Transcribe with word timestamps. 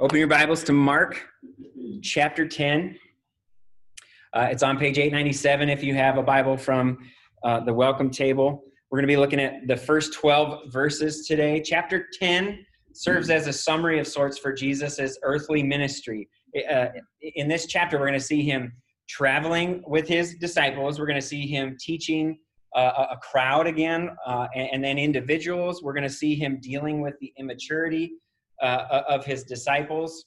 Open 0.00 0.16
your 0.16 0.28
Bibles 0.28 0.64
to 0.64 0.72
Mark 0.72 1.28
chapter 2.02 2.48
10. 2.48 2.96
Uh, 4.32 4.48
it's 4.50 4.62
on 4.62 4.78
page 4.78 4.96
897 4.96 5.68
if 5.68 5.84
you 5.84 5.94
have 5.94 6.16
a 6.16 6.22
Bible 6.22 6.56
from 6.56 6.96
uh, 7.44 7.60
the 7.60 7.74
welcome 7.74 8.08
table. 8.08 8.64
We're 8.90 8.96
going 8.96 9.06
to 9.06 9.12
be 9.12 9.18
looking 9.18 9.40
at 9.40 9.68
the 9.68 9.76
first 9.76 10.14
12 10.14 10.72
verses 10.72 11.26
today. 11.26 11.60
Chapter 11.62 12.06
10 12.18 12.64
serves 12.94 13.28
as 13.28 13.46
a 13.46 13.52
summary 13.52 13.98
of 13.98 14.06
sorts 14.06 14.38
for 14.38 14.54
Jesus' 14.54 15.18
earthly 15.22 15.62
ministry. 15.62 16.30
Uh, 16.72 16.86
in 17.20 17.46
this 17.46 17.66
chapter, 17.66 17.98
we're 17.98 18.06
going 18.06 18.18
to 18.18 18.24
see 18.24 18.40
him 18.40 18.72
traveling 19.06 19.82
with 19.86 20.08
his 20.08 20.36
disciples, 20.36 20.98
we're 20.98 21.04
going 21.04 21.20
to 21.20 21.26
see 21.26 21.46
him 21.46 21.76
teaching 21.78 22.38
uh, 22.74 23.04
a 23.10 23.18
crowd 23.18 23.66
again, 23.66 24.08
uh, 24.26 24.46
and, 24.54 24.70
and, 24.72 24.82
then 24.82 24.96
individuals. 24.96 25.82
We're 25.82 25.92
going 25.92 26.04
to 26.04 26.08
see 26.08 26.36
him 26.36 26.58
dealing 26.62 27.02
with 27.02 27.18
the 27.20 27.34
immaturity 27.36 28.12
uh, 28.60 29.02
of 29.08 29.24
his 29.24 29.44
disciples. 29.44 30.24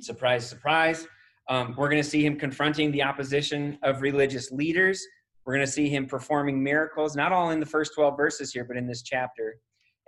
Surprise, 0.00 0.48
surprise. 0.48 1.06
Um, 1.48 1.74
we're 1.76 1.88
going 1.88 2.02
to 2.02 2.08
see 2.08 2.24
him 2.24 2.38
confronting 2.38 2.92
the 2.92 3.02
opposition 3.02 3.78
of 3.82 4.00
religious 4.00 4.50
leaders. 4.50 5.04
We're 5.44 5.54
going 5.54 5.66
to 5.66 5.72
see 5.72 5.88
him 5.88 6.06
performing 6.06 6.62
miracles, 6.62 7.16
not 7.16 7.32
all 7.32 7.50
in 7.50 7.60
the 7.60 7.66
first 7.66 7.94
12 7.94 8.16
verses 8.16 8.52
here, 8.52 8.64
but 8.64 8.76
in 8.76 8.86
this 8.86 9.02
chapter. 9.02 9.56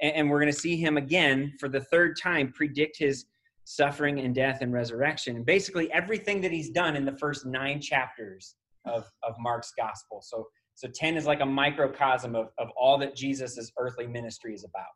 And, 0.00 0.14
and 0.14 0.30
we're 0.30 0.40
going 0.40 0.52
to 0.52 0.58
see 0.58 0.76
him 0.76 0.96
again 0.96 1.52
for 1.58 1.68
the 1.68 1.80
third 1.80 2.16
time 2.22 2.52
predict 2.52 2.96
his 2.98 3.26
suffering 3.64 4.20
and 4.20 4.34
death 4.34 4.58
and 4.60 4.72
resurrection. 4.72 5.36
And 5.36 5.44
basically 5.44 5.92
everything 5.92 6.40
that 6.42 6.52
he's 6.52 6.70
done 6.70 6.96
in 6.96 7.04
the 7.04 7.16
first 7.18 7.46
nine 7.46 7.80
chapters 7.80 8.54
of, 8.86 9.04
of 9.22 9.34
Mark's 9.38 9.72
gospel. 9.76 10.20
So 10.22 10.46
so 10.74 10.88
10 10.92 11.16
is 11.16 11.26
like 11.26 11.40
a 11.40 11.46
microcosm 11.46 12.34
of, 12.34 12.48
of 12.58 12.68
all 12.76 12.98
that 12.98 13.14
Jesus' 13.14 13.70
earthly 13.78 14.06
ministry 14.06 14.54
is 14.54 14.64
about. 14.64 14.86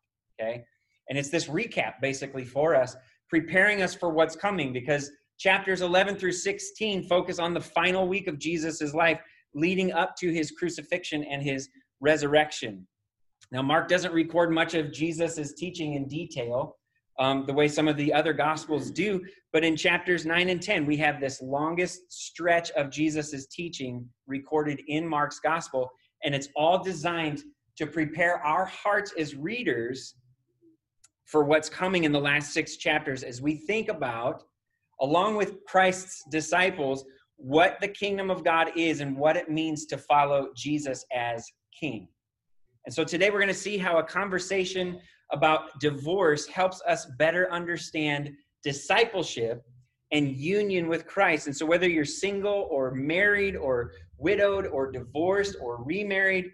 Okay. 0.41 0.65
And 1.09 1.19
it's 1.19 1.31
this 1.31 1.47
recap 1.47 1.95
basically 2.01 2.45
for 2.45 2.75
us, 2.75 2.97
preparing 3.29 3.83
us 3.83 3.95
for 3.95 4.11
what's 4.11 4.37
coming 4.37 4.73
because 4.73 5.11
chapters 5.39 5.81
11 5.83 6.17
through 6.17 6.33
16 6.33 7.05
focus 7.05 7.39
on 7.39 7.55
the 7.55 7.61
final 7.61 8.09
week 8.09 8.27
of 8.27 8.39
Jesus' 8.39 8.95
life 8.95 9.21
leading 9.55 9.93
up 9.93 10.17
to 10.17 10.31
his 10.31 10.51
crucifixion 10.51 11.25
and 11.25 11.43
his 11.43 11.69
resurrection. 12.01 12.87
Now, 13.51 13.63
Mark 13.63 13.89
doesn't 13.89 14.13
record 14.13 14.53
much 14.53 14.75
of 14.75 14.93
Jesus' 14.93 15.55
teaching 15.55 15.95
in 15.95 16.07
detail 16.07 16.77
um, 17.19 17.45
the 17.47 17.53
way 17.53 17.67
some 17.67 17.89
of 17.89 17.97
the 17.97 18.13
other 18.13 18.33
gospels 18.33 18.91
do, 18.91 19.25
but 19.53 19.65
in 19.65 19.77
chapters 19.77 20.25
9 20.27 20.51
and 20.51 20.63
10, 20.63 20.87
we 20.87 20.97
have 20.99 21.21
this 21.21 21.43
longest 21.43 22.13
stretch 22.13 22.71
of 22.73 22.91
Jesus' 22.91 23.47
teaching 23.47 24.07
recorded 24.27 24.81
in 24.87 25.09
Mark's 25.09 25.41
gospel, 25.41 25.91
and 26.23 26.35
it's 26.35 26.49
all 26.55 26.83
designed 26.83 27.43
to 27.77 27.87
prepare 27.87 28.39
our 28.45 28.67
hearts 28.67 29.13
as 29.19 29.35
readers 29.35 30.15
for 31.29 31.45
what's 31.45 31.69
coming 31.69 32.05
in 32.05 32.13
the 32.13 32.21
last 32.21 32.55
six 32.55 32.77
chapters 32.77 33.23
as 33.23 33.43
we 33.43 33.55
think 33.55 33.91
about, 33.91 34.45
along 35.01 35.37
with 35.37 35.63
Christ's 35.67 36.25
disciples, 36.31 37.05
what 37.37 37.77
the 37.83 37.89
kingdom 37.89 38.31
of 38.31 38.43
God 38.43 38.71
is 38.77 39.01
and 39.01 39.15
what 39.15 39.37
it 39.37 39.51
means 39.51 39.85
to 39.87 39.99
follow 39.99 40.49
Jesus 40.57 41.05
as 41.15 41.47
king. 41.79 42.09
And 42.87 42.95
so 42.95 43.05
today 43.05 43.29
we're 43.29 43.41
going 43.41 43.49
to 43.49 43.55
see 43.55 43.77
how 43.77 43.99
a 43.99 44.03
conversation 44.03 44.99
about 45.31 45.79
divorce 45.81 46.47
helps 46.47 46.81
us 46.89 47.07
better 47.19 47.53
understand 47.53 48.31
discipleship 48.65 49.63
and 50.13 50.35
union 50.35 50.89
with 50.89 51.07
Christ. 51.07 51.47
And 51.47 51.55
so, 51.55 51.67
whether 51.67 51.87
you're 51.87 52.07
single 52.07 52.67
or 52.71 52.93
married 52.93 53.55
or 53.55 53.93
widowed 54.17 54.67
or 54.67 54.91
divorced 54.91 55.57
or 55.61 55.85
remarried, 55.85 56.51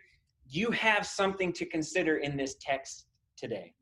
you 0.48 0.72
have 0.72 1.06
something 1.06 1.52
to 1.52 1.64
consider 1.64 2.16
in 2.16 2.36
this 2.36 2.56
text 2.60 3.06
today. 3.36 3.72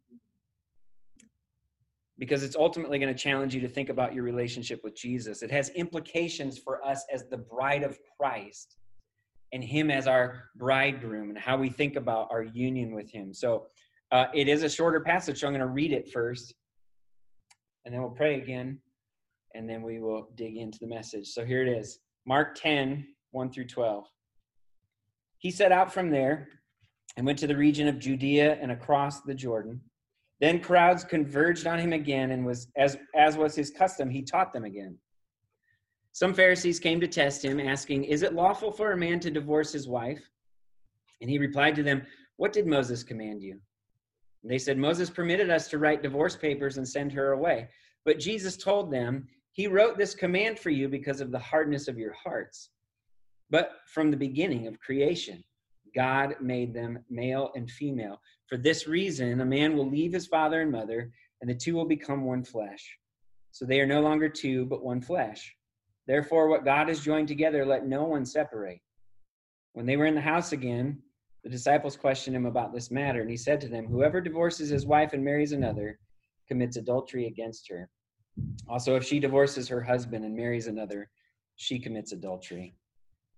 Because 2.22 2.44
it's 2.44 2.54
ultimately 2.54 3.00
going 3.00 3.12
to 3.12 3.20
challenge 3.20 3.52
you 3.52 3.60
to 3.62 3.68
think 3.68 3.88
about 3.88 4.14
your 4.14 4.22
relationship 4.22 4.80
with 4.84 4.94
Jesus. 4.94 5.42
It 5.42 5.50
has 5.50 5.70
implications 5.70 6.56
for 6.56 6.80
us 6.86 7.04
as 7.12 7.24
the 7.28 7.38
bride 7.38 7.82
of 7.82 7.98
Christ 8.16 8.76
and 9.52 9.64
Him 9.64 9.90
as 9.90 10.06
our 10.06 10.44
bridegroom 10.54 11.30
and 11.30 11.36
how 11.36 11.56
we 11.56 11.68
think 11.68 11.96
about 11.96 12.28
our 12.30 12.44
union 12.44 12.94
with 12.94 13.10
Him. 13.10 13.34
So, 13.34 13.66
uh, 14.12 14.26
it 14.32 14.46
is 14.46 14.62
a 14.62 14.68
shorter 14.68 15.00
passage, 15.00 15.40
so 15.40 15.48
I'm 15.48 15.52
going 15.52 15.66
to 15.66 15.66
read 15.66 15.90
it 15.90 16.12
first, 16.12 16.54
and 17.84 17.92
then 17.92 18.00
we'll 18.00 18.10
pray 18.10 18.36
again, 18.36 18.78
and 19.56 19.68
then 19.68 19.82
we 19.82 19.98
will 19.98 20.28
dig 20.36 20.56
into 20.56 20.78
the 20.78 20.86
message. 20.86 21.26
So 21.26 21.44
here 21.44 21.66
it 21.66 21.68
is 21.68 21.98
Mark 22.24 22.54
10, 22.54 23.04
1 23.32 23.50
through 23.50 23.66
12. 23.66 24.04
He 25.38 25.50
set 25.50 25.72
out 25.72 25.92
from 25.92 26.08
there 26.08 26.46
and 27.16 27.26
went 27.26 27.40
to 27.40 27.48
the 27.48 27.56
region 27.56 27.88
of 27.88 27.98
Judea 27.98 28.58
and 28.60 28.70
across 28.70 29.22
the 29.22 29.34
Jordan. 29.34 29.80
Then 30.42 30.58
crowds 30.58 31.04
converged 31.04 31.68
on 31.68 31.78
him 31.78 31.92
again, 31.92 32.32
and 32.32 32.44
was 32.44 32.66
as, 32.76 32.98
as 33.14 33.36
was 33.36 33.54
his 33.54 33.70
custom, 33.70 34.10
he 34.10 34.22
taught 34.22 34.52
them 34.52 34.64
again. 34.64 34.98
Some 36.10 36.34
Pharisees 36.34 36.80
came 36.80 37.00
to 37.00 37.06
test 37.06 37.44
him, 37.44 37.60
asking, 37.60 38.02
Is 38.04 38.22
it 38.22 38.34
lawful 38.34 38.72
for 38.72 38.90
a 38.90 38.96
man 38.96 39.20
to 39.20 39.30
divorce 39.30 39.72
his 39.72 39.86
wife? 39.86 40.20
And 41.20 41.30
he 41.30 41.38
replied 41.38 41.76
to 41.76 41.84
them, 41.84 42.02
What 42.38 42.52
did 42.52 42.66
Moses 42.66 43.04
command 43.04 43.40
you? 43.40 43.52
And 44.42 44.50
they 44.50 44.58
said, 44.58 44.76
Moses 44.76 45.08
permitted 45.08 45.48
us 45.48 45.68
to 45.68 45.78
write 45.78 46.02
divorce 46.02 46.34
papers 46.34 46.76
and 46.76 46.88
send 46.88 47.12
her 47.12 47.30
away. 47.30 47.68
But 48.04 48.18
Jesus 48.18 48.56
told 48.56 48.92
them, 48.92 49.28
He 49.52 49.68
wrote 49.68 49.96
this 49.96 50.12
command 50.12 50.58
for 50.58 50.70
you 50.70 50.88
because 50.88 51.20
of 51.20 51.30
the 51.30 51.38
hardness 51.38 51.86
of 51.86 51.98
your 51.98 52.14
hearts. 52.14 52.70
But 53.48 53.70
from 53.86 54.10
the 54.10 54.16
beginning 54.16 54.66
of 54.66 54.80
creation, 54.80 55.44
God 55.94 56.34
made 56.40 56.74
them 56.74 56.98
male 57.08 57.52
and 57.54 57.70
female. 57.70 58.20
For 58.52 58.58
this 58.58 58.86
reason, 58.86 59.40
a 59.40 59.46
man 59.46 59.78
will 59.78 59.88
leave 59.88 60.12
his 60.12 60.26
father 60.26 60.60
and 60.60 60.70
mother, 60.70 61.10
and 61.40 61.48
the 61.48 61.54
two 61.54 61.72
will 61.72 61.86
become 61.86 62.22
one 62.22 62.44
flesh. 62.44 62.98
So 63.50 63.64
they 63.64 63.80
are 63.80 63.86
no 63.86 64.02
longer 64.02 64.28
two, 64.28 64.66
but 64.66 64.84
one 64.84 65.00
flesh. 65.00 65.56
Therefore, 66.06 66.48
what 66.48 66.62
God 66.62 66.88
has 66.88 67.00
joined 67.00 67.28
together, 67.28 67.64
let 67.64 67.86
no 67.86 68.04
one 68.04 68.26
separate. 68.26 68.82
When 69.72 69.86
they 69.86 69.96
were 69.96 70.04
in 70.04 70.14
the 70.14 70.20
house 70.20 70.52
again, 70.52 70.98
the 71.42 71.48
disciples 71.48 71.96
questioned 71.96 72.36
him 72.36 72.44
about 72.44 72.74
this 72.74 72.90
matter, 72.90 73.22
and 73.22 73.30
he 73.30 73.38
said 73.38 73.58
to 73.62 73.68
them, 73.68 73.86
Whoever 73.86 74.20
divorces 74.20 74.68
his 74.68 74.84
wife 74.84 75.14
and 75.14 75.24
marries 75.24 75.52
another 75.52 75.98
commits 76.46 76.76
adultery 76.76 77.28
against 77.28 77.70
her. 77.70 77.88
Also, 78.68 78.96
if 78.96 79.04
she 79.04 79.18
divorces 79.18 79.66
her 79.66 79.80
husband 79.80 80.26
and 80.26 80.36
marries 80.36 80.66
another, 80.66 81.08
she 81.56 81.78
commits 81.78 82.12
adultery. 82.12 82.74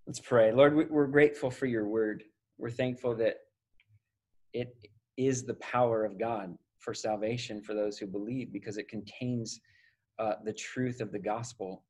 Let's 0.08 0.18
pray. 0.18 0.50
Lord, 0.50 0.90
we're 0.90 1.06
grateful 1.06 1.52
for 1.52 1.66
your 1.66 1.86
word. 1.86 2.24
We're 2.58 2.68
thankful 2.68 3.14
that 3.14 3.36
it 4.52 4.74
is 5.16 5.44
the 5.44 5.54
power 5.54 6.04
of 6.04 6.18
God 6.18 6.56
for 6.78 6.94
salvation 6.94 7.62
for 7.62 7.74
those 7.74 7.98
who 7.98 8.06
believe 8.06 8.52
because 8.52 8.76
it 8.76 8.88
contains 8.88 9.60
uh, 10.18 10.34
the 10.44 10.52
truth 10.52 11.00
of 11.00 11.12
the 11.12 11.18
gospel. 11.18 11.84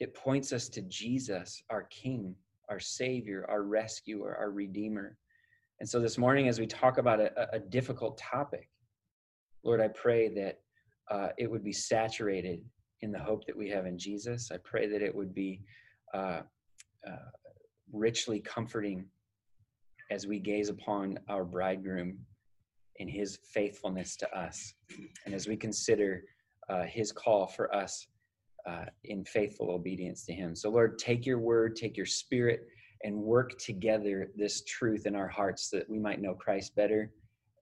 It 0.00 0.14
points 0.14 0.52
us 0.52 0.68
to 0.70 0.82
Jesus, 0.82 1.62
our 1.70 1.84
King, 1.84 2.34
our 2.68 2.80
Savior, 2.80 3.46
our 3.48 3.62
rescuer, 3.62 4.36
our 4.36 4.50
Redeemer. 4.50 5.16
And 5.80 5.88
so 5.88 6.00
this 6.00 6.18
morning, 6.18 6.48
as 6.48 6.58
we 6.58 6.66
talk 6.66 6.98
about 6.98 7.20
a, 7.20 7.54
a 7.54 7.58
difficult 7.58 8.18
topic, 8.18 8.68
Lord, 9.62 9.80
I 9.80 9.88
pray 9.88 10.28
that 10.34 10.60
uh, 11.10 11.28
it 11.36 11.50
would 11.50 11.64
be 11.64 11.72
saturated 11.72 12.60
in 13.02 13.12
the 13.12 13.18
hope 13.18 13.46
that 13.46 13.56
we 13.56 13.68
have 13.70 13.86
in 13.86 13.98
Jesus. 13.98 14.50
I 14.52 14.56
pray 14.58 14.88
that 14.88 15.02
it 15.02 15.14
would 15.14 15.34
be 15.34 15.62
uh, 16.14 16.42
uh, 17.06 17.30
richly 17.92 18.40
comforting 18.40 19.06
as 20.10 20.26
we 20.26 20.38
gaze 20.38 20.68
upon 20.68 21.18
our 21.28 21.44
bridegroom 21.44 22.18
in 22.98 23.08
his 23.08 23.38
faithfulness 23.52 24.16
to 24.16 24.36
us, 24.36 24.74
and 25.24 25.34
as 25.34 25.46
we 25.46 25.56
consider 25.56 26.24
uh, 26.68 26.84
his 26.84 27.12
call 27.12 27.46
for 27.46 27.74
us 27.74 28.06
uh, 28.66 28.84
in 29.04 29.24
faithful 29.24 29.70
obedience 29.70 30.24
to 30.26 30.32
him. 30.32 30.54
So, 30.54 30.70
Lord, 30.70 30.98
take 30.98 31.24
your 31.24 31.38
word, 31.38 31.76
take 31.76 31.96
your 31.96 32.06
spirit 32.06 32.66
and 33.04 33.14
work 33.14 33.56
together 33.58 34.30
this 34.36 34.62
truth 34.64 35.06
in 35.06 35.14
our 35.14 35.28
hearts 35.28 35.70
that 35.70 35.88
we 35.88 35.98
might 35.98 36.20
know 36.20 36.34
Christ 36.34 36.74
better 36.74 37.12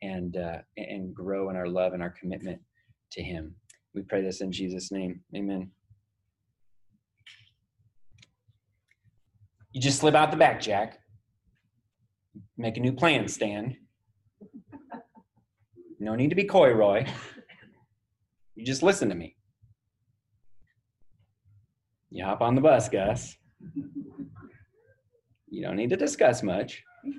and 0.02 0.36
uh, 0.36 0.58
and 0.76 1.14
grow 1.14 1.50
in 1.50 1.56
our 1.56 1.68
love 1.68 1.92
and 1.92 2.02
our 2.02 2.10
commitment 2.10 2.60
to 3.12 3.22
Him. 3.22 3.54
We 3.94 4.02
pray 4.02 4.22
this 4.22 4.40
in 4.40 4.52
Jesus' 4.52 4.90
name. 4.90 5.20
Amen. 5.34 5.70
You 9.72 9.80
just 9.80 9.98
slip 9.98 10.14
out 10.14 10.30
the 10.30 10.36
back, 10.36 10.60
Jack. 10.60 11.00
Make 12.56 12.76
a 12.78 12.80
new 12.80 12.92
plan, 12.92 13.28
Stan. 13.28 13.76
No 15.98 16.14
need 16.14 16.30
to 16.30 16.36
be 16.36 16.44
coy, 16.44 16.72
Roy. 16.72 17.06
You 18.54 18.64
just 18.64 18.82
listen 18.82 19.08
to 19.08 19.14
me. 19.14 19.36
You 22.10 22.24
hop 22.24 22.40
on 22.40 22.54
the 22.54 22.60
bus, 22.60 22.88
Gus. 22.88 23.36
You 25.48 25.62
don't 25.62 25.76
need 25.76 25.90
to 25.90 25.96
discuss 25.96 26.42
much. 26.42 26.82
You 27.04 27.14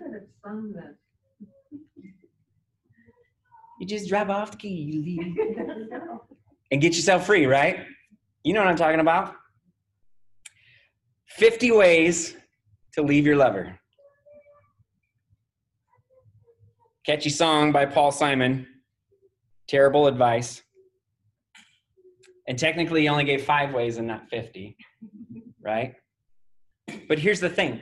You 3.79 3.85
just 3.85 4.09
drive 4.09 4.29
off 4.31 4.51
the 4.51 4.57
key 4.57 4.69
you 4.69 5.01
leave. 5.03 5.37
and 6.71 6.81
get 6.81 6.95
yourself 6.95 7.25
free, 7.27 7.45
right? 7.45 7.85
You 8.43 8.53
know 8.53 8.61
what 8.61 8.69
I'm 8.69 8.75
talking 8.75 8.99
about. 8.99 9.35
50 11.29 11.71
ways 11.71 12.35
to 12.93 13.03
leave 13.03 13.25
your 13.25 13.35
lover. 13.35 13.79
Catchy 17.07 17.29
song 17.29 17.71
by 17.71 17.85
Paul 17.85 18.11
Simon. 18.11 18.67
Terrible 19.69 20.07
advice. 20.07 20.61
And 22.49 22.59
technically, 22.59 23.03
he 23.03 23.07
only 23.07 23.23
gave 23.23 23.45
five 23.45 23.73
ways 23.73 23.95
and 23.95 24.05
not 24.05 24.27
50, 24.29 24.75
right? 25.61 25.95
But 27.07 27.17
here's 27.17 27.39
the 27.39 27.49
thing 27.49 27.79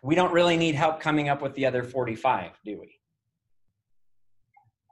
we 0.00 0.14
don't 0.14 0.32
really 0.32 0.56
need 0.56 0.76
help 0.76 1.00
coming 1.00 1.28
up 1.28 1.42
with 1.42 1.54
the 1.54 1.66
other 1.66 1.82
45, 1.82 2.52
do 2.64 2.78
we? 2.80 3.00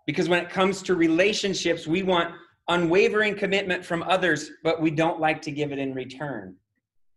Because 0.05 0.29
when 0.29 0.43
it 0.43 0.51
comes 0.51 0.83
to 0.83 0.97
relationships, 0.97 1.87
we 1.87 2.03
want 2.03 2.35
unwavering 2.67 3.37
commitment 3.37 3.85
from 3.85 4.03
others, 4.03 4.51
but 4.65 4.81
we 4.81 4.91
don't 4.91 5.21
like 5.21 5.41
to 5.43 5.53
give 5.53 5.71
it 5.71 5.79
in 5.79 5.95
return. 5.95 6.57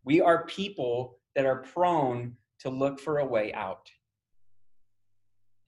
We 0.04 0.22
are 0.22 0.46
people 0.46 1.18
that 1.36 1.48
are 1.48 1.64
prone 1.64 2.38
to 2.60 2.70
look 2.70 3.00
for 3.00 3.18
a 3.18 3.26
way 3.26 3.54
out. 3.54 3.90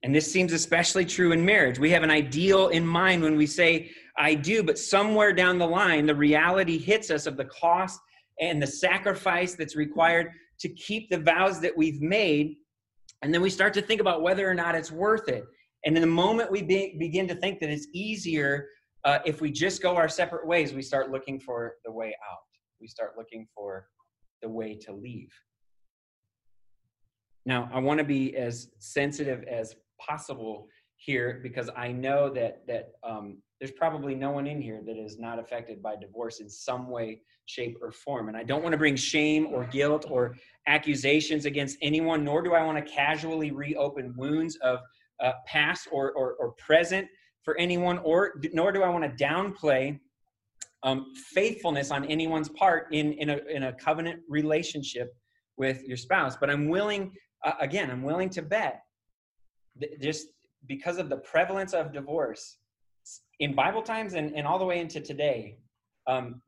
And 0.04 0.16
this 0.16 0.32
seems 0.32 0.54
especially 0.54 1.06
true 1.06 1.34
in 1.34 1.46
marriage. 1.46 1.78
We 1.78 1.92
have 1.92 2.04
an 2.04 2.12
ideal 2.12 2.70
in 2.70 2.86
mind 2.86 3.22
when 3.22 3.36
we 3.36 3.46
say, 3.46 3.92
I 4.18 4.34
do, 4.34 4.64
but 4.64 4.80
somewhere 4.80 5.34
down 5.34 5.58
the 5.58 5.68
line, 5.68 6.06
the 6.06 6.16
reality 6.16 6.78
hits 6.78 7.12
us 7.12 7.26
of 7.26 7.36
the 7.36 7.46
cost 7.46 8.00
and 8.40 8.62
the 8.62 8.68
sacrifice 8.68 9.56
that's 9.56 9.76
required 9.76 10.32
to 10.62 10.70
keep 10.70 11.10
the 11.10 11.18
vows 11.18 11.60
that 11.62 11.76
we've 11.76 12.02
made. 12.02 12.56
And 13.22 13.34
then 13.34 13.42
we 13.42 13.50
start 13.50 13.74
to 13.74 13.82
think 13.82 14.00
about 14.00 14.22
whether 14.22 14.50
or 14.50 14.54
not 14.54 14.76
it's 14.76 14.92
worth 14.92 15.28
it. 15.28 15.44
And 15.86 15.96
in 15.96 16.02
the 16.02 16.08
moment 16.08 16.52
we 16.52 16.62
be, 16.62 16.96
begin 16.98 17.28
to 17.28 17.36
think 17.36 17.60
that 17.60 17.70
it's 17.70 17.88
easier 17.94 18.68
uh, 19.06 19.20
if 19.26 19.42
we 19.42 19.52
just 19.52 19.82
go 19.82 19.96
our 19.96 20.10
separate 20.10 20.46
ways, 20.46 20.74
we 20.74 20.82
start 20.82 21.10
looking 21.10 21.40
for 21.40 21.76
the 21.86 21.92
way 21.92 22.16
out. 22.30 22.40
We 22.82 22.88
start 22.88 23.14
looking 23.18 23.48
for 23.56 23.88
the 24.42 24.50
way 24.50 24.76
to 24.76 24.94
leave. 24.94 25.32
Now, 27.46 27.70
I 27.74 27.80
want 27.80 28.00
to 28.00 28.04
be 28.04 28.36
as 28.36 28.70
sensitive 28.80 29.44
as 29.44 29.76
possible 30.06 30.68
here 30.96 31.40
because 31.42 31.70
I 31.76 31.92
know 31.92 32.30
that 32.32 32.66
that 32.68 32.92
um, 33.04 33.38
there's 33.60 33.72
probably 33.72 34.16
no 34.16 34.32
one 34.32 34.48
in 34.48 34.62
here 34.62 34.82
that 34.86 34.98
is 34.98 35.20
not 35.20 35.40
affected 35.40 35.82
by 35.82 35.96
divorce 35.96 36.40
in 36.40 36.50
some 36.50 36.90
way, 36.90 37.22
shape, 37.46 37.78
or 37.82 37.92
form. 37.92 38.30
And 38.30 38.38
I 38.38 38.44
don't 38.44 38.64
want 38.64 38.72
to 38.74 38.78
bring 38.78 38.96
shame 38.96 39.48
or 39.48 39.66
guilt 39.66 40.06
or 40.10 40.36
accusations 40.68 41.46
against 41.46 41.78
anyone, 41.82 42.24
nor 42.24 42.42
do 42.42 42.54
I 42.54 42.64
want 42.64 42.78
to 42.78 42.94
casually 42.94 43.52
reopen 43.52 44.14
wounds 44.18 44.56
of 44.58 44.80
uh, 45.22 45.34
past 45.46 45.90
or, 45.92 46.12
or, 46.14 46.36
or 46.36 46.52
present 46.54 47.08
for 47.44 47.58
anyone, 47.58 47.98
or 48.00 48.40
nor 48.54 48.72
do 48.72 48.84
I 48.84 48.90
want 48.90 49.04
to 49.04 49.24
downplay 49.24 50.00
um, 50.84 51.14
faithfulness 51.16 51.92
on 51.92 52.06
anyone's 52.06 52.50
part 52.50 52.88
in 52.94 53.14
in 53.14 53.30
a 53.32 53.40
in 53.50 53.64
a 53.64 53.74
covenant 53.74 54.22
relationship 54.30 55.14
with 55.58 55.84
your 55.84 55.98
spouse. 55.98 56.38
But 56.38 56.50
I'm 56.50 56.70
willing, 56.70 57.12
uh, 57.46 57.54
again, 57.60 57.92
I'm 57.92 58.04
willing 58.04 58.30
to 58.30 58.42
bet 58.42 58.84
just 60.02 60.28
because 60.68 60.98
of 60.98 61.10
the 61.10 61.18
prevalence 61.18 61.74
of 61.74 61.94
divorce 61.94 62.58
in 63.40 63.56
Bible 63.56 63.82
times 63.82 64.14
and, 64.14 64.36
and 64.36 64.46
all 64.46 64.60
the 64.60 64.66
way 64.66 64.80
into 64.80 65.00
today, 65.00 65.58
um, 66.08 66.42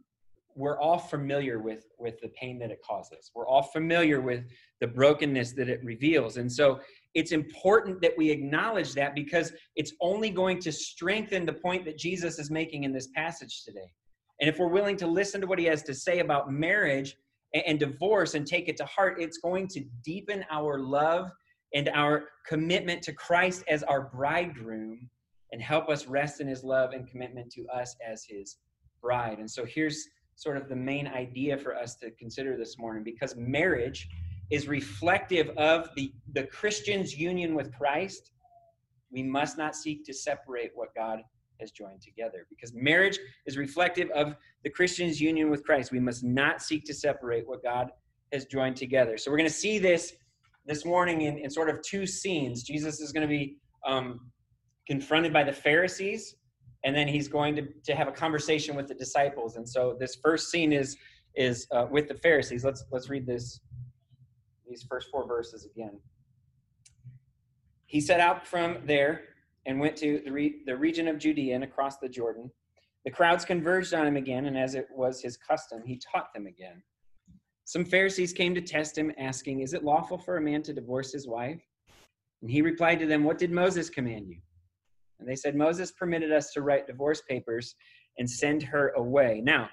we're 0.56 0.80
all 0.80 0.98
familiar 0.98 1.60
with 1.60 1.86
with 1.98 2.20
the 2.22 2.28
pain 2.30 2.60
that 2.60 2.72
it 2.72 2.82
causes. 2.86 3.32
We're 3.34 3.48
all 3.48 3.64
familiar 3.64 4.20
with 4.20 4.44
the 4.82 4.88
brokenness 4.88 5.54
that 5.54 5.70
it 5.70 5.82
reveals, 5.84 6.38
and 6.38 6.52
so 6.52 6.82
it's 7.14 7.32
important 7.32 8.02
that 8.02 8.14
we 8.18 8.30
acknowledge 8.30 8.94
that 8.94 9.16
because 9.16 9.54
it's 9.76 9.94
only 10.02 10.30
going 10.30 10.60
to 10.60 10.72
strengthen 10.72 11.46
the 11.46 11.54
point 11.54 11.86
that 11.86 11.98
Jesus 11.98 12.40
is 12.40 12.50
making 12.50 12.84
in 12.84 12.94
this 12.94 13.08
passage 13.16 13.64
today. 13.64 13.92
And 14.40 14.50
if 14.50 14.60
we're 14.60 14.70
willing 14.70 14.98
to 14.98 15.08
listen 15.08 15.42
to 15.42 15.48
what 15.48 15.60
he 15.60 15.66
has 15.66 15.84
to 15.84 15.94
say 15.94 16.20
about 16.20 16.52
marriage 16.52 17.16
and, 17.54 17.64
and 17.68 17.80
divorce 17.80 18.34
and 18.34 18.48
take 18.48 18.70
it 18.70 18.78
to 18.78 18.86
heart, 18.86 19.22
it's 19.22 19.38
going 19.38 19.68
to 19.70 19.84
deepen 20.04 20.46
our 20.50 20.80
love 20.80 21.30
and 21.74 21.90
our 21.90 22.26
commitment 22.46 23.02
to 23.04 23.14
Christ 23.14 23.64
as 23.68 23.84
our 23.84 24.02
bridegroom 24.02 25.10
and 25.52 25.62
help 25.62 25.90
us 25.90 26.08
rest 26.08 26.42
in 26.42 26.48
his 26.48 26.64
love 26.64 26.92
and 26.92 27.08
commitment 27.08 27.52
to 27.54 27.66
us 27.68 27.96
as 28.06 28.24
his 28.28 28.58
bride. 29.02 29.40
And 29.40 29.50
so 29.50 29.66
here's 29.66 30.08
sort 30.36 30.58
of 30.58 30.70
the 30.70 30.76
main 30.76 31.08
idea 31.08 31.58
for 31.58 31.76
us 31.76 31.96
to 31.98 32.12
consider 32.12 32.58
this 32.58 32.78
morning 32.78 33.04
because 33.04 33.36
marriage 33.36 34.08
is 34.50 34.68
reflective 34.68 35.50
of 35.58 35.90
the, 35.96 36.14
the 36.34 36.44
Christian's 36.44 37.18
union 37.18 37.56
with 37.56 37.74
Christ. 37.74 38.32
We 39.12 39.24
must 39.24 39.58
not 39.58 39.76
seek 39.76 40.06
to 40.06 40.14
separate 40.14 40.72
what 40.74 40.94
God 40.96 41.22
has 41.60 41.72
joined 41.72 42.02
together 42.02 42.48
because 42.50 42.74
marriage 42.74 43.20
is 43.46 43.58
reflective 43.58 44.10
of 44.12 44.36
the 44.64 44.70
Christian's 44.70 45.22
union 45.22 45.50
with 45.50 45.64
Christ. 45.64 45.92
We 45.92 46.00
must 46.00 46.24
not 46.24 46.62
seek 46.62 46.86
to 46.86 46.94
separate 46.94 47.48
what 47.48 47.64
God 47.64 47.92
has 48.34 48.46
joined 48.46 48.78
together. 48.78 49.18
So 49.18 49.32
we're 49.32 49.38
going 49.38 49.50
to 49.50 49.56
see 49.56 49.78
this 49.78 50.14
this 50.66 50.86
morning 50.86 51.22
in, 51.22 51.38
in 51.38 51.50
sort 51.50 51.69
of 51.69 51.81
two 51.81 52.06
scenes. 52.06 52.63
Jesus 52.63 53.00
is 53.00 53.12
going 53.12 53.28
to 53.28 53.28
be 53.28 53.58
um, 53.86 54.31
confronted 54.88 55.34
by 55.34 55.44
the 55.44 55.54
Pharisees, 55.54 56.36
and 56.84 56.96
then 56.96 57.08
he's 57.08 57.28
going 57.28 57.56
to, 57.56 57.68
to 57.86 57.96
have 57.96 58.08
a 58.08 58.12
conversation 58.12 58.75
with 58.75 58.88
the 58.88 58.96
disciples. 58.96 59.56
And 59.56 59.68
so 59.68 59.96
this 60.00 60.18
first 60.24 60.50
scene 60.50 60.74
is 60.74 60.98
is 61.36 61.66
uh, 61.72 61.88
with 61.90 62.08
the 62.08 62.16
Pharisees. 62.16 62.66
Let's 62.66 62.84
let's 62.92 63.10
read 63.10 63.25
this 63.25 63.62
these 64.68 64.84
first 64.90 65.10
four 65.12 65.28
verses 65.28 65.66
again. 65.66 66.00
He 67.86 68.00
set 68.00 68.19
out 68.19 68.48
from 68.48 68.78
there 68.86 69.24
and 69.66 69.80
went 69.80 69.98
to 69.98 70.22
the, 70.24 70.31
re- 70.31 70.62
the 70.66 70.75
region 70.75 71.08
of 71.08 71.19
Judea 71.19 71.56
and 71.56 71.63
across 71.63 71.98
the 71.98 72.10
Jordan. 72.10 72.50
The 73.04 73.12
crowds 73.12 73.46
converged 73.46 73.94
on 73.94 74.08
him 74.08 74.16
again, 74.16 74.46
and 74.46 74.58
as 74.58 74.75
it 74.75 74.88
was 74.96 75.22
his 75.22 75.38
custom, 75.38 75.81
he 75.86 76.00
taught 76.12 76.34
them 76.34 76.46
again. 76.46 76.81
Some 77.72 77.86
Pharisees 77.86 78.34
came 78.34 78.54
to 78.54 78.60
test 78.60 78.98
him, 78.98 79.14
asking, 79.18 79.62
Is 79.62 79.74
it 79.74 79.86
lawful 79.86 80.18
for 80.18 80.36
a 80.36 80.42
man 80.42 80.62
to 80.64 80.74
divorce 80.74 81.14
his 81.14 81.26
wife? 81.26 81.62
And 82.42 82.52
he 82.52 82.62
replied 82.62 83.00
to 83.00 83.06
them, 83.06 83.24
What 83.24 83.38
did 83.38 83.50
Moses 83.50 83.90
command 83.90 84.28
you? 84.28 84.42
And 85.22 85.30
they 85.30 85.38
said, 85.38 85.56
Moses 85.56 85.90
permitted 85.90 86.34
us 86.34 86.52
to 86.52 86.64
write 86.64 86.86
divorce 86.86 87.22
papers 87.22 87.74
and 88.18 88.30
send 88.30 88.62
her 88.62 88.90
away. 88.98 89.40
Now, 89.42 89.70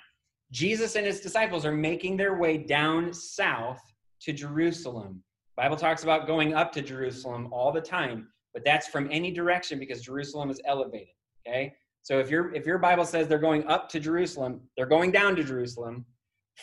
Jesus 0.52 0.94
and 0.94 1.04
his 1.04 1.18
disciples 1.18 1.66
are 1.66 1.72
making 1.72 2.16
their 2.16 2.38
way 2.38 2.56
down 2.56 3.12
south 3.12 3.80
to 4.20 4.32
Jerusalem. 4.32 5.20
Bible 5.56 5.74
talks 5.76 6.04
about 6.04 6.28
going 6.28 6.54
up 6.54 6.70
to 6.74 6.82
Jerusalem 6.82 7.48
all 7.50 7.72
the 7.72 7.80
time, 7.80 8.28
but 8.54 8.64
that's 8.64 8.86
from 8.86 9.08
any 9.10 9.32
direction 9.32 9.76
because 9.76 10.02
Jerusalem 10.02 10.50
is 10.50 10.60
elevated. 10.66 11.14
Okay, 11.44 11.74
so 12.02 12.20
if 12.20 12.30
your 12.30 12.54
if 12.54 12.64
your 12.64 12.78
Bible 12.78 13.04
says 13.04 13.26
they're 13.26 13.40
going 13.40 13.66
up 13.66 13.88
to 13.88 13.98
Jerusalem, 13.98 14.60
they're 14.76 14.86
going 14.86 15.10
down 15.10 15.34
to 15.34 15.42
Jerusalem 15.42 16.06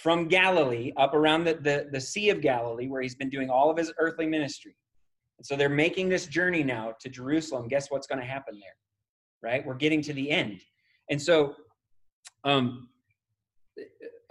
from 0.02 0.28
Galilee, 0.28 0.92
up 0.98 1.14
around 1.14 1.46
the, 1.46 1.54
the, 1.54 1.88
the 1.92 2.02
Sea 2.02 2.30
of 2.30 2.42
Galilee, 2.42 2.88
where 2.88 3.02
he's 3.02 3.16
been 3.16 3.30
doing 3.30 3.50
all 3.50 3.70
of 3.72 3.78
his 3.78 3.94
earthly 3.98 4.28
ministry. 4.28 4.76
And 5.38 5.46
so 5.46 5.56
they're 5.56 5.70
making 5.70 6.10
this 6.10 6.28
journey 6.28 6.64
now 6.64 6.94
to 7.00 7.10
Jerusalem. 7.10 7.68
Guess 7.68 7.90
what's 7.90 8.06
going 8.06 8.20
to 8.20 8.26
happen 8.26 8.60
there? 8.60 9.52
Right? 9.52 9.66
We're 9.66 9.76
getting 9.76 10.02
to 10.04 10.14
the 10.14 10.30
end. 10.32 10.62
And 11.10 11.22
so 11.22 11.56
um, 12.44 12.90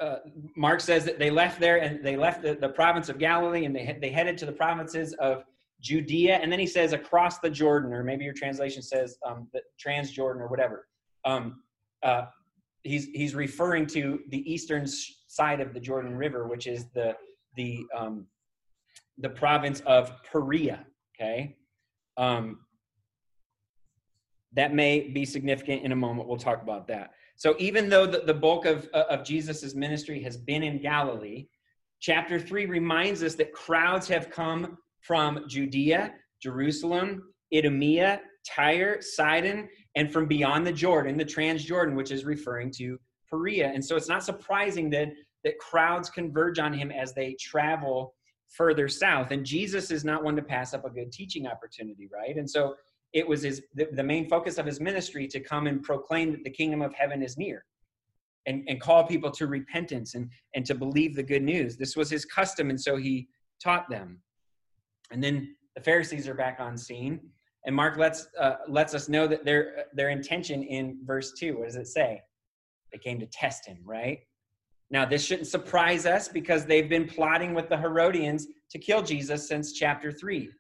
uh, 0.01 0.17
Mark 0.57 0.81
says 0.81 1.05
that 1.07 1.19
they 1.19 1.31
left 1.31 1.61
there 1.61 1.79
and 1.79 2.05
they 2.05 2.17
left 2.17 2.43
the, 2.43 2.55
the 2.55 2.69
province 2.69 3.09
of 3.09 3.19
Galilee 3.19 3.65
and 3.65 3.75
they, 3.75 3.97
they 4.01 4.11
headed 4.11 4.37
to 4.39 4.47
the 4.47 4.53
provinces 4.53 5.15
of 5.15 5.45
Judea. 5.81 6.41
And 6.43 6.53
then 6.53 6.59
he 6.59 6.67
says 6.67 6.93
across 6.93 7.39
the 7.39 7.51
Jordan, 7.51 7.93
or 7.93 8.03
maybe 8.03 8.25
your 8.25 8.35
translation 8.35 8.83
says 8.83 9.17
um, 9.27 9.49
the 9.53 9.61
Transjordan 9.85 10.41
or 10.41 10.49
whatever. 10.49 10.89
Um, 11.25 11.63
uh, 12.03 12.27
he's, 12.83 13.07
he's 13.07 13.35
referring 13.35 13.87
to 13.89 14.21
the 14.29 14.51
eastern 14.51 14.87
side 15.35 15.61
of 15.61 15.75
the 15.75 15.81
Jordan 15.81 16.17
River, 16.17 16.47
which 16.47 16.67
is 16.67 16.87
the, 16.95 17.15
the, 17.57 17.85
um, 17.97 18.27
the 19.19 19.29
province 19.29 19.81
of 19.81 20.13
Perea. 20.31 20.87
Okay. 21.15 21.57
Um, 22.17 22.61
that 24.53 24.73
may 24.73 25.01
be 25.01 25.25
significant 25.25 25.83
in 25.83 25.93
a 25.93 25.97
moment. 25.97 26.29
We'll 26.29 26.37
talk 26.37 26.63
about 26.63 26.87
that. 26.89 27.11
So 27.37 27.57
even 27.59 27.89
though 27.89 28.07
the, 28.07 28.21
the 28.21 28.35
bulk 28.35 28.65
of, 28.65 28.89
uh, 28.95 29.05
of 29.11 29.25
Jesus' 29.25 29.75
ministry 29.75 30.23
has 30.23 30.37
been 30.37 30.63
in 30.63 30.81
Galilee, 30.81 31.49
chapter 32.01 32.39
3 32.39 32.67
reminds 32.67 33.23
us 33.25 33.35
that 33.35 33.53
crowds 33.53 34.07
have 34.09 34.31
come 34.31 34.79
from 35.01 35.45
Judea, 35.49 36.15
Jerusalem, 36.41 37.23
Idumea, 37.53 38.21
Tyre, 38.49 38.99
Sidon, 39.01 39.69
and 39.97 40.13
from 40.13 40.27
beyond 40.27 40.67
the 40.67 40.73
Jordan, 40.73 41.17
the 41.17 41.25
Transjordan, 41.25 41.95
which 41.97 42.13
is 42.13 42.25
referring 42.25 42.71
to 42.77 42.99
And 43.75 43.85
so 43.85 43.97
it's 43.97 44.09
not 44.09 44.25
surprising 44.25 44.91
that, 44.91 45.09
that 45.45 45.59
crowds 45.59 46.11
converge 46.11 46.59
on 46.59 46.73
him 46.73 46.91
as 46.91 47.13
they 47.15 47.37
travel 47.41 48.15
further 48.49 48.89
south. 48.89 49.31
And 49.31 49.45
Jesus 49.45 49.91
is 49.91 50.05
not 50.05 50.23
one 50.23 50.37
to 50.37 50.43
pass 50.43 50.75
up 50.75 50.85
a 50.85 50.91
good 50.91 51.13
teaching 51.13 51.47
opportunity, 51.47 52.09
right? 52.13 52.37
And 52.37 52.49
so 52.49 52.75
it 53.13 53.27
was 53.27 53.43
his 53.43 53.63
the, 53.75 53.89
the 53.93 54.03
main 54.03 54.29
focus 54.29 54.59
of 54.59 54.67
his 54.67 54.81
ministry 54.81 55.27
to 55.29 55.41
come 55.41 55.67
and 55.67 55.83
proclaim 55.83 56.33
that 56.33 56.45
the 56.45 56.51
kingdom 56.51 56.83
of 56.83 56.93
heaven 56.95 57.23
is 57.23 57.37
near 57.39 57.65
and, 58.47 58.65
and 58.69 58.81
call 58.81 59.05
people 59.05 59.31
to 59.31 59.47
repentance 59.47 60.15
and, 60.15 60.31
and 60.55 60.67
to 60.67 60.75
believe 60.75 61.15
the 61.15 61.23
good 61.23 61.43
news. 61.43 61.77
This 61.77 61.97
was 61.97 62.11
his 62.11 62.25
custom, 62.25 62.71
and 62.71 62.81
so 62.81 62.97
he 62.97 63.29
taught 63.63 63.89
them. 63.89 64.21
And 65.11 65.23
then 65.23 65.55
the 65.77 65.83
Pharisees 65.83 66.29
are 66.29 66.35
back 66.35 66.59
on 66.61 66.77
scene, 66.77 67.21
and 67.67 67.75
Mark 67.75 67.97
lets 67.97 68.27
uh, 68.39 68.57
lets 68.69 68.95
us 68.95 69.09
know 69.09 69.27
that 69.27 69.45
their 69.45 69.87
their 69.95 70.11
intention 70.11 70.63
in 70.63 70.99
verse 71.05 71.33
two. 71.39 71.59
What 71.59 71.67
does 71.67 71.77
it 71.77 71.87
say? 71.87 72.21
They 72.95 72.99
came 72.99 73.19
to 73.19 73.27
test 73.27 73.67
him, 73.67 73.79
right? 73.85 74.21
Now 74.89 75.05
this 75.05 75.25
shouldn't 75.25 75.49
surprise 75.49 76.07
us 76.07 76.29
because 76.29 76.65
they've 76.65 76.89
been 76.89 77.09
plotting 77.09 77.53
with 77.53 77.69
the 77.69 77.77
Herodians 77.77 78.47
to 78.71 78.79
kill 78.79 79.03
Jesus 79.03 79.49
since 79.49 79.73
chapter 79.73 80.13
three. 80.13 80.51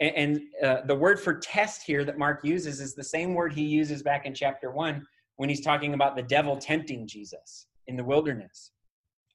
And, 0.00 0.40
uh, 0.62 0.78
the 0.86 0.94
word 0.96 1.20
for 1.20 1.34
test 1.38 1.84
here 1.86 2.04
that 2.04 2.18
Mark 2.18 2.40
uses 2.44 2.80
is 2.80 2.94
the 2.96 3.04
same 3.04 3.32
word 3.32 3.52
he 3.52 3.62
uses 3.62 4.02
back 4.02 4.26
in 4.26 4.34
chapter 4.34 4.72
one 4.72 5.06
when 5.36 5.48
he's 5.48 5.60
talking 5.60 5.94
about 5.94 6.16
the 6.16 6.22
devil 6.22 6.56
tempting 6.56 7.06
Jesus 7.06 7.68
in 7.86 7.96
the 7.96 8.04
wilderness. 8.04 8.72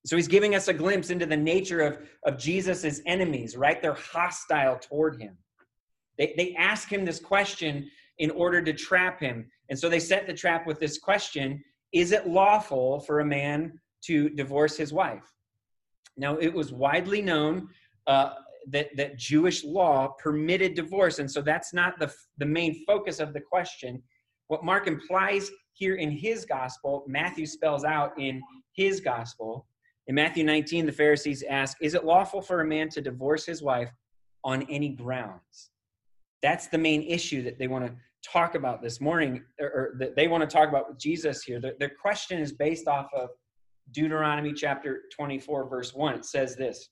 So 0.06 0.18
he's 0.18 0.27
giving 0.27 0.53
us 0.53 0.68
a 0.68 0.74
glimpse 0.74 1.12
into 1.12 1.25
the 1.25 1.38
nature 1.38 1.80
of, 1.80 2.00
of 2.25 2.38
Jesus' 2.38 3.00
enemies, 3.06 3.56
right? 3.56 3.82
They're 3.82 3.94
hostile 3.94 4.77
toward 4.77 5.22
him. 5.22 5.38
They, 6.18 6.34
they 6.36 6.56
ask 6.56 6.91
him 6.91 7.06
this 7.06 7.20
question 7.20 7.89
in 8.18 8.32
order 8.32 8.62
to 8.62 8.74
trap 8.74 9.20
him. 9.20 9.50
And 9.70 9.80
so 9.80 9.89
they 9.89 10.00
set 10.00 10.27
the 10.27 10.34
trap 10.34 10.68
with 10.68 10.80
this 10.80 11.00
question 11.00 11.63
Is 11.93 12.12
it 12.12 12.27
lawful 12.27 13.00
for 13.01 13.19
a 13.19 13.25
man 13.25 13.79
to 14.05 14.29
divorce 14.29 14.77
his 14.77 14.93
wife? 14.93 15.33
Now, 16.17 16.38
it 16.38 16.53
was 16.53 16.71
widely 16.71 17.21
known 17.21 17.69
uh, 18.07 18.33
that, 18.69 18.89
that 18.95 19.17
Jewish 19.17 19.63
law 19.63 20.10
permitted 20.19 20.75
divorce. 20.75 21.19
And 21.19 21.29
so 21.29 21.41
that's 21.41 21.74
not 21.74 22.00
the, 22.00 22.13
the 22.38 22.45
main 22.45 22.83
focus 22.86 23.19
of 23.19 23.33
the 23.33 23.41
question. 23.41 24.01
What 24.48 24.63
Mark 24.63 24.88
implies 24.88 25.50
here 25.74 25.95
in 25.95 26.12
his 26.12 26.45
gospel, 26.45 27.03
Matthew 27.07 27.45
spells 27.45 27.83
out 27.83 28.12
in 28.19 28.41
his 28.74 29.00
gospel. 29.00 29.65
In 30.07 30.15
Matthew 30.15 30.43
19, 30.43 30.86
the 30.86 30.91
Pharisees 30.91 31.43
ask, 31.50 31.77
Is 31.81 31.93
it 31.93 32.05
lawful 32.05 32.41
for 32.41 32.62
a 32.62 32.65
man 32.65 32.89
to 32.89 33.01
divorce 33.01 33.45
his 33.45 33.62
wife 33.62 33.91
on 34.43 34.63
any 34.69 34.89
grounds? 34.89 35.71
That's 36.41 36.67
the 36.67 36.77
main 36.77 37.03
issue 37.03 37.43
that 37.43 37.60
they 37.60 37.67
want 37.67 37.86
to 37.86 37.93
talk 38.24 38.56
about 38.56 38.82
this 38.82 39.01
morning, 39.01 39.44
or, 39.60 39.68
or 39.68 39.96
that 40.00 40.16
they 40.16 40.28
want 40.28 40.48
to 40.48 40.54
talk 40.54 40.70
about 40.70 40.90
with 40.90 40.98
Jesus 40.98 41.44
here. 41.44 41.60
The, 41.60 41.75
the 41.80 41.90
question 41.90 42.40
is 42.40 42.51
based 42.51 42.88
off 42.88 43.08
of 43.13 43.30
Deuteronomy 43.92 44.54
chapter 44.54 45.04
24, 45.16 45.70
verse 45.70 45.94
1. 45.94 46.16
It 46.16 46.25
says 46.25 46.56
this 46.56 46.90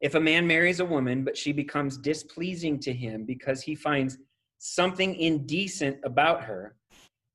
If 0.00 0.14
a 0.14 0.20
man 0.20 0.46
marries 0.46 0.80
a 0.80 0.84
woman, 0.84 1.24
but 1.24 1.36
she 1.36 1.52
becomes 1.52 1.98
displeasing 1.98 2.78
to 2.80 2.92
him 2.92 3.24
because 3.24 3.62
he 3.62 3.74
finds 3.74 4.18
something 4.58 5.14
indecent 5.16 5.98
about 6.04 6.44
her, 6.44 6.76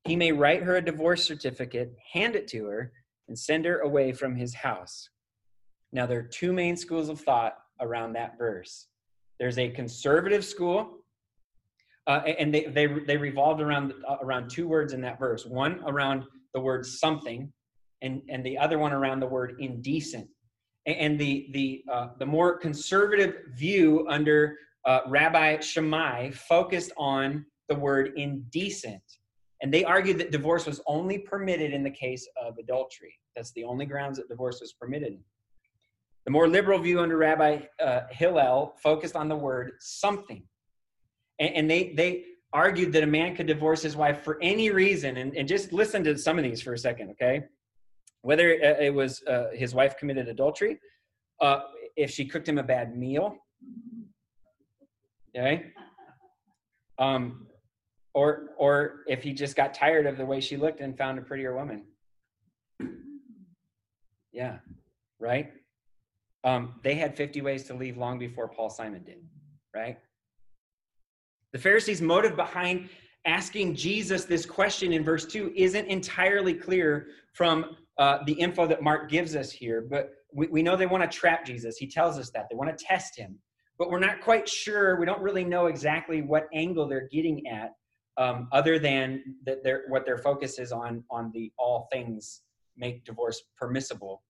he 0.04 0.16
may 0.16 0.32
write 0.32 0.62
her 0.62 0.76
a 0.76 0.84
divorce 0.84 1.24
certificate, 1.24 1.94
hand 2.12 2.34
it 2.34 2.48
to 2.48 2.66
her, 2.66 2.92
and 3.28 3.38
send 3.38 3.64
her 3.64 3.80
away 3.80 4.12
from 4.12 4.34
his 4.34 4.54
house. 4.54 5.08
Now, 5.92 6.06
there 6.06 6.18
are 6.18 6.24
two 6.24 6.52
main 6.52 6.76
schools 6.76 7.08
of 7.08 7.20
thought 7.20 7.56
around 7.80 8.14
that 8.14 8.38
verse. 8.38 8.86
There's 9.38 9.58
a 9.58 9.70
conservative 9.70 10.44
school, 10.44 10.99
uh, 12.06 12.20
and 12.38 12.52
they, 12.52 12.64
they, 12.64 12.86
they 12.86 13.16
revolved 13.16 13.60
around, 13.60 13.92
uh, 14.08 14.16
around 14.22 14.50
two 14.50 14.66
words 14.66 14.92
in 14.92 15.00
that 15.02 15.18
verse 15.18 15.44
one 15.46 15.80
around 15.86 16.24
the 16.54 16.60
word 16.60 16.84
something, 16.84 17.52
and, 18.02 18.22
and 18.28 18.44
the 18.44 18.58
other 18.58 18.78
one 18.78 18.92
around 18.92 19.20
the 19.20 19.26
word 19.26 19.56
indecent. 19.60 20.28
And 20.86 21.18
the, 21.18 21.48
the, 21.52 21.84
uh, 21.92 22.08
the 22.18 22.26
more 22.26 22.58
conservative 22.58 23.34
view 23.54 24.06
under 24.08 24.56
uh, 24.86 25.00
Rabbi 25.06 25.60
Shammai 25.60 26.30
focused 26.30 26.90
on 26.96 27.44
the 27.68 27.74
word 27.74 28.12
indecent. 28.16 29.02
And 29.62 29.72
they 29.72 29.84
argued 29.84 30.18
that 30.18 30.32
divorce 30.32 30.66
was 30.66 30.80
only 30.86 31.18
permitted 31.18 31.74
in 31.74 31.82
the 31.82 31.90
case 31.90 32.26
of 32.42 32.56
adultery. 32.58 33.14
That's 33.36 33.52
the 33.52 33.64
only 33.64 33.84
grounds 33.84 34.16
that 34.16 34.28
divorce 34.28 34.60
was 34.60 34.72
permitted. 34.72 35.18
The 36.24 36.30
more 36.30 36.48
liberal 36.48 36.78
view 36.78 37.00
under 37.00 37.18
Rabbi 37.18 37.60
uh, 37.82 38.00
Hillel 38.10 38.74
focused 38.82 39.16
on 39.16 39.28
the 39.28 39.36
word 39.36 39.72
something. 39.80 40.42
And, 41.40 41.54
and, 41.54 41.70
they, 41.70 41.92
they 41.94 42.24
argued 42.52 42.92
that 42.92 43.02
a 43.02 43.06
man 43.06 43.34
could 43.34 43.46
divorce 43.48 43.82
his 43.82 43.96
wife 43.96 44.22
for 44.22 44.38
any 44.40 44.70
reason. 44.70 45.16
And, 45.16 45.36
and 45.36 45.48
just 45.48 45.72
listen 45.72 46.04
to 46.04 46.16
some 46.16 46.38
of 46.38 46.44
these 46.44 46.62
for 46.62 46.74
a 46.74 46.78
second, 46.78 47.10
okay? 47.10 47.44
Whether 48.22 48.50
it 48.50 48.94
was 48.94 49.22
uh, 49.24 49.48
his 49.52 49.74
wife 49.74 49.96
committed 49.96 50.28
adultery, 50.28 50.78
uh, 51.40 51.62
if 51.96 52.10
she 52.10 52.26
cooked 52.26 52.48
him 52.48 52.58
a 52.58 52.62
bad 52.62 52.96
meal, 52.96 53.36
okay? 55.34 55.72
Um, 56.98 57.46
or 58.14 58.50
or 58.56 59.00
if 59.06 59.22
he 59.22 59.32
just 59.32 59.56
got 59.56 59.74
tired 59.74 60.06
of 60.06 60.16
the 60.16 60.26
way 60.26 60.40
she 60.40 60.56
looked 60.56 60.80
and 60.80 60.96
found 60.96 61.18
a 61.18 61.22
prettier 61.22 61.54
woman 61.54 61.84
yeah 64.32 64.58
right 65.18 65.52
um, 66.42 66.74
they 66.82 66.94
had 66.94 67.14
50 67.14 67.42
ways 67.42 67.64
to 67.64 67.74
leave 67.74 67.96
long 67.96 68.18
before 68.18 68.48
paul 68.48 68.70
simon 68.70 69.02
did 69.04 69.18
right 69.74 69.98
the 71.52 71.58
pharisees 71.58 72.00
motive 72.00 72.36
behind 72.36 72.88
asking 73.26 73.74
jesus 73.74 74.24
this 74.24 74.46
question 74.46 74.92
in 74.92 75.04
verse 75.04 75.26
2 75.26 75.52
isn't 75.56 75.86
entirely 75.86 76.54
clear 76.54 77.08
from 77.32 77.76
uh, 77.98 78.18
the 78.24 78.32
info 78.32 78.66
that 78.66 78.82
mark 78.82 79.10
gives 79.10 79.36
us 79.36 79.50
here 79.50 79.86
but 79.88 80.10
we, 80.32 80.46
we 80.48 80.62
know 80.62 80.76
they 80.76 80.86
want 80.86 81.02
to 81.02 81.18
trap 81.18 81.44
jesus 81.44 81.76
he 81.76 81.86
tells 81.86 82.18
us 82.18 82.30
that 82.30 82.46
they 82.50 82.56
want 82.56 82.76
to 82.76 82.84
test 82.84 83.16
him 83.16 83.38
but 83.78 83.90
we're 83.90 83.98
not 83.98 84.20
quite 84.20 84.48
sure 84.48 84.98
we 84.98 85.06
don't 85.06 85.22
really 85.22 85.44
know 85.44 85.66
exactly 85.66 86.22
what 86.22 86.46
angle 86.52 86.88
they're 86.88 87.08
getting 87.10 87.46
at 87.46 87.72
um, 88.20 88.48
other 88.52 88.78
than 88.78 89.22
that 89.46 89.64
their 89.64 89.84
what 89.88 90.04
their 90.04 90.18
focus 90.18 90.58
is 90.58 90.72
on 90.72 91.02
on 91.10 91.30
the 91.32 91.50
all 91.58 91.88
things 91.90 92.42
make 92.76 93.04
divorce 93.04 93.42
permissible. 93.56 94.22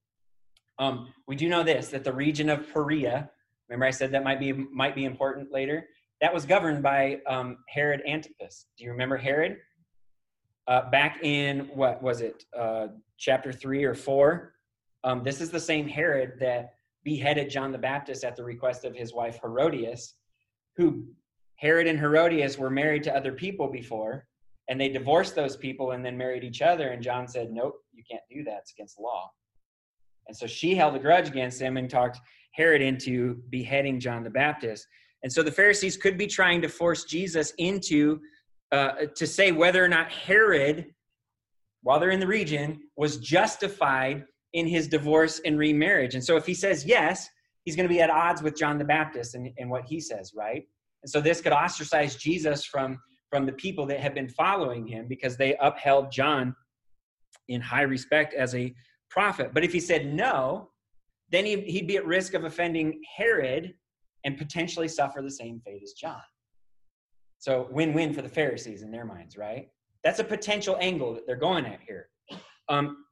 Um, 0.79 1.13
we 1.27 1.37
do 1.37 1.49
know 1.49 1.63
this 1.63 1.89
that 1.89 2.05
the 2.05 2.13
region 2.13 2.49
of 2.49 2.73
Perea, 2.73 3.31
remember 3.69 3.87
I 3.87 3.91
said 3.91 4.13
that 4.13 4.25
might 4.25 4.41
be 4.41 4.53
might 4.53 4.95
be 4.95 5.05
important 5.05 5.53
later. 5.53 5.87
That 6.21 6.35
was 6.35 6.45
governed 6.45 6.83
by 6.83 7.21
um, 7.27 7.59
Herod 7.69 8.03
Antipas. 8.07 8.67
Do 8.77 8.85
you 8.85 8.91
remember 8.91 9.17
Herod? 9.17 9.57
Uh, 10.69 10.91
back 10.91 11.25
in 11.25 11.71
what 11.75 12.03
was 12.03 12.21
it, 12.21 12.45
uh, 12.57 12.89
chapter 13.19 13.53
three 13.53 13.85
or 13.85 13.95
four? 13.95 14.55
Um, 15.03 15.23
this 15.25 15.41
is 15.41 15.51
the 15.51 15.61
same 15.61 15.89
Herod 15.89 16.35
that 16.41 16.75
beheaded 17.05 17.49
John 17.49 17.73
the 17.73 17.79
Baptist 17.79 18.25
at 18.25 18.37
the 18.37 18.45
request 18.45 18.85
of 18.85 18.95
his 18.95 19.15
wife 19.15 19.39
Herodias, 19.43 20.15
who 20.77 21.07
Herod 21.57 21.87
and 21.87 21.99
Herodias 21.99 22.59
were 22.59 22.71
married 22.71 23.03
to 23.05 23.17
other 23.17 23.33
people 23.33 23.69
before, 23.69 24.27
and 24.69 24.81
they 24.81 24.89
divorced 24.89 25.35
those 25.35 25.57
people 25.57 25.93
and 25.93 26.05
then 26.05 26.17
married 26.17 26.45
each 26.45 26.63
other. 26.63 26.89
And 26.89 27.03
John 27.03 27.27
said, 27.27 27.51
Nope, 27.51 27.77
you 27.93 28.05
can't 28.09 28.23
do 28.31 28.45
that. 28.45 28.59
It's 28.61 28.73
against 28.73 28.97
the 28.97 29.03
law. 29.03 29.31
And 30.29 30.37
so 30.37 30.47
she 30.47 30.75
held 30.75 30.95
a 30.95 30.99
grudge 30.99 31.29
against 31.29 31.61
him 31.61 31.77
and 31.77 31.89
talked 31.89 32.21
Herod 32.53 32.83
into 32.83 33.43
beheading 33.51 33.99
John 33.99 34.23
the 34.23 34.31
Baptist. 34.31 34.87
And 35.23 35.33
so 35.33 35.43
the 35.43 35.53
Pharisees 35.53 35.97
could 35.97 36.17
be 36.17 36.27
trying 36.27 36.63
to 36.63 36.69
force 36.69 37.05
Jesus 37.05 37.53
into 37.59 38.21
uh, 38.73 39.07
to 39.17 39.27
say 39.27 39.53
whether 39.53 39.85
or 39.85 39.89
not 39.89 40.11
Herod, 40.13 40.87
while 41.83 41.99
they're 41.99 42.11
in 42.11 42.21
the 42.21 42.27
region, 42.27 42.81
was 42.97 43.17
justified 43.19 44.25
in 44.53 44.67
his 44.67 44.89
divorce 44.89 45.41
and 45.45 45.59
remarriage. 45.59 46.15
And 46.15 46.25
so 46.25 46.37
if 46.37 46.47
he 46.47 46.55
says 46.55 46.85
yes, 46.85 47.29
he's 47.65 47.77
going 47.77 47.89
to 47.89 47.93
be 47.93 48.01
at 48.01 48.11
odds 48.11 48.43
with 48.43 48.57
John 48.57 48.79
the 48.79 48.85
Baptist 48.85 49.35
and, 49.35 49.51
and 49.59 49.71
what 49.71 49.85
he 49.85 50.01
says, 50.01 50.33
right? 50.37 50.65
And 51.03 51.11
so 51.11 51.21
this 51.21 51.41
could 51.41 51.53
ostracize 51.53 52.17
Jesus 52.17 52.65
from, 52.65 52.99
from 53.29 53.47
the 53.47 53.53
people 53.53 53.87
that 53.87 54.01
have 54.01 54.15
been 54.15 54.29
following 54.29 54.87
him 54.87 55.07
because 55.09 55.37
they 55.37 55.57
upheld 55.61 56.11
John 56.11 56.55
in 57.49 57.61
high 57.61 57.83
respect 57.83 58.35
as 58.35 58.55
a 58.55 58.75
prophet. 59.09 59.53
But 59.53 59.65
if 59.65 59.73
he 59.73 59.81
said 59.81 60.13
no, 60.13 60.71
then 61.31 61.45
he, 61.45 61.61
he'd 61.63 61.87
be 61.87 61.97
at 61.97 62.07
risk 62.07 62.35
of 62.35 62.45
offending 62.45 63.01
Herod 63.17 63.75
and 64.25 64.37
potentially 64.37 64.89
suffer 64.89 65.23
the 65.23 65.31
same 65.31 65.61
fate 65.65 65.83
as 65.83 65.93
John. 65.93 66.23
So 67.39 67.69
win 67.71 67.95
win 67.95 68.13
for 68.13 68.23
the 68.23 68.29
Pharisees 68.29 68.83
in 68.83 68.91
their 68.91 69.05
minds, 69.05 69.37
right? 69.37 69.69
That's 70.05 70.19
a 70.19 70.25
potential 70.25 70.77
angle 70.81 71.15
that 71.15 71.27
they're 71.27 71.37
going 71.37 71.67
at 71.67 71.81
here. 71.87 72.09
Um, 72.69 73.05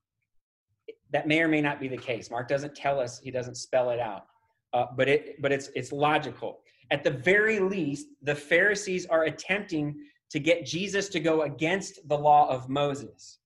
that 1.13 1.27
may 1.27 1.41
or 1.41 1.49
may 1.49 1.63
not 1.63 1.81
be 1.81 1.89
the 1.89 1.97
case. 1.97 2.31
Mark 2.31 2.49
doesn't 2.49 2.75
tell 2.75 3.01
us; 3.01 3.19
he 3.19 3.31
doesn't 3.31 3.57
spell 3.57 3.91
it 3.91 3.99
out, 3.99 4.27
uh, 4.75 4.87
but 4.97 5.09
it 5.09 5.41
but 5.41 5.53
it's 5.53 5.71
it's 5.75 5.93
logical. 5.93 6.61
At 6.91 7.05
the 7.05 7.11
very 7.11 7.59
least, 7.59 8.09
the 8.23 8.35
Pharisees 8.35 9.07
are 9.07 9.25
attempting 9.25 9.97
to 10.31 10.39
get 10.39 10.67
Jesus 10.67 11.09
to 11.11 11.21
go 11.21 11.43
against 11.43 12.07
the 12.09 12.17
law 12.17 12.49
of 12.49 12.69
Moses, 12.69 13.39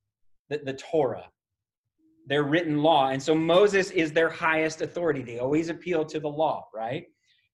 the, 0.49 0.59
the 0.59 0.75
Torah, 0.75 1.29
their 2.27 2.43
written 2.43 2.83
law. 2.83 3.09
And 3.09 3.23
so 3.23 3.35
Moses 3.35 3.91
is 3.91 4.13
their 4.13 4.29
highest 4.29 4.81
authority. 4.81 5.23
They 5.23 5.39
always 5.39 5.69
appeal 5.69 6.05
to 6.07 6.21
the 6.21 6.29
law, 6.29 6.69
right? 6.75 7.07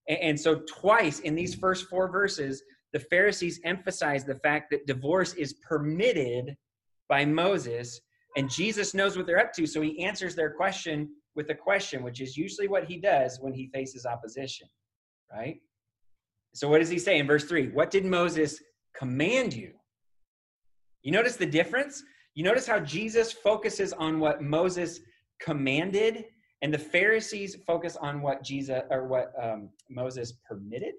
And, 0.08 0.40
so, 0.40 0.62
twice 0.66 1.20
in 1.20 1.34
these 1.34 1.54
first 1.54 1.86
four 1.88 2.10
verses, 2.10 2.62
the 2.92 3.00
Pharisees 3.00 3.60
emphasize 3.64 4.24
the 4.24 4.36
fact 4.36 4.70
that 4.70 4.86
divorce 4.86 5.34
is 5.34 5.54
permitted 5.68 6.56
by 7.08 7.24
Moses, 7.24 8.00
and 8.36 8.50
Jesus 8.50 8.94
knows 8.94 9.16
what 9.16 9.26
they're 9.26 9.38
up 9.38 9.52
to. 9.54 9.66
So 9.66 9.80
he 9.80 10.02
answers 10.04 10.34
their 10.34 10.50
question 10.50 11.10
with 11.34 11.50
a 11.50 11.54
question, 11.54 12.02
which 12.02 12.20
is 12.20 12.36
usually 12.36 12.68
what 12.68 12.84
he 12.84 12.98
does 12.98 13.38
when 13.40 13.52
he 13.52 13.68
faces 13.68 14.06
opposition, 14.06 14.68
right? 15.32 15.60
So, 16.54 16.68
what 16.68 16.78
does 16.78 16.88
he 16.88 16.98
say 16.98 17.18
in 17.18 17.26
verse 17.26 17.44
3? 17.44 17.68
What 17.68 17.90
did 17.90 18.04
Moses 18.04 18.60
command 18.96 19.54
you? 19.54 19.72
You 21.02 21.12
notice 21.12 21.36
the 21.36 21.46
difference? 21.46 22.02
You 22.34 22.44
notice 22.44 22.66
how 22.66 22.80
Jesus 22.80 23.32
focuses 23.32 23.92
on 23.92 24.20
what 24.20 24.42
Moses 24.42 25.00
commanded, 25.40 26.24
and 26.62 26.74
the 26.74 26.78
Pharisees 26.78 27.56
focus 27.66 27.96
on 27.96 28.20
what 28.20 28.42
Jesus 28.42 28.82
or 28.90 29.06
what 29.06 29.32
um, 29.40 29.70
Moses 29.88 30.32
permitted. 30.46 30.94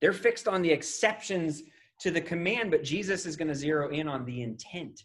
They're 0.00 0.12
fixed 0.12 0.46
on 0.46 0.62
the 0.62 0.70
exceptions 0.70 1.62
to 2.00 2.10
the 2.10 2.20
command, 2.20 2.70
but 2.70 2.84
Jesus 2.84 3.26
is 3.26 3.36
going 3.36 3.48
to 3.48 3.54
zero 3.54 3.90
in 3.90 4.06
on 4.06 4.24
the 4.24 4.42
intent 4.42 5.02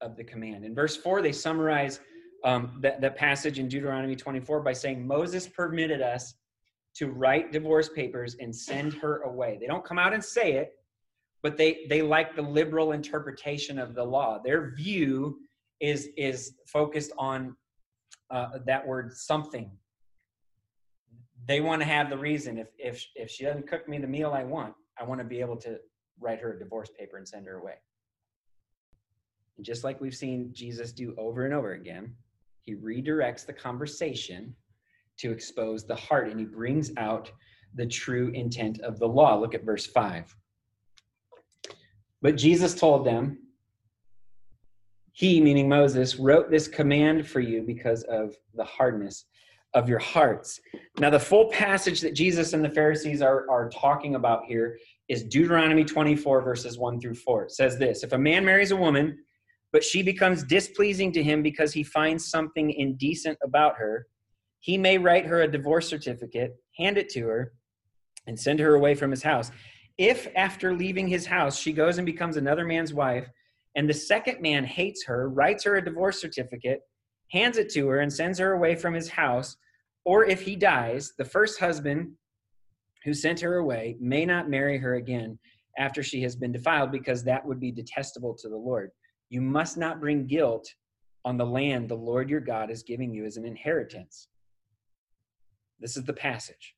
of 0.00 0.16
the 0.16 0.24
command. 0.24 0.64
In 0.64 0.74
verse 0.74 0.96
4, 0.96 1.22
they 1.22 1.32
summarize 1.32 2.00
um, 2.44 2.82
passage 3.16 3.58
in 3.58 3.68
Deuteronomy 3.68 4.16
24 4.16 4.60
by 4.60 4.72
saying, 4.72 5.06
Moses 5.06 5.46
permitted 5.46 6.00
us 6.00 6.34
to 6.96 7.08
write 7.08 7.52
divorce 7.52 7.88
papers 7.88 8.36
and 8.40 8.54
send 8.54 8.94
her 8.94 9.22
away. 9.22 9.58
They 9.60 9.66
don't 9.66 9.84
come 9.84 9.98
out 9.98 10.12
and 10.12 10.24
say 10.24 10.54
it, 10.54 10.72
but 11.42 11.56
they 11.56 11.86
they 11.88 12.02
like 12.02 12.34
the 12.34 12.42
liberal 12.42 12.92
interpretation 12.92 13.78
of 13.78 13.94
the 13.94 14.04
law. 14.04 14.40
Their 14.44 14.74
view 14.74 15.38
is 15.80 16.08
is 16.16 16.54
focused 16.66 17.12
on 17.18 17.56
uh, 18.30 18.58
that 18.66 18.86
word 18.86 19.12
something. 19.12 19.70
They 21.46 21.60
want 21.60 21.82
to 21.82 21.88
have 21.88 22.10
the 22.10 22.18
reason. 22.18 22.58
If 22.58 22.68
if 22.78 23.04
if 23.14 23.30
she 23.30 23.44
doesn't 23.44 23.68
cook 23.68 23.88
me 23.88 23.98
the 23.98 24.06
meal 24.06 24.32
I 24.32 24.44
want, 24.44 24.74
I 24.98 25.04
want 25.04 25.20
to 25.20 25.24
be 25.24 25.40
able 25.40 25.56
to 25.58 25.78
write 26.20 26.40
her 26.40 26.54
a 26.54 26.58
divorce 26.58 26.90
paper 26.98 27.16
and 27.16 27.26
send 27.26 27.46
her 27.46 27.58
away. 27.58 27.74
And 29.56 29.64
just 29.64 29.84
like 29.84 30.00
we've 30.00 30.14
seen 30.14 30.50
Jesus 30.52 30.92
do 30.92 31.14
over 31.18 31.44
and 31.44 31.54
over 31.54 31.72
again, 31.72 32.14
he 32.62 32.74
redirects 32.74 33.46
the 33.46 33.52
conversation 33.52 34.54
to 35.18 35.30
expose 35.30 35.86
the 35.86 35.94
heart 35.94 36.28
and 36.28 36.38
he 36.38 36.46
brings 36.46 36.92
out 36.96 37.30
the 37.74 37.86
true 37.86 38.28
intent 38.34 38.80
of 38.80 38.98
the 38.98 39.06
law. 39.06 39.36
Look 39.36 39.54
at 39.54 39.64
verse 39.64 39.86
5. 39.86 40.34
But 42.22 42.36
Jesus 42.36 42.74
told 42.74 43.06
them, 43.06 43.38
He, 45.12 45.40
meaning 45.40 45.68
Moses, 45.68 46.16
wrote 46.16 46.50
this 46.50 46.68
command 46.68 47.26
for 47.26 47.40
you 47.40 47.62
because 47.62 48.02
of 48.04 48.34
the 48.54 48.64
hardness 48.64 49.26
of 49.74 49.88
your 49.88 49.98
hearts. 49.98 50.60
Now, 50.98 51.10
the 51.10 51.20
full 51.20 51.48
passage 51.50 52.00
that 52.00 52.14
Jesus 52.14 52.52
and 52.52 52.64
the 52.64 52.70
Pharisees 52.70 53.22
are, 53.22 53.48
are 53.50 53.68
talking 53.70 54.14
about 54.14 54.44
here 54.44 54.78
is 55.08 55.24
Deuteronomy 55.24 55.84
24, 55.84 56.42
verses 56.42 56.78
1 56.78 57.00
through 57.00 57.14
4. 57.14 57.44
It 57.44 57.52
says 57.52 57.78
this 57.78 58.02
If 58.02 58.12
a 58.12 58.18
man 58.18 58.44
marries 58.44 58.70
a 58.72 58.76
woman, 58.76 59.18
but 59.72 59.84
she 59.84 60.02
becomes 60.02 60.42
displeasing 60.42 61.12
to 61.12 61.22
him 61.22 61.42
because 61.42 61.72
he 61.72 61.82
finds 61.82 62.28
something 62.28 62.70
indecent 62.70 63.38
about 63.42 63.76
her, 63.76 64.06
he 64.58 64.76
may 64.76 64.98
write 64.98 65.26
her 65.26 65.42
a 65.42 65.50
divorce 65.50 65.88
certificate, 65.88 66.52
hand 66.76 66.98
it 66.98 67.08
to 67.10 67.26
her, 67.26 67.52
and 68.26 68.38
send 68.38 68.58
her 68.60 68.74
away 68.74 68.94
from 68.94 69.10
his 69.10 69.22
house. 69.22 69.50
If 69.98 70.28
after 70.34 70.74
leaving 70.74 71.08
his 71.08 71.26
house 71.26 71.58
she 71.58 71.72
goes 71.72 71.98
and 71.98 72.06
becomes 72.06 72.36
another 72.36 72.64
man's 72.64 72.92
wife, 72.92 73.28
and 73.74 73.88
the 73.88 73.94
second 73.94 74.40
man 74.40 74.64
hates 74.64 75.04
her, 75.04 75.28
writes 75.28 75.64
her 75.64 75.76
a 75.76 75.84
divorce 75.84 76.20
certificate, 76.20 76.80
hands 77.30 77.56
it 77.56 77.68
to 77.70 77.88
her, 77.88 78.00
and 78.00 78.12
sends 78.12 78.38
her 78.38 78.52
away 78.52 78.74
from 78.74 78.94
his 78.94 79.08
house, 79.08 79.56
or 80.04 80.24
if 80.24 80.42
he 80.42 80.56
dies, 80.56 81.12
the 81.18 81.24
first 81.24 81.60
husband 81.60 82.12
who 83.04 83.14
sent 83.14 83.40
her 83.40 83.56
away 83.56 83.96
may 84.00 84.26
not 84.26 84.50
marry 84.50 84.78
her 84.78 84.94
again 84.96 85.38
after 85.78 86.02
she 86.02 86.20
has 86.22 86.34
been 86.34 86.52
defiled, 86.52 86.90
because 86.90 87.22
that 87.22 87.44
would 87.46 87.60
be 87.60 87.70
detestable 87.70 88.34
to 88.34 88.48
the 88.48 88.56
Lord. 88.56 88.90
You 89.28 89.40
must 89.40 89.76
not 89.76 90.00
bring 90.00 90.26
guilt 90.26 90.68
on 91.24 91.36
the 91.36 91.46
land 91.46 91.88
the 91.88 91.94
Lord 91.94 92.28
your 92.28 92.40
God 92.40 92.70
is 92.70 92.82
giving 92.82 93.14
you 93.14 93.24
as 93.24 93.36
an 93.36 93.46
inheritance. 93.46 94.28
This 95.78 95.96
is 95.96 96.04
the 96.04 96.12
passage. 96.12 96.74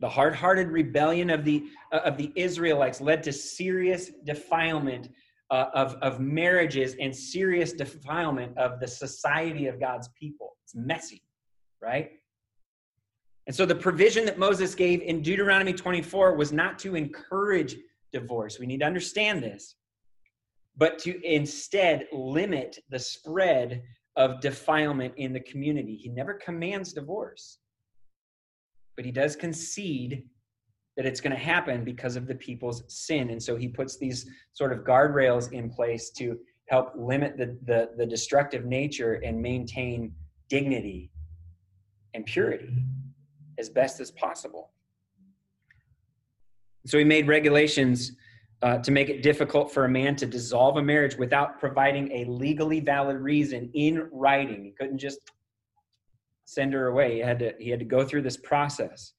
The 0.00 0.08
hard-hearted 0.08 0.68
rebellion 0.68 1.30
of 1.30 1.44
the 1.44 1.64
of 1.92 2.16
the 2.16 2.32
Israelites 2.36 3.00
led 3.00 3.22
to 3.24 3.32
serious 3.32 4.10
defilement 4.24 5.08
uh, 5.54 5.70
of 5.72 5.94
of 6.02 6.20
marriages 6.20 6.96
and 7.00 7.14
serious 7.14 7.72
defilement 7.72 8.56
of 8.58 8.80
the 8.80 8.86
society 8.86 9.66
of 9.66 9.78
God's 9.78 10.08
people. 10.20 10.56
It's 10.64 10.74
messy, 10.74 11.22
right? 11.80 12.10
And 13.46 13.54
so 13.54 13.64
the 13.64 13.74
provision 13.74 14.24
that 14.24 14.38
Moses 14.38 14.74
gave 14.74 15.02
in 15.02 15.22
Deuteronomy 15.22 15.74
24 15.74 16.34
was 16.34 16.50
not 16.52 16.78
to 16.80 16.96
encourage 16.96 17.76
divorce. 18.12 18.58
We 18.58 18.66
need 18.66 18.80
to 18.80 18.86
understand 18.86 19.42
this, 19.42 19.76
but 20.76 20.98
to 21.00 21.10
instead 21.22 22.08
limit 22.10 22.78
the 22.88 22.98
spread 22.98 23.82
of 24.16 24.40
defilement 24.40 25.14
in 25.18 25.32
the 25.32 25.40
community. 25.40 25.94
He 25.94 26.08
never 26.08 26.34
commands 26.34 26.92
divorce 26.94 27.58
but 28.96 29.04
he 29.04 29.12
does 29.12 29.36
concede 29.36 30.24
that 30.96 31.06
it's 31.06 31.20
going 31.20 31.32
to 31.32 31.42
happen 31.42 31.84
because 31.84 32.16
of 32.16 32.26
the 32.26 32.34
people's 32.34 32.84
sin. 32.88 33.30
And 33.30 33.42
so 33.42 33.56
he 33.56 33.68
puts 33.68 33.96
these 33.96 34.26
sort 34.52 34.72
of 34.72 34.80
guardrails 34.80 35.52
in 35.52 35.70
place 35.70 36.10
to 36.10 36.38
help 36.68 36.92
limit 36.96 37.36
the, 37.36 37.58
the, 37.64 37.90
the 37.96 38.06
destructive 38.06 38.64
nature 38.64 39.14
and 39.14 39.40
maintain 39.40 40.12
dignity 40.48 41.10
and 42.14 42.24
purity 42.24 42.84
as 43.58 43.68
best 43.68 44.00
as 44.00 44.10
possible. 44.12 44.70
So 46.86 46.98
he 46.98 47.04
made 47.04 47.26
regulations 47.26 48.12
uh, 48.62 48.78
to 48.78 48.90
make 48.90 49.08
it 49.08 49.22
difficult 49.22 49.72
for 49.72 49.84
a 49.84 49.88
man 49.88 50.16
to 50.16 50.26
dissolve 50.26 50.76
a 50.76 50.82
marriage 50.82 51.16
without 51.16 51.58
providing 51.58 52.10
a 52.12 52.24
legally 52.24 52.80
valid 52.80 53.16
reason 53.16 53.70
in 53.74 54.08
writing. 54.12 54.64
He 54.64 54.70
couldn't 54.70 54.98
just 54.98 55.18
send 56.44 56.72
her 56.72 56.88
away. 56.88 57.14
He 57.14 57.20
had 57.20 57.38
to 57.40 57.52
he 57.58 57.70
had 57.70 57.78
to 57.80 57.84
go 57.84 58.04
through 58.04 58.22
this 58.22 58.36
process. 58.36 59.12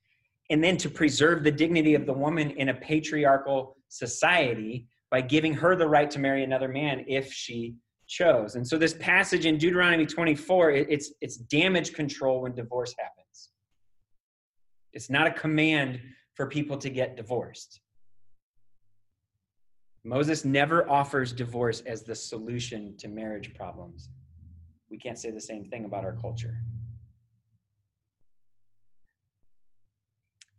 And 0.49 0.63
then 0.63 0.77
to 0.77 0.89
preserve 0.89 1.43
the 1.43 1.51
dignity 1.51 1.95
of 1.95 2.05
the 2.05 2.13
woman 2.13 2.51
in 2.51 2.69
a 2.69 2.73
patriarchal 2.73 3.77
society 3.89 4.87
by 5.09 5.21
giving 5.21 5.53
her 5.53 5.75
the 5.75 5.87
right 5.87 6.09
to 6.11 6.19
marry 6.19 6.43
another 6.43 6.67
man 6.67 7.05
if 7.07 7.31
she 7.33 7.75
chose. 8.07 8.55
And 8.55 8.67
so 8.67 8.77
this 8.77 8.93
passage 8.93 9.45
in 9.45 9.57
Deuteronomy 9.57 10.05
24, 10.05 10.71
it, 10.71 10.87
it's 10.89 11.13
it's 11.21 11.37
damage 11.37 11.93
control 11.93 12.41
when 12.41 12.53
divorce 12.53 12.93
happens. 12.99 13.49
It's 14.93 15.09
not 15.09 15.27
a 15.27 15.31
command 15.31 15.99
for 16.35 16.47
people 16.47 16.77
to 16.77 16.89
get 16.89 17.15
divorced. 17.15 17.81
Moses 20.03 20.45
never 20.45 20.87
offers 20.89 21.33
divorce 21.33 21.81
as 21.81 22.03
the 22.03 22.13
solution 22.13 22.95
to 22.97 23.07
marriage 23.07 23.53
problems. 23.55 24.09
We 24.89 24.97
can't 24.97 25.17
say 25.17 25.31
the 25.31 25.41
same 25.41 25.65
thing 25.65 25.85
about 25.85 26.03
our 26.03 26.13
culture. 26.13 26.57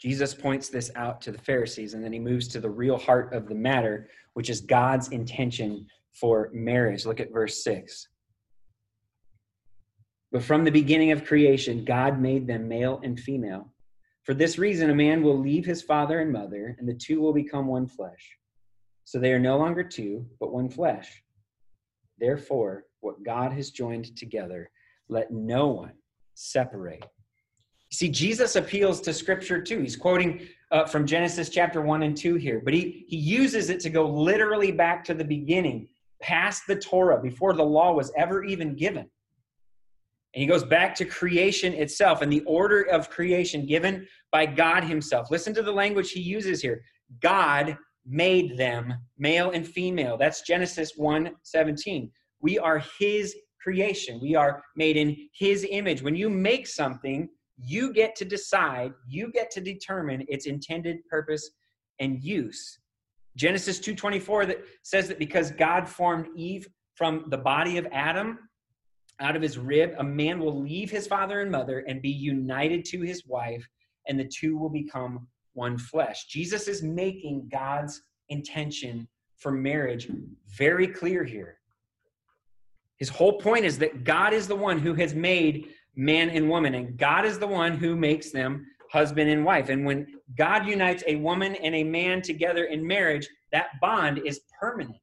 Jesus 0.06 0.34
points 0.34 0.68
this 0.68 0.92
out 0.94 1.20
to 1.22 1.32
the 1.32 1.38
Pharisees, 1.38 1.94
and 1.94 2.04
then 2.04 2.12
he 2.12 2.20
moves 2.20 2.46
to 2.46 2.60
the 2.60 2.70
real 2.70 2.96
heart 2.96 3.34
of 3.34 3.48
the 3.48 3.56
matter, 3.56 4.08
which 4.34 4.50
is 4.50 4.60
God's 4.60 5.08
intention 5.08 5.84
for 6.12 6.48
marriage. 6.52 7.04
Look 7.04 7.18
at 7.18 7.32
verse 7.32 7.64
6. 7.64 8.06
But 10.30 10.44
from 10.44 10.62
the 10.62 10.70
beginning 10.70 11.10
of 11.10 11.24
creation, 11.24 11.84
God 11.84 12.20
made 12.20 12.46
them 12.46 12.68
male 12.68 13.00
and 13.02 13.18
female. 13.18 13.72
For 14.22 14.32
this 14.32 14.58
reason, 14.58 14.90
a 14.90 14.94
man 14.94 15.24
will 15.24 15.40
leave 15.40 15.66
his 15.66 15.82
father 15.82 16.20
and 16.20 16.32
mother, 16.32 16.76
and 16.78 16.88
the 16.88 16.94
two 16.94 17.20
will 17.20 17.32
become 17.32 17.66
one 17.66 17.88
flesh. 17.88 18.38
So 19.02 19.18
they 19.18 19.32
are 19.32 19.40
no 19.40 19.58
longer 19.58 19.82
two, 19.82 20.24
but 20.38 20.52
one 20.52 20.70
flesh. 20.70 21.20
Therefore, 22.16 22.84
what 23.00 23.24
God 23.24 23.52
has 23.54 23.72
joined 23.72 24.16
together, 24.16 24.70
let 25.08 25.32
no 25.32 25.66
one 25.66 25.94
separate. 26.34 27.04
See, 27.96 28.10
Jesus 28.10 28.56
appeals 28.56 29.00
to 29.00 29.12
scripture 29.14 29.58
too. 29.62 29.80
He's 29.80 29.96
quoting 29.96 30.46
uh, 30.70 30.84
from 30.84 31.06
Genesis 31.06 31.48
chapter 31.48 31.80
1 31.80 32.02
and 32.02 32.14
2 32.14 32.34
here, 32.34 32.60
but 32.62 32.74
he, 32.74 33.06
he 33.08 33.16
uses 33.16 33.70
it 33.70 33.80
to 33.80 33.88
go 33.88 34.06
literally 34.06 34.70
back 34.70 35.02
to 35.04 35.14
the 35.14 35.24
beginning, 35.24 35.88
past 36.20 36.64
the 36.68 36.76
Torah, 36.76 37.18
before 37.22 37.54
the 37.54 37.64
law 37.64 37.94
was 37.94 38.12
ever 38.14 38.44
even 38.44 38.76
given. 38.76 39.08
And 40.34 40.42
he 40.42 40.44
goes 40.44 40.62
back 40.62 40.94
to 40.96 41.06
creation 41.06 41.72
itself 41.72 42.20
and 42.20 42.30
the 42.30 42.42
order 42.42 42.82
of 42.82 43.08
creation 43.08 43.64
given 43.64 44.06
by 44.30 44.44
God 44.44 44.84
himself. 44.84 45.30
Listen 45.30 45.54
to 45.54 45.62
the 45.62 45.72
language 45.72 46.10
he 46.10 46.20
uses 46.20 46.60
here. 46.60 46.82
God 47.22 47.78
made 48.04 48.58
them 48.58 48.92
male 49.16 49.52
and 49.52 49.66
female. 49.66 50.18
That's 50.18 50.42
Genesis 50.42 50.92
1 50.96 51.30
17. 51.44 52.10
We 52.42 52.58
are 52.58 52.84
his 52.98 53.34
creation. 53.58 54.20
We 54.20 54.34
are 54.34 54.62
made 54.76 54.98
in 54.98 55.16
his 55.32 55.66
image. 55.70 56.02
When 56.02 56.14
you 56.14 56.28
make 56.28 56.66
something, 56.66 57.30
you 57.58 57.92
get 57.92 58.14
to 58.16 58.24
decide, 58.24 58.92
you 59.08 59.30
get 59.32 59.50
to 59.52 59.60
determine 59.60 60.24
its 60.28 60.46
intended 60.46 60.98
purpose 61.08 61.50
and 61.98 62.22
use. 62.22 62.78
Genesis 63.36 63.78
2:24 63.80 64.46
that 64.46 64.64
says 64.82 65.08
that 65.08 65.18
because 65.18 65.50
God 65.50 65.88
formed 65.88 66.28
Eve 66.36 66.68
from 66.94 67.28
the 67.28 67.38
body 67.38 67.76
of 67.76 67.86
Adam, 67.92 68.38
out 69.20 69.36
of 69.36 69.42
his 69.42 69.58
rib, 69.58 69.94
a 69.98 70.04
man 70.04 70.38
will 70.38 70.60
leave 70.60 70.90
his 70.90 71.06
father 71.06 71.40
and 71.40 71.50
mother 71.50 71.80
and 71.80 72.02
be 72.02 72.10
united 72.10 72.84
to 72.86 73.00
his 73.00 73.26
wife, 73.26 73.66
and 74.08 74.18
the 74.18 74.28
two 74.28 74.56
will 74.58 74.68
become 74.68 75.26
one 75.54 75.78
flesh. 75.78 76.26
Jesus 76.26 76.68
is 76.68 76.82
making 76.82 77.48
God's 77.50 78.02
intention 78.28 79.08
for 79.36 79.52
marriage 79.52 80.08
very 80.48 80.86
clear 80.86 81.24
here. 81.24 81.58
His 82.98 83.08
whole 83.08 83.38
point 83.38 83.64
is 83.64 83.78
that 83.78 84.04
God 84.04 84.32
is 84.32 84.48
the 84.48 84.56
one 84.56 84.78
who 84.78 84.94
has 84.94 85.14
made 85.14 85.68
man 85.96 86.30
and 86.30 86.48
woman, 86.48 86.74
and 86.74 86.96
God 86.96 87.24
is 87.24 87.38
the 87.38 87.46
one 87.46 87.76
who 87.76 87.96
makes 87.96 88.30
them 88.30 88.66
husband 88.92 89.30
and 89.30 89.44
wife. 89.44 89.68
And 89.68 89.84
when 89.84 90.06
God 90.36 90.66
unites 90.66 91.02
a 91.06 91.16
woman 91.16 91.56
and 91.56 91.74
a 91.74 91.82
man 91.82 92.22
together 92.22 92.64
in 92.64 92.86
marriage, 92.86 93.28
that 93.52 93.68
bond 93.80 94.20
is 94.24 94.40
permanent 94.60 94.96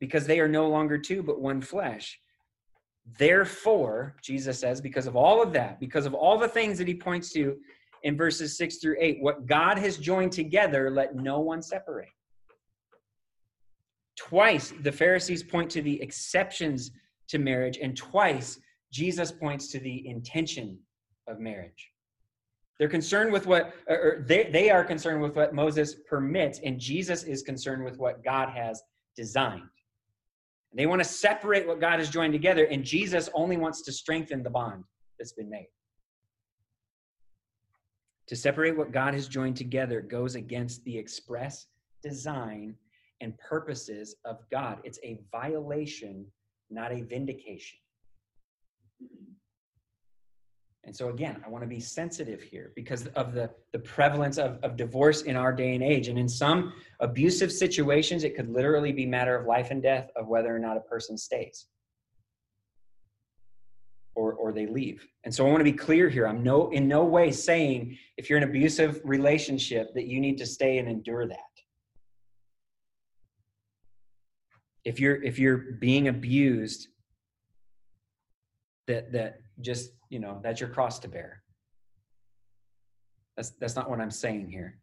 because 0.00 0.26
they 0.26 0.40
are 0.40 0.48
no 0.48 0.68
longer 0.68 0.98
two 0.98 1.22
but 1.22 1.40
one 1.40 1.60
flesh. 1.60 2.18
Therefore, 3.18 4.16
Jesus 4.22 4.58
says, 4.58 4.80
because 4.80 5.06
of 5.06 5.16
all 5.16 5.42
of 5.42 5.52
that, 5.52 5.78
because 5.78 6.06
of 6.06 6.14
all 6.14 6.38
the 6.38 6.48
things 6.48 6.78
that 6.78 6.88
he 6.88 6.94
points 6.94 7.32
to 7.32 7.56
in 8.02 8.16
verses 8.16 8.56
six 8.56 8.78
through 8.78 8.96
eight, 8.98 9.18
what 9.20 9.46
God 9.46 9.78
has 9.78 9.98
joined 9.98 10.32
together, 10.32 10.90
let 10.90 11.14
no 11.14 11.40
one 11.40 11.60
separate. 11.60 12.08
Twice 14.16 14.72
the 14.82 14.92
Pharisees 14.92 15.42
point 15.42 15.70
to 15.72 15.82
the 15.82 16.00
exceptions 16.00 16.92
to 17.28 17.38
marriage, 17.38 17.78
and 17.82 17.96
twice 17.96 18.58
Jesus 18.94 19.32
points 19.32 19.66
to 19.72 19.80
the 19.80 20.06
intention 20.06 20.78
of 21.26 21.40
marriage. 21.40 21.90
They're 22.78 22.88
concerned 22.88 23.32
with 23.32 23.44
what, 23.44 23.74
or 23.88 24.24
they, 24.24 24.50
they 24.52 24.70
are 24.70 24.84
concerned 24.84 25.20
with 25.20 25.34
what 25.34 25.52
Moses 25.52 25.96
permits, 26.08 26.60
and 26.64 26.78
Jesus 26.78 27.24
is 27.24 27.42
concerned 27.42 27.84
with 27.84 27.98
what 27.98 28.22
God 28.22 28.50
has 28.50 28.80
designed. 29.16 29.68
They 30.72 30.86
want 30.86 31.02
to 31.02 31.08
separate 31.08 31.66
what 31.66 31.80
God 31.80 31.98
has 31.98 32.08
joined 32.08 32.34
together, 32.34 32.66
and 32.66 32.84
Jesus 32.84 33.28
only 33.34 33.56
wants 33.56 33.82
to 33.82 33.92
strengthen 33.92 34.44
the 34.44 34.50
bond 34.50 34.84
that's 35.18 35.32
been 35.32 35.50
made. 35.50 35.68
To 38.28 38.36
separate 38.36 38.76
what 38.76 38.92
God 38.92 39.14
has 39.14 39.26
joined 39.26 39.56
together 39.56 40.00
goes 40.00 40.36
against 40.36 40.84
the 40.84 40.96
express 40.96 41.66
design 42.00 42.76
and 43.20 43.36
purposes 43.38 44.14
of 44.24 44.38
God. 44.52 44.78
It's 44.84 45.00
a 45.02 45.20
violation, 45.32 46.26
not 46.70 46.92
a 46.92 47.02
vindication. 47.02 47.78
And 50.86 50.94
so, 50.94 51.08
again, 51.08 51.42
I 51.44 51.48
want 51.48 51.62
to 51.62 51.68
be 51.68 51.80
sensitive 51.80 52.42
here 52.42 52.72
because 52.76 53.06
of 53.08 53.32
the, 53.32 53.50
the 53.72 53.78
prevalence 53.78 54.36
of, 54.36 54.58
of 54.62 54.76
divorce 54.76 55.22
in 55.22 55.34
our 55.34 55.52
day 55.52 55.74
and 55.74 55.82
age. 55.82 56.08
And 56.08 56.18
in 56.18 56.28
some 56.28 56.74
abusive 57.00 57.50
situations, 57.50 58.22
it 58.22 58.36
could 58.36 58.50
literally 58.50 58.92
be 58.92 59.06
matter 59.06 59.34
of 59.34 59.46
life 59.46 59.70
and 59.70 59.82
death 59.82 60.10
of 60.14 60.26
whether 60.28 60.54
or 60.54 60.58
not 60.58 60.76
a 60.76 60.80
person 60.80 61.16
stays 61.16 61.66
or, 64.14 64.34
or 64.34 64.52
they 64.52 64.66
leave. 64.66 65.06
And 65.24 65.34
so 65.34 65.46
I 65.46 65.48
want 65.48 65.60
to 65.60 65.64
be 65.64 65.72
clear 65.72 66.08
here. 66.08 66.26
I'm 66.26 66.42
no 66.42 66.70
in 66.70 66.86
no 66.86 67.04
way 67.04 67.32
saying 67.32 67.98
if 68.16 68.28
you're 68.28 68.36
in 68.36 68.42
an 68.42 68.50
abusive 68.50 69.00
relationship 69.04 69.92
that 69.94 70.06
you 70.06 70.20
need 70.20 70.38
to 70.38 70.46
stay 70.46 70.78
and 70.78 70.88
endure 70.88 71.26
that. 71.26 71.38
If 74.84 75.00
you're 75.00 75.22
if 75.22 75.38
you're 75.38 75.56
being 75.56 76.08
abused, 76.08 76.88
that 78.86 79.12
that 79.12 79.38
just 79.60 79.92
you 80.10 80.18
know 80.18 80.40
that's 80.42 80.60
your 80.60 80.70
cross 80.70 80.98
to 81.00 81.08
bear. 81.08 81.42
That's 83.36 83.50
that's 83.60 83.76
not 83.76 83.90
what 83.90 84.00
i'm 84.00 84.10
saying 84.10 84.48
here. 84.48 84.78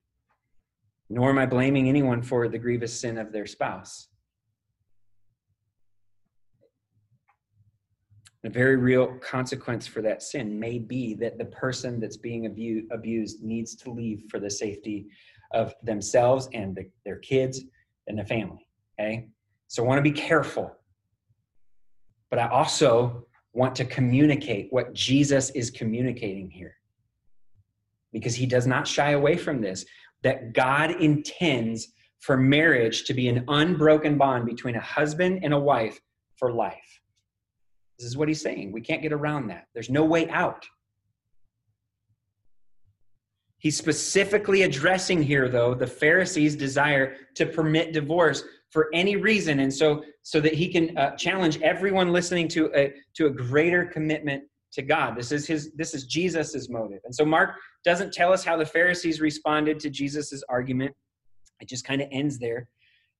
Nor 1.09 1.29
am 1.29 1.37
i 1.37 1.45
blaming 1.45 1.87
anyone 1.87 2.21
for 2.21 2.47
the 2.47 2.57
grievous 2.57 2.99
sin 2.99 3.17
of 3.17 3.31
their 3.31 3.45
spouse. 3.45 4.07
A 8.43 8.49
very 8.49 8.75
real 8.75 9.17
consequence 9.19 9.85
for 9.85 10.01
that 10.01 10.23
sin 10.23 10.59
may 10.59 10.79
be 10.79 11.13
that 11.15 11.37
the 11.37 11.45
person 11.45 11.99
that's 11.99 12.17
being 12.17 12.47
abu- 12.47 12.87
abused 12.91 13.43
needs 13.43 13.75
to 13.75 13.91
leave 13.91 14.23
for 14.31 14.39
the 14.39 14.49
safety 14.49 15.09
of 15.53 15.75
themselves 15.83 16.49
and 16.53 16.75
the, 16.75 16.89
their 17.05 17.17
kids 17.17 17.61
and 18.07 18.17
the 18.17 18.25
family 18.25 18.65
okay? 19.01 19.27
So 19.67 19.83
i 19.83 19.87
want 19.87 19.97
to 19.97 20.03
be 20.03 20.11
careful. 20.11 20.75
But 22.29 22.39
i 22.39 22.47
also 22.47 23.25
want 23.53 23.75
to 23.75 23.85
communicate 23.85 24.67
what 24.71 24.93
Jesus 24.93 25.49
is 25.51 25.69
communicating 25.69 26.49
here. 26.49 26.75
Because 28.13 28.35
he 28.35 28.45
does 28.45 28.67
not 28.67 28.87
shy 28.87 29.11
away 29.11 29.37
from 29.37 29.61
this, 29.61 29.85
that 30.23 30.53
God 30.53 30.91
intends 31.01 31.87
for 32.19 32.37
marriage 32.37 33.03
to 33.05 33.13
be 33.13 33.27
an 33.27 33.43
unbroken 33.47 34.17
bond 34.17 34.45
between 34.45 34.75
a 34.75 34.81
husband 34.81 35.39
and 35.43 35.53
a 35.53 35.59
wife 35.59 35.99
for 36.37 36.53
life. 36.53 37.01
This 37.97 38.07
is 38.07 38.17
what 38.17 38.27
he's 38.27 38.41
saying. 38.41 38.71
We 38.71 38.81
can't 38.81 39.01
get 39.01 39.13
around 39.13 39.47
that. 39.47 39.67
There's 39.73 39.89
no 39.89 40.05
way 40.05 40.29
out. 40.29 40.65
He's 43.57 43.77
specifically 43.77 44.63
addressing 44.63 45.21
here, 45.21 45.47
though, 45.47 45.75
the 45.75 45.85
Pharisees' 45.85 46.55
desire 46.55 47.15
to 47.35 47.45
permit 47.45 47.93
divorce 47.93 48.43
for 48.71 48.89
any 48.93 49.17
reason. 49.17 49.59
And 49.59 49.73
so 49.73 50.03
so 50.23 50.39
that 50.39 50.53
he 50.53 50.69
can 50.69 50.97
uh, 50.97 51.15
challenge 51.15 51.61
everyone 51.61 52.11
listening 52.11 52.47
to 52.49 52.71
a 52.75 52.93
to 53.15 53.27
a 53.27 53.29
greater 53.29 53.85
commitment 53.85 54.43
to 54.73 54.81
god. 54.81 55.15
This 55.15 55.31
is 55.31 55.45
his 55.45 55.71
this 55.75 55.93
is 55.93 56.05
jesus's 56.05 56.69
motive. 56.69 56.99
And 57.03 57.13
so 57.13 57.25
mark 57.25 57.55
doesn't 57.83 58.13
tell 58.13 58.33
us 58.33 58.43
how 58.43 58.57
the 58.57 58.65
pharisees 58.65 59.21
responded 59.21 59.79
to 59.81 59.89
jesus's 59.89 60.43
argument. 60.49 60.95
It 61.59 61.69
just 61.69 61.85
kind 61.85 62.01
of 62.01 62.07
ends 62.11 62.39
there. 62.39 62.67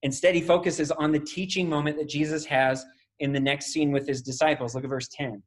Instead 0.04 0.34
he 0.34 0.42
focuses 0.42 0.90
on 0.92 1.12
the 1.12 1.20
teaching 1.20 1.70
moment 1.70 1.98
that 1.98 2.10
jesus 2.10 2.46
has 2.46 2.86
in 3.20 3.34
the 3.34 3.40
next 3.40 3.68
scene 3.68 3.92
with 3.92 4.08
his 4.08 4.22
disciples. 4.22 4.74
Look 4.74 4.84
at 4.84 4.90
verse 4.90 5.10
10 5.10 5.44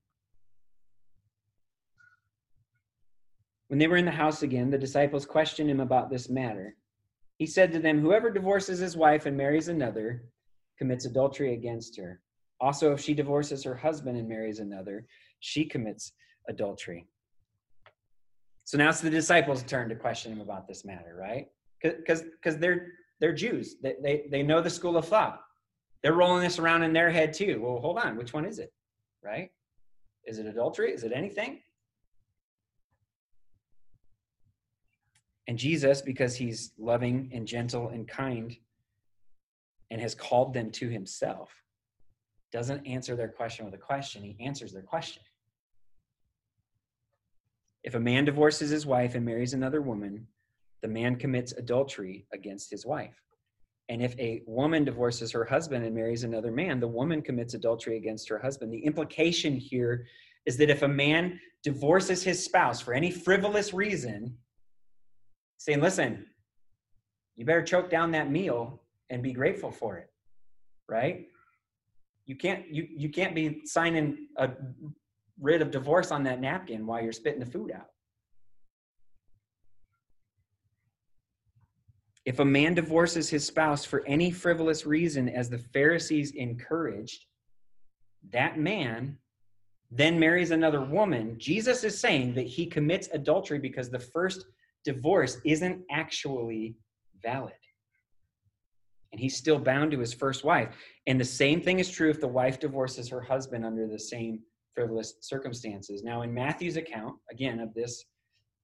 when 3.69 3.79
they 3.79 3.87
were 3.87 3.97
in 3.97 4.05
the 4.05 4.11
house 4.11 4.43
again 4.43 4.71
the 4.71 4.79
disciples 4.79 5.25
questioned 5.25 5.71
him 5.71 5.81
about 5.81 6.11
this 6.11 6.29
matter 6.29 6.77
he 7.39 7.47
said 7.47 7.73
to 7.73 7.79
them, 7.79 8.01
Whoever 8.01 8.31
divorces 8.31 8.79
his 8.79 8.97
wife 8.97 9.27
and 9.27 9.37
marries 9.37 9.69
another 9.69 10.25
commits 10.79 11.05
adultery 11.05 11.55
against 11.55 11.97
her. 11.97 12.21
Also, 12.61 12.93
if 12.93 13.01
she 13.01 13.15
divorces 13.15 13.65
her 13.65 13.75
husband 13.75 14.17
and 14.17 14.29
marries 14.29 14.59
another, 14.59 15.07
she 15.41 15.65
commits 15.65 16.13
adultery. 16.49 17.07
So 18.65 18.79
now 18.79 18.89
it's 18.89 19.01
the 19.01 19.11
disciples' 19.11 19.63
turn 19.63 19.89
to 19.91 19.95
question 19.95 20.33
him 20.33 20.41
about 20.41 20.67
this 20.67 20.85
matter, 20.85 21.15
right? 21.19 21.49
Because 21.83 22.23
they're 22.59 22.93
they're 23.21 23.35
Jews. 23.35 23.77
They, 23.83 23.95
they 24.03 24.25
they 24.31 24.43
know 24.43 24.63
the 24.63 24.71
school 24.71 24.97
of 24.97 25.07
thought. 25.07 25.41
They're 26.03 26.15
rolling 26.15 26.43
this 26.43 26.59
around 26.59 26.83
in 26.83 26.93
their 26.93 27.11
head 27.11 27.33
too. 27.35 27.61
Well, 27.63 27.79
hold 27.79 27.99
on, 27.99 28.17
which 28.17 28.33
one 28.33 28.45
is 28.45 28.59
it? 28.59 28.73
Right? 29.23 29.51
Is 30.25 30.39
it 30.39 30.47
adultery? 30.47 30.93
Is 30.93 31.05
it 31.05 31.13
anything? 31.15 31.61
And 35.47 35.59
Jesus, 35.59 36.01
because 36.01 36.37
he's 36.37 36.73
loving 36.79 37.31
and 37.33 37.47
gentle 37.47 37.89
and 37.89 38.09
kind 38.09 38.57
and 39.91 40.01
has 40.01 40.15
called 40.15 40.55
them 40.55 40.71
to 40.73 40.89
himself, 40.89 41.51
doesn't 42.53 42.87
answer 42.87 43.17
their 43.17 43.29
question 43.29 43.65
with 43.65 43.75
a 43.75 43.79
question. 43.79 44.23
He 44.23 44.37
answers 44.45 44.73
their 44.73 44.83
question. 44.83 45.23
If 47.83 47.95
a 47.95 48.01
man 48.01 48.25
divorces 48.25 48.71
his 48.71 48.87
wife 48.87 49.15
and 49.15 49.25
marries 49.27 49.53
another 49.53 49.83
woman, 49.83 50.27
the 50.81 50.89
man 50.89 51.17
commits 51.17 51.53
adultery 51.53 52.27
against 52.33 52.71
his 52.71 52.87
wife. 52.87 53.21
And 53.91 54.03
if 54.03 54.19
a 54.19 54.43
woman 54.47 54.85
divorces 54.85 55.31
her 55.33 55.45
husband 55.45 55.85
and 55.85 55.95
marries 55.95 56.25
another 56.25 56.51
man, 56.51 56.81
the 56.81 56.89
woman 56.89 57.21
commits 57.21 57.53
adultery 57.53 57.99
against 57.99 58.29
her 58.31 58.39
husband. 58.39 58.73
The 58.73 58.85
implication 58.85 59.55
here 59.57 60.07
is 60.47 60.57
that 60.57 60.71
if 60.71 60.83
a 60.83 60.89
man 60.89 61.39
divorces 61.63 62.23
his 62.23 62.43
spouse 62.43 62.81
for 62.81 62.95
any 62.95 63.11
frivolous 63.11 63.75
reason, 63.75 64.39
saying, 65.65 65.81
listen, 65.81 66.27
you 67.37 67.47
better 67.47 67.63
choke 67.63 67.89
down 67.89 68.11
that 68.11 68.31
meal 68.31 68.83
and 69.09 69.23
be 69.23 69.33
grateful 69.33 69.71
for 69.71 69.97
it, 69.97 70.11
right? 70.91 71.27
You 72.27 72.37
can't 72.37 72.69
you 72.69 72.87
you 72.91 73.09
can't 73.09 73.35
be 73.35 73.63
signing 73.65 74.29
a 74.37 74.51
writ 75.41 75.63
of 75.63 75.71
divorce 75.71 76.11
on 76.11 76.23
that 76.25 76.39
napkin 76.39 76.87
while 76.87 77.03
you're 77.03 77.13
spitting 77.13 77.41
the 77.41 77.47
food 77.47 77.73
out. 77.73 77.87
If 82.27 82.41
a 82.41 82.45
man 82.45 82.75
divorces 82.75 83.31
his 83.31 83.47
spouse 83.47 83.87
for 83.87 84.07
any 84.07 84.31
frivolous 84.31 84.85
reason, 84.85 85.31
as 85.31 85.49
the 85.49 85.59
Pharisees 85.59 86.33
encouraged, 86.33 87.25
that 88.33 88.59
man 88.59 89.17
then 89.91 90.19
marries 90.19 90.51
another 90.51 90.83
woman, 90.83 91.37
Jesus 91.39 91.85
is 91.85 91.99
saying 91.99 92.35
that 92.35 92.47
he 92.47 92.67
commits 92.67 93.09
adultery 93.13 93.59
because 93.59 93.89
the 93.89 93.99
first 93.99 94.45
divorce 94.85 95.39
isn't 95.45 95.83
actually 95.91 96.77
valid. 97.23 97.53
And 99.13 99.21
he's 99.21 99.37
still 99.37 99.59
bound 99.59 99.93
to 99.93 100.01
his 100.01 100.13
first 100.13 100.45
wife. 100.45 100.75
And 101.07 101.21
the 101.21 101.25
same 101.25 101.61
thing 101.61 101.79
is 101.79 101.89
true 101.89 102.11
if 102.11 102.21
the 102.21 102.29
wife 102.29 102.59
divorces 102.59 103.09
her 103.09 103.21
husband 103.21 103.65
under 103.65 103.87
the 103.87 103.99
same 103.99 104.41
frivolous 104.75 105.15
circumstances. 105.21 106.03
Now, 106.03 106.23
in 106.23 106.35
Matthew's 106.35 106.77
account, 106.77 107.15
again, 107.31 107.61
of 107.61 107.73
this 107.75 108.05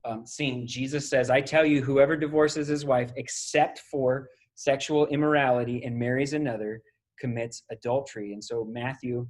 um, 0.04 0.26
scene, 0.26 0.66
Jesus 0.66 1.08
says, 1.08 1.30
I 1.30 1.40
tell 1.40 1.64
you, 1.64 1.82
whoever 1.82 2.16
divorces 2.16 2.66
his 2.66 2.84
wife 2.84 3.12
except 3.16 3.80
for 3.90 4.28
sexual 4.56 5.06
immorality 5.06 5.84
and 5.84 5.96
marries 5.96 6.32
another 6.32 6.82
commits 7.20 7.62
adultery. 7.70 8.32
And 8.32 8.42
so 8.42 8.64
Matthew 8.64 9.28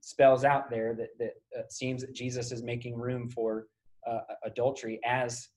spells 0.00 0.44
out 0.44 0.70
there 0.70 0.94
that, 0.94 1.08
that 1.18 1.32
uh, 1.58 1.62
seems 1.68 2.00
that 2.00 2.14
Jesus 2.14 2.50
is 2.50 2.62
making 2.62 2.96
room 2.96 3.28
for 3.28 3.66
uh, 4.10 4.20
adultery 4.44 5.00
as 5.04 5.48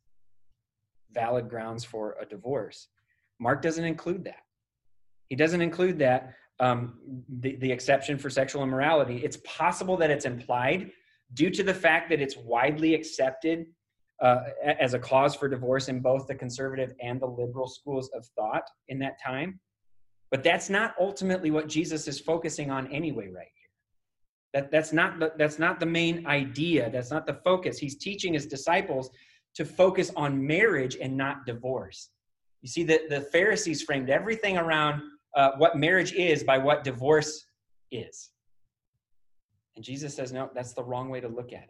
valid 1.15 1.49
grounds 1.49 1.84
for 1.84 2.15
a 2.21 2.25
divorce. 2.25 2.89
Mark 3.39 3.62
doesn't 3.63 3.86
include 3.86 4.23
that. 4.25 4.43
He 5.30 5.36
doesn't 5.36 5.62
include 5.62 5.97
that, 5.99 6.36
um, 6.60 6.99
the, 7.39 7.56
the 7.56 7.71
exception 7.71 8.17
for 8.19 8.30
sexual 8.30 8.62
immorality. 8.62 9.17
It's 9.23 9.39
possible 9.43 9.97
that 9.97 10.12
it's 10.12 10.25
implied 10.25 10.91
due 11.34 11.49
to 11.49 11.63
the 11.63 11.73
fact 11.73 12.10
that 12.12 12.21
it's 12.21 12.38
widely 12.38 12.93
accepted 12.93 13.65
uh, 14.21 14.41
as 14.80 14.93
a 14.93 14.99
cause 14.99 15.36
for 15.36 15.49
divorce 15.49 15.89
in 15.89 15.99
both 15.99 16.28
the 16.28 16.36
conservative 16.36 16.93
and 17.01 17.19
the 17.19 17.25
liberal 17.25 17.67
schools 17.67 18.10
of 18.13 18.25
thought 18.38 18.67
in 18.88 18.99
that 18.99 19.19
time. 19.21 19.60
But 20.32 20.43
that's 20.43 20.69
not 20.69 20.95
ultimately 20.99 21.51
what 21.51 21.67
Jesus 21.67 22.08
is 22.08 22.19
focusing 22.19 22.71
on 22.71 22.88
anyway, 22.91 23.30
right 23.30 23.47
here. 23.58 23.71
That, 24.54 24.71
that's, 24.71 24.93
not 24.93 25.19
the, 25.19 25.34
that's 25.38 25.60
not 25.60 25.80
the 25.80 25.86
main 25.86 26.25
idea. 26.28 26.89
That's 26.89 27.12
not 27.12 27.25
the 27.25 27.39
focus. 27.43 27.78
He's 27.78 27.97
teaching 27.97 28.34
his 28.34 28.45
disciples 28.45 29.10
to 29.55 29.65
focus 29.65 30.11
on 30.15 30.45
marriage 30.45 30.97
and 31.01 31.15
not 31.15 31.45
divorce. 31.45 32.09
You 32.61 32.69
see, 32.69 32.83
that 32.85 33.09
the 33.09 33.21
Pharisees 33.21 33.83
framed 33.83 34.09
everything 34.09 34.57
around 34.57 35.01
uh, 35.35 35.51
what 35.57 35.77
marriage 35.77 36.13
is 36.13 36.43
by 36.43 36.57
what 36.57 36.83
divorce 36.83 37.45
is. 37.91 38.31
And 39.75 39.83
Jesus 39.83 40.15
says, 40.15 40.31
no, 40.31 40.49
that's 40.53 40.73
the 40.73 40.83
wrong 40.83 41.09
way 41.09 41.19
to 41.19 41.27
look 41.27 41.51
at 41.51 41.63
it. 41.63 41.69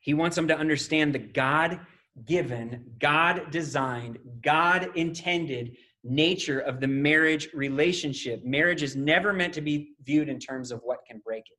He 0.00 0.14
wants 0.14 0.36
them 0.36 0.48
to 0.48 0.56
understand 0.56 1.14
the 1.14 1.18
God 1.18 1.80
given, 2.26 2.92
God 2.98 3.50
designed, 3.50 4.18
God 4.42 4.90
intended 4.96 5.76
nature 6.04 6.58
of 6.60 6.80
the 6.80 6.88
marriage 6.88 7.48
relationship. 7.54 8.44
Marriage 8.44 8.82
is 8.82 8.96
never 8.96 9.32
meant 9.32 9.54
to 9.54 9.60
be 9.60 9.92
viewed 10.04 10.28
in 10.28 10.38
terms 10.38 10.72
of 10.72 10.80
what 10.82 10.98
can 11.06 11.22
break 11.24 11.44
it, 11.46 11.58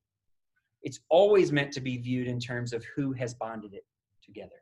it's 0.84 1.00
always 1.08 1.50
meant 1.50 1.72
to 1.72 1.80
be 1.80 1.98
viewed 1.98 2.28
in 2.28 2.38
terms 2.38 2.72
of 2.72 2.84
who 2.94 3.12
has 3.12 3.34
bonded 3.34 3.74
it 3.74 3.84
together. 4.22 4.52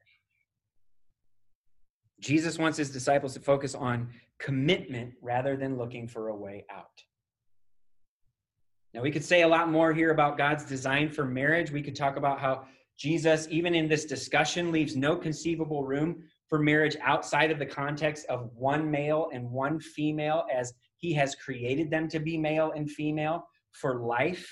Jesus 2.21 2.59
wants 2.59 2.79
his 2.79 2.91
disciples 2.91 3.35
to 3.35 3.41
focus 3.41 3.75
on 3.75 4.09
commitment 4.39 5.13
rather 5.21 5.57
than 5.57 5.77
looking 5.77 6.07
for 6.07 6.29
a 6.29 6.37
way 6.37 6.65
out. 6.71 7.03
Now, 8.95 9.03
we 9.03 9.11
could 9.11 9.25
say 9.25 9.43
a 9.43 9.49
lot 9.49 9.69
more 9.69 9.93
here 9.93 10.11
about 10.11 10.39
God's 10.39 10.65
design 10.65 11.11
for 11.11 11.25
marriage. 11.25 11.71
We 11.71 11.83
could 11.83 11.97
talk 11.97 12.17
about 12.17 12.39
how 12.39 12.67
Jesus, 12.97 13.49
even 13.51 13.75
in 13.75 13.89
this 13.89 14.05
discussion, 14.05 14.71
leaves 14.71 14.95
no 14.95 15.17
conceivable 15.17 15.83
room 15.83 16.23
for 16.47 16.59
marriage 16.59 16.97
outside 17.03 17.51
of 17.51 17.59
the 17.59 17.67
context 17.67 18.27
of 18.27 18.51
one 18.55 18.91
male 18.91 19.31
and 19.33 19.51
one 19.51 19.81
female 19.81 20.45
as 20.55 20.75
he 20.99 21.13
has 21.15 21.35
created 21.35 21.91
them 21.91 22.07
to 22.09 22.21
be 22.21 22.37
male 22.37 22.73
and 22.77 22.91
female 22.91 23.49
for 23.73 24.01
life. 24.01 24.49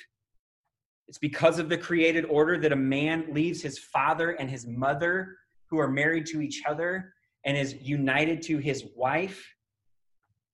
It's 1.11 1.19
because 1.19 1.59
of 1.59 1.69
the 1.69 1.77
created 1.77 2.25
order 2.27 2.57
that 2.59 2.71
a 2.71 2.77
man 2.77 3.27
leaves 3.33 3.61
his 3.61 3.81
father 3.81 4.31
and 4.31 4.49
his 4.49 4.69
mother, 4.69 5.37
who 5.69 5.81
are 5.81 5.91
married 5.91 6.25
to 6.27 6.41
each 6.41 6.63
other, 6.69 7.13
and 7.45 7.57
is 7.57 7.75
united 7.83 8.43
to 8.43 8.59
his 8.59 8.85
wife, 8.95 9.45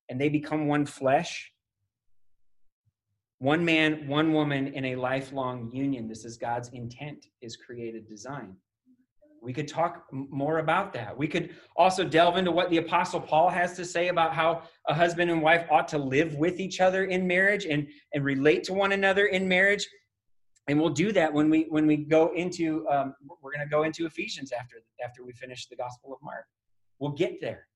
and 0.08 0.18
they 0.18 0.30
become 0.30 0.66
one 0.66 0.86
flesh. 0.86 1.52
One 3.38 3.66
man, 3.66 4.08
one 4.08 4.32
woman 4.32 4.68
in 4.68 4.86
a 4.86 4.96
lifelong 4.96 5.70
union. 5.74 6.08
This 6.08 6.24
is 6.24 6.38
God's 6.38 6.70
intent, 6.72 7.26
his 7.42 7.58
created 7.58 8.08
design. 8.08 8.56
We 9.42 9.52
could 9.52 9.68
talk 9.68 10.06
more 10.10 10.60
about 10.60 10.94
that. 10.94 11.14
We 11.14 11.28
could 11.28 11.54
also 11.76 12.02
delve 12.02 12.38
into 12.38 12.50
what 12.50 12.70
the 12.70 12.78
Apostle 12.78 13.20
Paul 13.20 13.50
has 13.50 13.76
to 13.76 13.84
say 13.84 14.08
about 14.08 14.32
how 14.32 14.62
a 14.88 14.94
husband 14.94 15.30
and 15.30 15.42
wife 15.42 15.66
ought 15.70 15.88
to 15.88 15.98
live 15.98 16.36
with 16.36 16.60
each 16.60 16.80
other 16.80 17.04
in 17.04 17.26
marriage 17.26 17.66
and, 17.66 17.86
and 18.14 18.24
relate 18.24 18.64
to 18.64 18.72
one 18.72 18.92
another 18.92 19.26
in 19.26 19.46
marriage. 19.46 19.86
And 20.68 20.80
we'll 20.80 20.90
do 20.90 21.12
that 21.12 21.32
when 21.32 21.48
we 21.48 21.66
when 21.68 21.86
we 21.86 21.96
go 21.96 22.32
into 22.34 22.86
um, 22.88 23.14
we're 23.40 23.52
going 23.52 23.66
to 23.66 23.70
go 23.70 23.84
into 23.84 24.06
Ephesians 24.06 24.52
after 24.52 24.76
after 25.04 25.24
we 25.24 25.32
finish 25.32 25.66
the 25.66 25.76
Gospel 25.76 26.12
of 26.12 26.18
Mark. 26.22 26.46
We'll 26.98 27.12
get 27.12 27.40
there. 27.40 27.68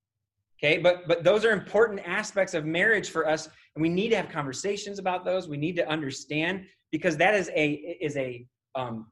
Okay, 0.58 0.78
but 0.78 1.06
but 1.06 1.22
those 1.22 1.44
are 1.44 1.52
important 1.52 2.00
aspects 2.04 2.52
of 2.52 2.64
marriage 2.64 3.10
for 3.10 3.28
us, 3.28 3.48
and 3.74 3.82
we 3.82 3.88
need 3.88 4.08
to 4.10 4.16
have 4.16 4.28
conversations 4.28 4.98
about 4.98 5.24
those. 5.24 5.48
We 5.48 5.56
need 5.56 5.76
to 5.76 5.88
understand 5.88 6.66
because 6.90 7.16
that 7.18 7.34
is 7.34 7.48
a 7.54 7.70
is 8.00 8.16
a 8.16 8.44
um, 8.74 9.06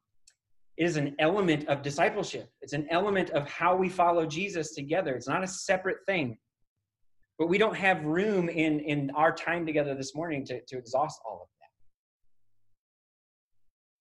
is 0.77 0.97
an 0.97 1.15
element 1.19 1.69
of 1.69 1.83
discipleship. 1.83 2.51
It's 2.63 2.73
an 2.73 2.87
element 2.91 3.31
of 3.31 3.49
how 3.49 3.77
we 3.77 3.89
follow 3.89 4.27
Jesus 4.27 4.75
together. 4.75 5.15
It's 5.15 5.29
not 5.29 5.43
a 5.43 5.49
separate 5.49 5.99
thing. 6.07 6.39
But 7.39 7.49
we 7.49 7.59
don't 7.59 7.77
have 7.77 8.05
room 8.05 8.49
in, 8.49 8.81
in 8.81 9.11
our 9.11 9.33
time 9.33 9.67
together 9.67 9.95
this 9.95 10.15
morning 10.15 10.45
to, 10.47 10.61
to 10.61 10.79
exhaust 10.79 11.21
all 11.25 11.43
of 11.43 11.49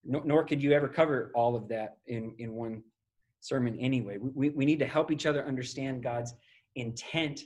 that. 0.07 0.11
No, 0.11 0.21
nor 0.25 0.43
could 0.43 0.61
you 0.61 0.71
ever 0.71 0.87
cover 0.87 1.31
all 1.35 1.55
of 1.55 1.67
that 1.69 1.97
in, 2.07 2.33
in 2.39 2.53
one 2.53 2.83
sermon 3.41 3.77
anyway. 3.79 4.17
We, 4.19 4.49
we 4.49 4.65
need 4.65 4.79
to 4.79 4.87
help 4.87 5.11
each 5.11 5.25
other 5.25 5.45
understand 5.45 6.03
God's 6.03 6.33
intent 6.75 7.41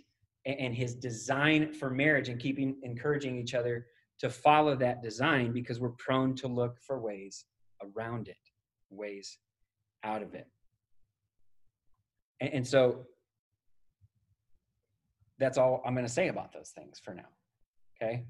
and 0.46 0.74
his 0.74 0.96
design 0.96 1.72
for 1.74 1.90
marriage 1.90 2.30
and 2.30 2.40
keeping 2.40 2.78
encouraging 2.84 3.38
each 3.38 3.54
other 3.54 3.86
to 4.20 4.30
follow 4.30 4.76
that 4.76 5.04
design 5.04 5.52
because 5.52 5.80
we're 5.80 5.90
prone 5.90 6.36
to 6.36 6.48
look 6.48 6.80
for 6.82 7.00
ways 7.00 7.46
around 7.84 8.28
it 8.28 8.38
ways 8.92 9.38
out 10.04 10.22
of 10.22 10.34
it. 10.34 10.48
And, 12.40 12.54
and 12.54 12.68
so 12.68 13.06
that's 15.40 15.58
all 15.58 15.82
I'm 15.86 15.94
going 15.94 16.06
to 16.06 16.12
say 16.12 16.28
about 16.28 16.54
those 16.54 16.70
things 16.70 17.00
for 17.04 17.14
now. 17.14 17.30
Okay? 17.96 18.26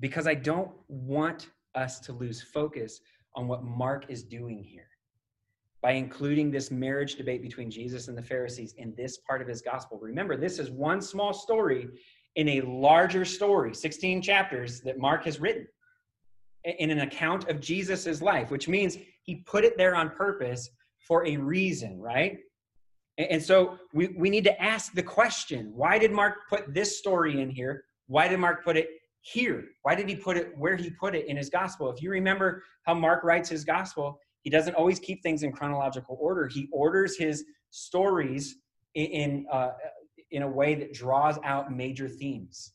Because 0.00 0.26
I 0.26 0.34
don't 0.34 0.70
want 0.88 1.48
us 1.74 2.00
to 2.00 2.12
lose 2.12 2.42
focus 2.42 3.00
on 3.34 3.48
what 3.48 3.64
Mark 3.64 4.06
is 4.08 4.22
doing 4.22 4.62
here 4.62 4.88
by 5.82 5.92
including 5.92 6.50
this 6.50 6.70
marriage 6.70 7.16
debate 7.16 7.42
between 7.42 7.70
Jesus 7.70 8.06
and 8.08 8.16
the 8.16 8.22
Pharisees 8.22 8.74
in 8.78 8.94
this 8.96 9.18
part 9.18 9.42
of 9.42 9.48
his 9.48 9.60
gospel. 9.60 9.98
Remember, 10.00 10.36
this 10.36 10.58
is 10.60 10.70
one 10.70 11.02
small 11.02 11.32
story 11.32 11.88
in 12.36 12.48
a 12.48 12.60
larger 12.62 13.24
story, 13.24 13.74
16 13.74 14.22
chapters 14.22 14.80
that 14.82 14.98
Mark 14.98 15.24
has 15.24 15.40
written 15.40 15.66
in 16.64 16.90
an 16.90 17.00
account 17.00 17.48
of 17.48 17.60
Jesus's 17.60 18.22
life, 18.22 18.50
which 18.50 18.68
means 18.68 18.96
he 19.22 19.36
put 19.36 19.64
it 19.64 19.76
there 19.76 19.96
on 19.96 20.10
purpose 20.10 20.70
for 21.06 21.26
a 21.26 21.36
reason, 21.36 22.00
right? 22.00 22.38
And 23.18 23.42
so 23.42 23.78
we, 23.92 24.08
we 24.16 24.30
need 24.30 24.44
to 24.44 24.62
ask 24.62 24.94
the 24.94 25.02
question 25.02 25.72
why 25.74 25.98
did 25.98 26.12
Mark 26.12 26.48
put 26.48 26.72
this 26.72 26.98
story 26.98 27.40
in 27.40 27.50
here? 27.50 27.84
Why 28.06 28.28
did 28.28 28.38
Mark 28.38 28.64
put 28.64 28.76
it 28.76 28.88
here? 29.22 29.64
Why 29.82 29.94
did 29.94 30.08
he 30.08 30.16
put 30.16 30.36
it 30.36 30.56
where 30.56 30.76
he 30.76 30.90
put 30.90 31.14
it 31.14 31.26
in 31.26 31.36
his 31.36 31.48
gospel? 31.48 31.90
If 31.90 32.02
you 32.02 32.10
remember 32.10 32.62
how 32.84 32.94
Mark 32.94 33.24
writes 33.24 33.48
his 33.48 33.64
gospel, 33.64 34.18
he 34.42 34.50
doesn't 34.50 34.74
always 34.74 34.98
keep 34.98 35.22
things 35.22 35.44
in 35.44 35.52
chronological 35.52 36.18
order. 36.20 36.48
He 36.48 36.68
orders 36.72 37.16
his 37.16 37.44
stories 37.70 38.56
in, 38.94 39.06
in, 39.06 39.46
uh, 39.50 39.70
in 40.32 40.42
a 40.42 40.48
way 40.48 40.74
that 40.74 40.92
draws 40.92 41.38
out 41.44 41.72
major 41.72 42.08
themes. 42.08 42.72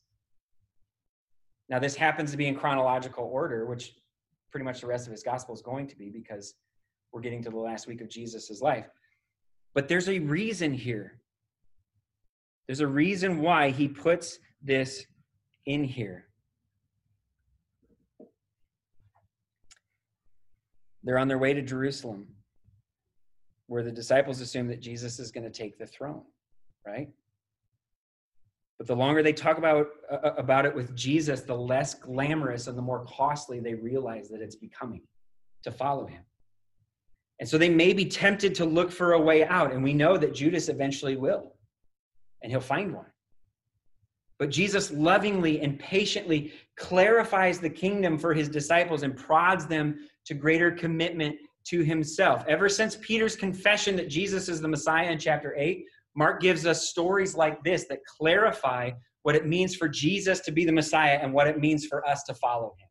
Now, 1.68 1.78
this 1.78 1.94
happens 1.94 2.30
to 2.30 2.38
be 2.38 2.46
in 2.46 2.54
chronological 2.54 3.24
order, 3.24 3.66
which 3.66 3.92
pretty 4.50 4.64
much 4.64 4.80
the 4.80 4.86
rest 4.86 5.06
of 5.06 5.12
his 5.12 5.22
gospel 5.22 5.54
is 5.54 5.60
going 5.60 5.86
to 5.88 5.96
be 5.96 6.08
because 6.08 6.54
we're 7.12 7.20
getting 7.20 7.42
to 7.42 7.50
the 7.50 7.58
last 7.58 7.86
week 7.86 8.00
of 8.00 8.08
Jesus' 8.08 8.62
life. 8.62 8.86
But 9.74 9.86
there's 9.86 10.08
a 10.08 10.18
reason 10.18 10.72
here. 10.72 11.20
There's 12.66 12.80
a 12.80 12.86
reason 12.86 13.40
why 13.40 13.70
he 13.70 13.86
puts 13.86 14.38
this 14.62 15.04
in 15.66 15.84
here. 15.84 16.27
They're 21.04 21.18
on 21.18 21.28
their 21.28 21.38
way 21.38 21.54
to 21.54 21.62
Jerusalem, 21.62 22.26
where 23.66 23.82
the 23.82 23.92
disciples 23.92 24.40
assume 24.40 24.68
that 24.68 24.80
Jesus 24.80 25.18
is 25.18 25.30
going 25.30 25.44
to 25.44 25.50
take 25.50 25.78
the 25.78 25.86
throne, 25.86 26.22
right? 26.86 27.08
But 28.78 28.86
the 28.86 28.96
longer 28.96 29.22
they 29.22 29.32
talk 29.32 29.58
about 29.58 29.88
uh, 30.10 30.34
about 30.36 30.64
it 30.64 30.74
with 30.74 30.94
Jesus, 30.94 31.40
the 31.40 31.54
less 31.54 31.94
glamorous 31.94 32.68
and 32.68 32.78
the 32.78 32.82
more 32.82 33.04
costly 33.06 33.60
they 33.60 33.74
realize 33.74 34.28
that 34.28 34.40
it's 34.40 34.56
becoming 34.56 35.02
to 35.64 35.72
follow 35.72 36.06
him. 36.06 36.22
And 37.40 37.48
so 37.48 37.58
they 37.58 37.68
may 37.68 37.92
be 37.92 38.04
tempted 38.04 38.54
to 38.56 38.64
look 38.64 38.90
for 38.90 39.12
a 39.12 39.20
way 39.20 39.44
out, 39.44 39.72
and 39.72 39.82
we 39.82 39.94
know 39.94 40.16
that 40.16 40.34
Judas 40.34 40.68
eventually 40.68 41.16
will, 41.16 41.54
and 42.42 42.50
he'll 42.50 42.60
find 42.60 42.92
one. 42.92 43.06
But 44.38 44.50
Jesus 44.50 44.92
lovingly 44.92 45.60
and 45.60 45.78
patiently 45.78 46.52
clarifies 46.76 47.58
the 47.58 47.70
kingdom 47.70 48.18
for 48.18 48.32
his 48.32 48.48
disciples 48.48 49.02
and 49.02 49.16
prods 49.16 49.66
them 49.66 50.08
to 50.26 50.34
greater 50.34 50.70
commitment 50.70 51.36
to 51.66 51.82
himself. 51.82 52.44
Ever 52.48 52.68
since 52.68 52.96
Peter's 53.00 53.36
confession 53.36 53.96
that 53.96 54.08
Jesus 54.08 54.48
is 54.48 54.60
the 54.60 54.68
Messiah 54.68 55.10
in 55.10 55.18
chapter 55.18 55.54
8, 55.56 55.84
Mark 56.14 56.40
gives 56.40 56.66
us 56.66 56.88
stories 56.88 57.34
like 57.34 57.62
this 57.64 57.86
that 57.88 57.98
clarify 58.04 58.90
what 59.22 59.34
it 59.34 59.46
means 59.46 59.74
for 59.74 59.88
Jesus 59.88 60.40
to 60.40 60.52
be 60.52 60.64
the 60.64 60.72
Messiah 60.72 61.18
and 61.20 61.32
what 61.32 61.48
it 61.48 61.58
means 61.58 61.86
for 61.86 62.06
us 62.06 62.22
to 62.24 62.34
follow 62.34 62.74
him 62.78 62.88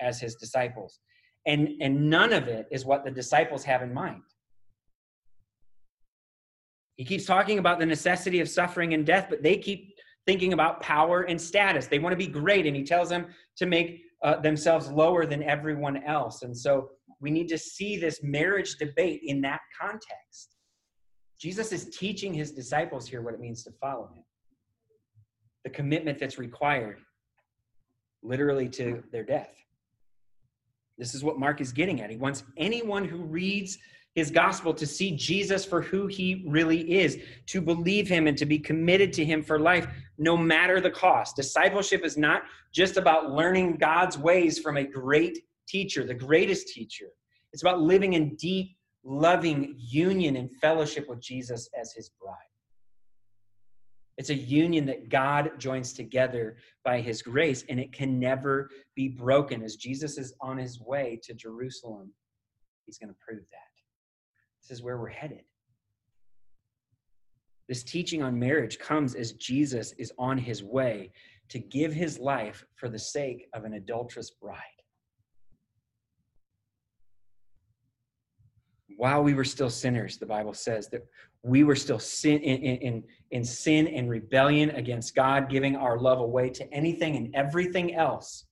as 0.00 0.20
his 0.20 0.34
disciples. 0.34 1.00
And, 1.46 1.70
and 1.80 2.08
none 2.10 2.32
of 2.32 2.48
it 2.48 2.66
is 2.70 2.84
what 2.84 3.04
the 3.04 3.10
disciples 3.10 3.64
have 3.64 3.82
in 3.82 3.92
mind. 3.92 4.22
He 6.96 7.04
keeps 7.04 7.24
talking 7.24 7.58
about 7.58 7.78
the 7.78 7.86
necessity 7.86 8.40
of 8.40 8.48
suffering 8.48 8.92
and 8.92 9.06
death, 9.06 9.26
but 9.30 9.42
they 9.42 9.56
keep 9.56 9.94
thinking 10.26 10.52
about 10.52 10.80
power 10.80 11.22
and 11.22 11.40
status. 11.40 11.86
They 11.86 11.98
want 11.98 12.12
to 12.12 12.16
be 12.16 12.26
great, 12.26 12.66
and 12.66 12.76
he 12.76 12.84
tells 12.84 13.08
them 13.08 13.26
to 13.56 13.66
make 13.66 14.02
uh, 14.22 14.40
themselves 14.40 14.90
lower 14.90 15.26
than 15.26 15.42
everyone 15.42 16.02
else. 16.04 16.42
And 16.42 16.56
so 16.56 16.90
we 17.20 17.30
need 17.30 17.48
to 17.48 17.58
see 17.58 17.96
this 17.96 18.22
marriage 18.22 18.76
debate 18.76 19.20
in 19.24 19.40
that 19.42 19.60
context. 19.78 20.56
Jesus 21.38 21.72
is 21.72 21.96
teaching 21.96 22.34
his 22.34 22.52
disciples 22.52 23.06
here 23.08 23.22
what 23.22 23.34
it 23.34 23.40
means 23.40 23.64
to 23.64 23.70
follow 23.80 24.10
him. 24.14 24.24
The 25.64 25.70
commitment 25.70 26.18
that's 26.18 26.38
required, 26.38 26.98
literally 28.22 28.68
to 28.70 29.02
their 29.10 29.24
death. 29.24 29.54
This 30.98 31.14
is 31.14 31.24
what 31.24 31.38
Mark 31.38 31.62
is 31.62 31.72
getting 31.72 32.02
at. 32.02 32.10
He 32.10 32.18
wants 32.18 32.44
anyone 32.58 33.06
who 33.06 33.18
reads 33.18 33.78
his 34.20 34.30
gospel 34.30 34.72
to 34.74 34.86
see 34.86 35.16
Jesus 35.16 35.64
for 35.64 35.82
who 35.82 36.06
he 36.06 36.44
really 36.46 37.00
is, 37.00 37.18
to 37.46 37.60
believe 37.60 38.06
him 38.06 38.26
and 38.26 38.38
to 38.38 38.46
be 38.46 38.58
committed 38.58 39.12
to 39.14 39.24
him 39.24 39.42
for 39.42 39.58
life, 39.58 39.86
no 40.18 40.36
matter 40.36 40.80
the 40.80 40.90
cost. 40.90 41.36
Discipleship 41.36 42.04
is 42.04 42.16
not 42.16 42.42
just 42.72 42.96
about 42.96 43.32
learning 43.32 43.78
God's 43.78 44.16
ways 44.16 44.58
from 44.58 44.76
a 44.76 44.84
great 44.84 45.38
teacher, 45.66 46.04
the 46.04 46.14
greatest 46.14 46.68
teacher. 46.68 47.08
It's 47.52 47.62
about 47.62 47.80
living 47.80 48.12
in 48.12 48.36
deep 48.36 48.76
loving 49.02 49.74
union 49.78 50.36
and 50.36 50.54
fellowship 50.60 51.08
with 51.08 51.20
Jesus 51.20 51.68
as 51.78 51.92
his 51.92 52.10
bride. 52.20 52.36
It's 54.18 54.30
a 54.30 54.34
union 54.34 54.84
that 54.86 55.08
God 55.08 55.52
joins 55.58 55.94
together 55.94 56.58
by 56.84 57.00
his 57.00 57.22
grace, 57.22 57.64
and 57.70 57.80
it 57.80 57.90
can 57.90 58.20
never 58.20 58.68
be 58.94 59.08
broken. 59.08 59.62
As 59.62 59.76
Jesus 59.76 60.18
is 60.18 60.34
on 60.42 60.58
his 60.58 60.78
way 60.78 61.18
to 61.22 61.32
Jerusalem, 61.32 62.12
he's 62.84 62.98
going 62.98 63.08
to 63.08 63.16
prove 63.26 63.44
that. 63.50 63.69
This 64.60 64.78
is 64.78 64.82
where 64.82 64.98
we're 64.98 65.08
headed. 65.08 65.42
This 67.68 67.82
teaching 67.84 68.22
on 68.22 68.38
marriage 68.38 68.78
comes 68.78 69.14
as 69.14 69.32
Jesus 69.32 69.92
is 69.92 70.12
on 70.18 70.36
his 70.38 70.62
way 70.62 71.12
to 71.50 71.58
give 71.58 71.92
his 71.92 72.18
life 72.18 72.64
for 72.74 72.88
the 72.88 72.98
sake 72.98 73.46
of 73.54 73.64
an 73.64 73.74
adulterous 73.74 74.30
bride. 74.30 74.58
While 78.96 79.22
we 79.22 79.34
were 79.34 79.44
still 79.44 79.70
sinners, 79.70 80.18
the 80.18 80.26
Bible 80.26 80.52
says 80.52 80.88
that 80.88 81.06
we 81.42 81.64
were 81.64 81.76
still 81.76 81.98
sin, 81.98 82.40
in, 82.40 82.76
in, 82.78 83.04
in 83.30 83.44
sin 83.44 83.86
and 83.88 84.10
rebellion 84.10 84.70
against 84.70 85.14
God, 85.14 85.48
giving 85.48 85.76
our 85.76 85.98
love 85.98 86.18
away 86.18 86.50
to 86.50 86.72
anything 86.72 87.16
and 87.16 87.34
everything 87.34 87.94
else 87.94 88.44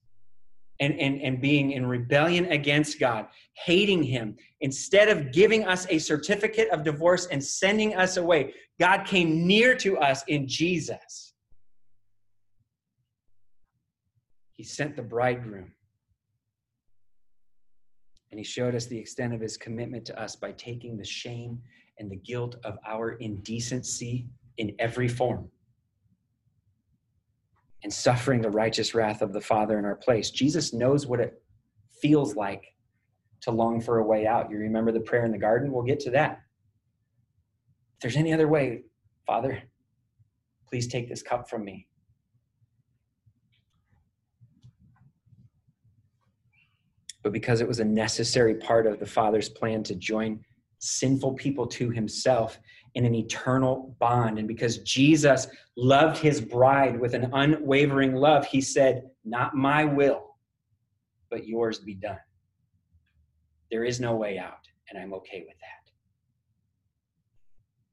and, 0.80 0.98
and, 0.98 1.20
and 1.20 1.40
being 1.40 1.72
in 1.72 1.86
rebellion 1.86 2.46
against 2.46 3.00
God, 3.00 3.26
hating 3.54 4.02
Him, 4.02 4.36
instead 4.60 5.08
of 5.08 5.32
giving 5.32 5.64
us 5.64 5.86
a 5.90 5.98
certificate 5.98 6.68
of 6.70 6.84
divorce 6.84 7.26
and 7.26 7.42
sending 7.42 7.94
us 7.94 8.16
away, 8.16 8.54
God 8.78 9.04
came 9.04 9.46
near 9.46 9.74
to 9.76 9.98
us 9.98 10.22
in 10.28 10.46
Jesus. 10.46 11.34
He 14.54 14.64
sent 14.64 14.96
the 14.96 15.02
bridegroom. 15.02 15.72
And 18.30 18.38
he 18.38 18.44
showed 18.44 18.74
us 18.74 18.86
the 18.86 18.98
extent 18.98 19.32
of 19.32 19.40
his 19.40 19.56
commitment 19.56 20.04
to 20.06 20.20
us 20.20 20.36
by 20.36 20.52
taking 20.52 20.98
the 20.98 21.04
shame 21.04 21.60
and 21.98 22.10
the 22.10 22.16
guilt 22.16 22.56
of 22.64 22.76
our 22.86 23.12
indecency 23.12 24.26
in 24.58 24.74
every 24.78 25.08
form 25.08 25.50
and 27.82 27.92
suffering 27.92 28.40
the 28.40 28.50
righteous 28.50 28.94
wrath 28.94 29.22
of 29.22 29.32
the 29.32 29.40
Father 29.40 29.78
in 29.78 29.84
our 29.84 29.96
place. 29.96 30.30
Jesus 30.30 30.72
knows 30.72 31.06
what 31.06 31.20
it 31.20 31.40
feels 32.00 32.34
like 32.34 32.64
to 33.42 33.50
long 33.50 33.80
for 33.80 33.98
a 33.98 34.04
way 34.04 34.26
out. 34.26 34.50
You 34.50 34.58
remember 34.58 34.92
the 34.92 35.00
prayer 35.00 35.24
in 35.24 35.32
the 35.32 35.38
garden? 35.38 35.72
We'll 35.72 35.84
get 35.84 36.00
to 36.00 36.10
that. 36.10 36.40
If 37.96 38.02
there's 38.02 38.16
any 38.16 38.32
other 38.32 38.48
way, 38.48 38.82
Father, 39.26 39.62
please 40.68 40.88
take 40.88 41.08
this 41.08 41.22
cup 41.22 41.48
from 41.48 41.64
me. 41.64 41.86
But 47.22 47.32
because 47.32 47.60
it 47.60 47.68
was 47.68 47.80
a 47.80 47.84
necessary 47.84 48.54
part 48.54 48.86
of 48.86 49.00
the 49.00 49.06
Father's 49.06 49.48
plan 49.48 49.82
to 49.84 49.94
join 49.94 50.40
sinful 50.78 51.34
people 51.34 51.66
to 51.66 51.90
himself, 51.90 52.58
in 52.94 53.05
an 53.05 53.14
eternal 53.14 53.96
bond. 53.98 54.38
And 54.38 54.48
because 54.48 54.79
Jesus 54.79 55.46
loved 55.77 56.18
his 56.18 56.40
bride 56.40 56.98
with 56.98 57.14
an 57.14 57.31
unwavering 57.33 58.14
love, 58.14 58.46
he 58.46 58.61
said, 58.61 59.11
Not 59.24 59.55
my 59.55 59.85
will, 59.85 60.37
but 61.31 61.46
yours 61.46 61.79
be 61.79 61.94
done. 61.94 62.18
There 63.70 63.85
is 63.85 64.01
no 64.01 64.16
way 64.16 64.38
out, 64.38 64.66
and 64.88 64.98
I'm 64.98 65.12
okay 65.14 65.44
with 65.46 65.57
that. 65.59 65.92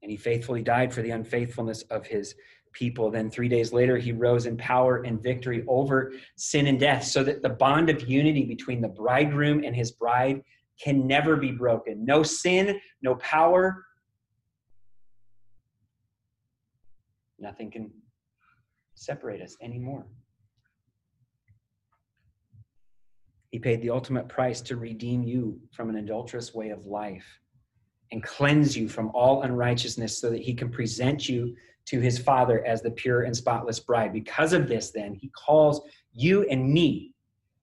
And 0.02 0.10
he 0.10 0.16
faithfully 0.16 0.62
died 0.62 0.92
for 0.92 1.02
the 1.02 1.10
unfaithfulness 1.10 1.82
of 1.90 2.06
his 2.06 2.34
people. 2.72 3.10
Then 3.10 3.30
three 3.30 3.48
days 3.48 3.72
later, 3.72 3.96
he 3.96 4.12
rose 4.12 4.46
in 4.46 4.56
power 4.56 5.02
and 5.02 5.22
victory 5.22 5.64
over 5.66 6.12
sin 6.36 6.66
and 6.66 6.78
death, 6.78 7.04
so 7.04 7.24
that 7.24 7.42
the 7.42 7.48
bond 7.48 7.90
of 7.90 8.08
unity 8.08 8.44
between 8.44 8.80
the 8.80 8.88
bridegroom 8.88 9.64
and 9.64 9.74
his 9.74 9.92
bride 9.92 10.42
can 10.82 11.06
never 11.06 11.36
be 11.36 11.52
broken. 11.52 12.04
No 12.04 12.22
sin, 12.22 12.78
no 13.02 13.14
power, 13.16 13.85
Nothing 17.38 17.70
can 17.70 17.90
separate 18.94 19.42
us 19.42 19.56
anymore. 19.60 20.06
He 23.50 23.58
paid 23.58 23.80
the 23.80 23.90
ultimate 23.90 24.28
price 24.28 24.60
to 24.62 24.76
redeem 24.76 25.22
you 25.22 25.60
from 25.72 25.88
an 25.88 25.96
adulterous 25.96 26.54
way 26.54 26.70
of 26.70 26.86
life 26.86 27.26
and 28.12 28.22
cleanse 28.22 28.76
you 28.76 28.88
from 28.88 29.10
all 29.14 29.42
unrighteousness 29.42 30.18
so 30.18 30.30
that 30.30 30.42
he 30.42 30.54
can 30.54 30.70
present 30.70 31.28
you 31.28 31.54
to 31.86 32.00
his 32.00 32.18
Father 32.18 32.64
as 32.66 32.82
the 32.82 32.90
pure 32.90 33.22
and 33.22 33.36
spotless 33.36 33.80
bride. 33.80 34.12
Because 34.12 34.52
of 34.52 34.68
this, 34.68 34.90
then, 34.90 35.14
he 35.14 35.30
calls 35.30 35.82
you 36.12 36.42
and 36.50 36.72
me 36.72 37.14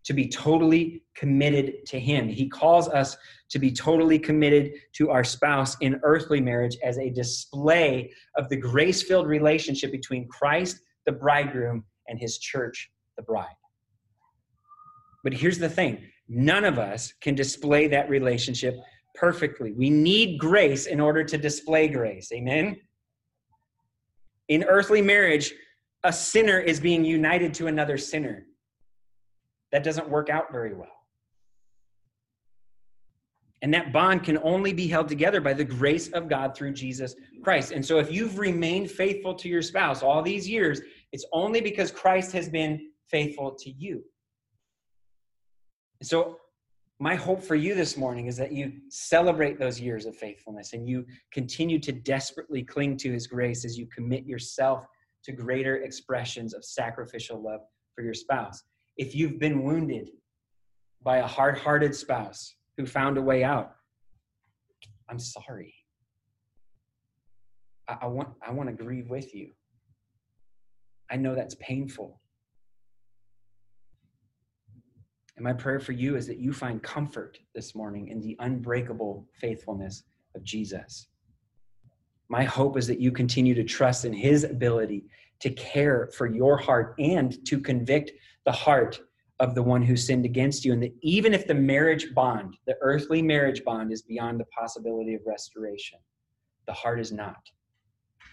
to 0.05 0.13
be 0.13 0.27
totally 0.27 1.03
committed 1.15 1.85
to 1.87 1.99
Him. 1.99 2.27
He 2.27 2.49
calls 2.49 2.89
us 2.89 3.17
to 3.49 3.59
be 3.59 3.71
totally 3.71 4.19
committed 4.19 4.73
to 4.93 5.09
our 5.09 5.23
spouse 5.23 5.77
in 5.79 5.99
earthly 6.03 6.41
marriage 6.41 6.77
as 6.83 6.97
a 6.97 7.09
display 7.09 8.11
of 8.35 8.49
the 8.49 8.57
grace 8.57 9.03
filled 9.03 9.27
relationship 9.27 9.91
between 9.91 10.27
Christ, 10.27 10.79
the 11.05 11.11
bridegroom, 11.11 11.85
and 12.07 12.19
His 12.19 12.37
church, 12.37 12.91
the 13.17 13.23
bride. 13.23 13.55
But 15.23 15.33
here's 15.33 15.59
the 15.59 15.69
thing 15.69 16.05
none 16.27 16.65
of 16.65 16.79
us 16.79 17.13
can 17.21 17.35
display 17.35 17.87
that 17.87 18.09
relationship 18.09 18.75
perfectly. 19.15 19.71
We 19.71 19.89
need 19.89 20.39
grace 20.39 20.87
in 20.87 20.99
order 20.99 21.23
to 21.23 21.37
display 21.37 21.87
grace. 21.87 22.31
Amen? 22.33 22.77
In 24.49 24.63
earthly 24.63 25.01
marriage, 25.01 25.53
a 26.03 26.11
sinner 26.11 26.59
is 26.59 26.79
being 26.79 27.05
united 27.05 27.53
to 27.55 27.67
another 27.67 27.97
sinner 27.97 28.45
that 29.73 29.83
doesn't 29.83 30.07
work 30.07 30.29
out 30.29 30.51
very 30.51 30.73
well. 30.73 30.87
And 33.63 33.73
that 33.73 33.91
bond 33.91 34.23
can 34.23 34.37
only 34.43 34.71
be 34.71 34.87
held 34.87 35.07
together 35.07 35.41
by 35.41 35.53
the 35.53 35.63
grace 35.63 36.09
of 36.09 36.29
God 36.29 36.55
through 36.55 36.73
Jesus 36.73 37.15
Christ. 37.43 37.71
And 37.71 37.83
so 37.83 37.97
if 37.97 38.11
you've 38.11 38.37
remained 38.37 38.91
faithful 38.91 39.33
to 39.33 39.49
your 39.49 39.63
spouse 39.63 40.03
all 40.03 40.21
these 40.21 40.47
years, 40.47 40.81
it's 41.11 41.25
only 41.33 41.59
because 41.59 41.89
Christ 41.89 42.31
has 42.33 42.49
been 42.49 42.91
faithful 43.09 43.55
to 43.55 43.71
you. 43.71 44.03
And 45.99 46.07
so 46.07 46.37
my 46.99 47.15
hope 47.15 47.41
for 47.41 47.55
you 47.55 47.73
this 47.73 47.97
morning 47.97 48.27
is 48.27 48.37
that 48.37 48.51
you 48.51 48.73
celebrate 48.89 49.57
those 49.57 49.79
years 49.79 50.05
of 50.05 50.15
faithfulness 50.15 50.73
and 50.73 50.87
you 50.87 51.03
continue 51.31 51.79
to 51.79 51.91
desperately 51.91 52.61
cling 52.61 52.97
to 52.97 53.11
his 53.11 53.25
grace 53.25 53.65
as 53.65 53.75
you 53.75 53.87
commit 53.87 54.25
yourself 54.25 54.85
to 55.23 55.31
greater 55.31 55.77
expressions 55.77 56.53
of 56.53 56.63
sacrificial 56.63 57.41
love 57.41 57.61
for 57.95 58.03
your 58.03 58.13
spouse 58.13 58.61
if 58.97 59.15
you've 59.15 59.39
been 59.39 59.63
wounded 59.63 60.09
by 61.03 61.17
a 61.17 61.27
hard 61.27 61.57
hearted 61.57 61.95
spouse 61.95 62.55
who 62.77 62.85
found 62.85 63.17
a 63.17 63.21
way 63.21 63.43
out, 63.43 63.73
I'm 65.09 65.19
sorry. 65.19 65.73
I, 67.87 67.97
I, 68.03 68.07
want, 68.07 68.29
I 68.45 68.51
want 68.51 68.69
to 68.69 68.83
grieve 68.83 69.09
with 69.09 69.33
you. 69.35 69.51
I 71.11 71.17
know 71.17 71.35
that's 71.35 71.55
painful. 71.55 72.19
And 75.35 75.43
my 75.43 75.53
prayer 75.53 75.79
for 75.79 75.91
you 75.91 76.15
is 76.15 76.27
that 76.27 76.37
you 76.37 76.53
find 76.53 76.81
comfort 76.81 77.39
this 77.55 77.75
morning 77.75 78.09
in 78.09 78.21
the 78.21 78.35
unbreakable 78.39 79.27
faithfulness 79.39 80.03
of 80.35 80.43
Jesus. 80.43 81.07
My 82.29 82.43
hope 82.43 82.77
is 82.77 82.87
that 82.87 82.99
you 82.99 83.11
continue 83.11 83.53
to 83.55 83.63
trust 83.63 84.05
in 84.05 84.13
his 84.13 84.43
ability 84.43 85.05
to 85.41 85.49
care 85.51 86.09
for 86.15 86.27
your 86.27 86.57
heart 86.57 86.95
and 86.99 87.45
to 87.45 87.59
convict 87.59 88.11
the 88.45 88.51
heart 88.51 88.99
of 89.39 89.55
the 89.55 89.63
one 89.63 89.81
who 89.81 89.95
sinned 89.95 90.25
against 90.25 90.63
you. 90.63 90.73
And 90.73 90.83
that 90.83 90.93
even 91.01 91.33
if 91.33 91.47
the 91.47 91.53
marriage 91.53 92.13
bond, 92.13 92.57
the 92.65 92.77
earthly 92.81 93.21
marriage 93.21 93.63
bond, 93.63 93.91
is 93.91 94.01
beyond 94.01 94.39
the 94.39 94.45
possibility 94.45 95.15
of 95.15 95.21
restoration, 95.25 95.99
the 96.67 96.73
heart 96.73 96.99
is 96.99 97.11
not, 97.11 97.49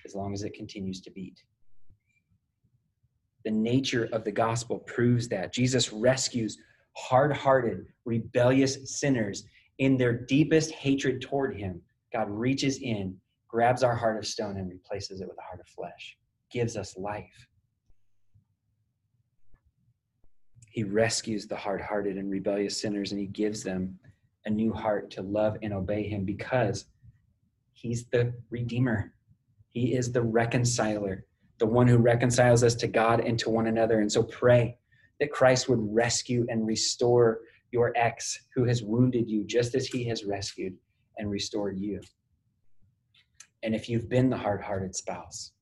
as 0.04 0.14
long 0.14 0.32
as 0.32 0.42
it 0.42 0.54
continues 0.54 1.00
to 1.02 1.10
beat. 1.10 1.42
The 3.44 3.50
nature 3.50 4.08
of 4.12 4.24
the 4.24 4.32
gospel 4.32 4.78
proves 4.80 5.28
that. 5.28 5.52
Jesus 5.52 5.92
rescues 5.92 6.58
hard 6.96 7.32
hearted, 7.32 7.86
rebellious 8.04 8.98
sinners 8.98 9.44
in 9.78 9.96
their 9.96 10.12
deepest 10.12 10.70
hatred 10.72 11.22
toward 11.22 11.56
him. 11.56 11.80
God 12.12 12.28
reaches 12.28 12.78
in, 12.78 13.16
grabs 13.48 13.82
our 13.82 13.96
heart 13.96 14.18
of 14.18 14.26
stone, 14.26 14.58
and 14.58 14.68
replaces 14.68 15.20
it 15.20 15.28
with 15.28 15.38
a 15.38 15.42
heart 15.42 15.60
of 15.60 15.66
flesh, 15.68 16.18
gives 16.52 16.76
us 16.76 16.96
life. 16.96 17.48
He 20.70 20.84
rescues 20.84 21.46
the 21.46 21.56
hard 21.56 21.80
hearted 21.80 22.16
and 22.16 22.30
rebellious 22.30 22.80
sinners 22.80 23.10
and 23.10 23.20
he 23.20 23.26
gives 23.26 23.62
them 23.62 23.98
a 24.46 24.50
new 24.50 24.72
heart 24.72 25.10
to 25.10 25.22
love 25.22 25.56
and 25.62 25.74
obey 25.74 26.04
him 26.04 26.24
because 26.24 26.86
he's 27.72 28.06
the 28.06 28.32
redeemer. 28.50 29.12
He 29.68 29.94
is 29.94 30.12
the 30.12 30.22
reconciler, 30.22 31.26
the 31.58 31.66
one 31.66 31.88
who 31.88 31.98
reconciles 31.98 32.62
us 32.62 32.76
to 32.76 32.86
God 32.86 33.20
and 33.20 33.38
to 33.40 33.50
one 33.50 33.66
another. 33.66 34.00
And 34.00 34.10
so 34.10 34.22
pray 34.22 34.78
that 35.18 35.32
Christ 35.32 35.68
would 35.68 35.80
rescue 35.82 36.46
and 36.48 36.66
restore 36.66 37.40
your 37.72 37.92
ex 37.96 38.46
who 38.54 38.64
has 38.64 38.82
wounded 38.82 39.28
you 39.28 39.44
just 39.44 39.74
as 39.74 39.86
he 39.86 40.04
has 40.04 40.24
rescued 40.24 40.76
and 41.18 41.30
restored 41.30 41.78
you. 41.78 42.00
And 43.64 43.74
if 43.74 43.88
you've 43.88 44.08
been 44.08 44.30
the 44.30 44.36
hard 44.38 44.62
hearted 44.62 44.94
spouse, 44.94 45.52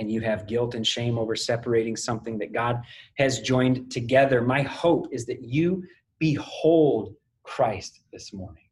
and 0.00 0.10
you 0.10 0.22
have 0.22 0.46
guilt 0.46 0.74
and 0.74 0.84
shame 0.84 1.18
over 1.18 1.36
separating 1.36 1.94
something 1.94 2.38
that 2.38 2.52
God 2.52 2.82
has 3.18 3.40
joined 3.40 3.92
together, 3.92 4.40
my 4.40 4.62
hope 4.62 5.08
is 5.12 5.26
that 5.26 5.42
you 5.42 5.84
behold 6.18 7.14
Christ 7.42 8.00
this 8.10 8.32
morning 8.32 8.64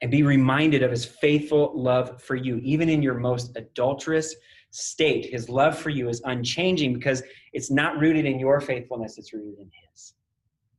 and 0.00 0.10
be 0.10 0.22
reminded 0.22 0.82
of 0.82 0.90
his 0.90 1.04
faithful 1.04 1.72
love 1.74 2.22
for 2.22 2.36
you, 2.36 2.56
even 2.62 2.88
in 2.88 3.02
your 3.02 3.14
most 3.14 3.54
adulterous 3.56 4.34
state. 4.70 5.26
His 5.26 5.48
love 5.50 5.78
for 5.78 5.90
you 5.90 6.08
is 6.08 6.22
unchanging 6.24 6.94
because 6.94 7.22
it's 7.52 7.70
not 7.70 7.98
rooted 7.98 8.24
in 8.24 8.38
your 8.38 8.60
faithfulness, 8.60 9.18
it's 9.18 9.32
rooted 9.34 9.58
in 9.58 9.70
his. 9.90 10.14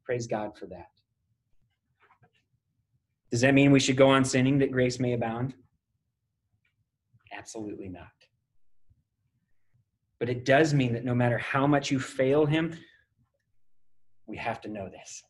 Praise 0.04 0.26
God 0.26 0.58
for 0.58 0.66
that. 0.68 0.90
Does 3.30 3.42
that 3.42 3.54
mean 3.54 3.72
we 3.72 3.80
should 3.80 3.98
go 3.98 4.10
on 4.10 4.26
sinning 4.26 4.58
that 4.60 4.72
grace 4.72 5.00
may 5.00 5.14
abound? 5.14 5.54
Absolutely 7.38 7.88
not. 7.88 8.08
But 10.20 10.30
it 10.30 10.46
does 10.46 10.74
mean 10.74 10.94
that 10.94 11.06
no 11.06 11.14
matter 11.14 11.38
how 11.38 11.68
much 11.68 11.92
you 11.92 12.00
fail 12.00 12.46
Him, 12.46 12.76
we 14.26 14.38
have 14.38 14.60
to 14.62 14.68
know 14.68 14.90
this. 14.90 15.24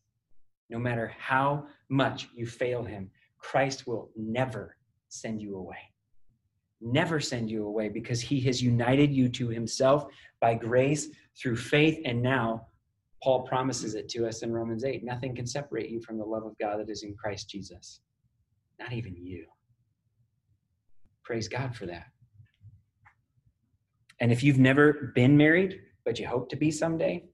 No 0.69 0.79
matter 0.79 1.13
how 1.17 1.67
much 1.89 2.29
you 2.33 2.45
fail 2.45 2.83
Him, 2.83 3.09
Christ 3.39 3.85
will 3.85 4.09
never 4.15 4.77
send 5.09 5.41
you 5.41 5.57
away. 5.57 5.77
Never 6.79 7.19
send 7.19 7.49
you 7.49 7.65
away 7.65 7.89
because 7.89 8.21
He 8.21 8.39
has 8.41 8.61
united 8.61 9.11
you 9.11 9.27
to 9.29 9.49
Himself 9.49 10.05
by 10.39 10.55
grace 10.55 11.09
through 11.39 11.57
faith. 11.57 11.99
And 12.05 12.21
now, 12.21 12.67
Paul 13.21 13.43
promises 13.43 13.95
it 13.95 14.07
to 14.09 14.27
us 14.27 14.43
in 14.43 14.53
Romans 14.53 14.83
8 14.85 15.03
nothing 15.03 15.35
can 15.35 15.47
separate 15.47 15.89
you 15.89 15.99
from 16.01 16.17
the 16.17 16.25
love 16.25 16.45
of 16.45 16.57
God 16.59 16.79
that 16.79 16.89
is 16.89 17.03
in 17.03 17.15
Christ 17.15 17.49
Jesus. 17.49 17.99
Not 18.79 18.93
even 18.93 19.15
you. 19.15 19.47
Praise 21.27 21.49
God 21.49 21.75
for 21.75 21.85
that. 21.87 22.05
And 24.21 24.31
if 24.31 24.43
you've 24.43 24.59
never 24.59 25.11
been 25.13 25.35
married, 25.35 25.81
but 26.05 26.17
you 26.19 26.25
hope 26.25 26.47
to 26.51 26.55
be 26.55 26.71
someday, 26.71 27.25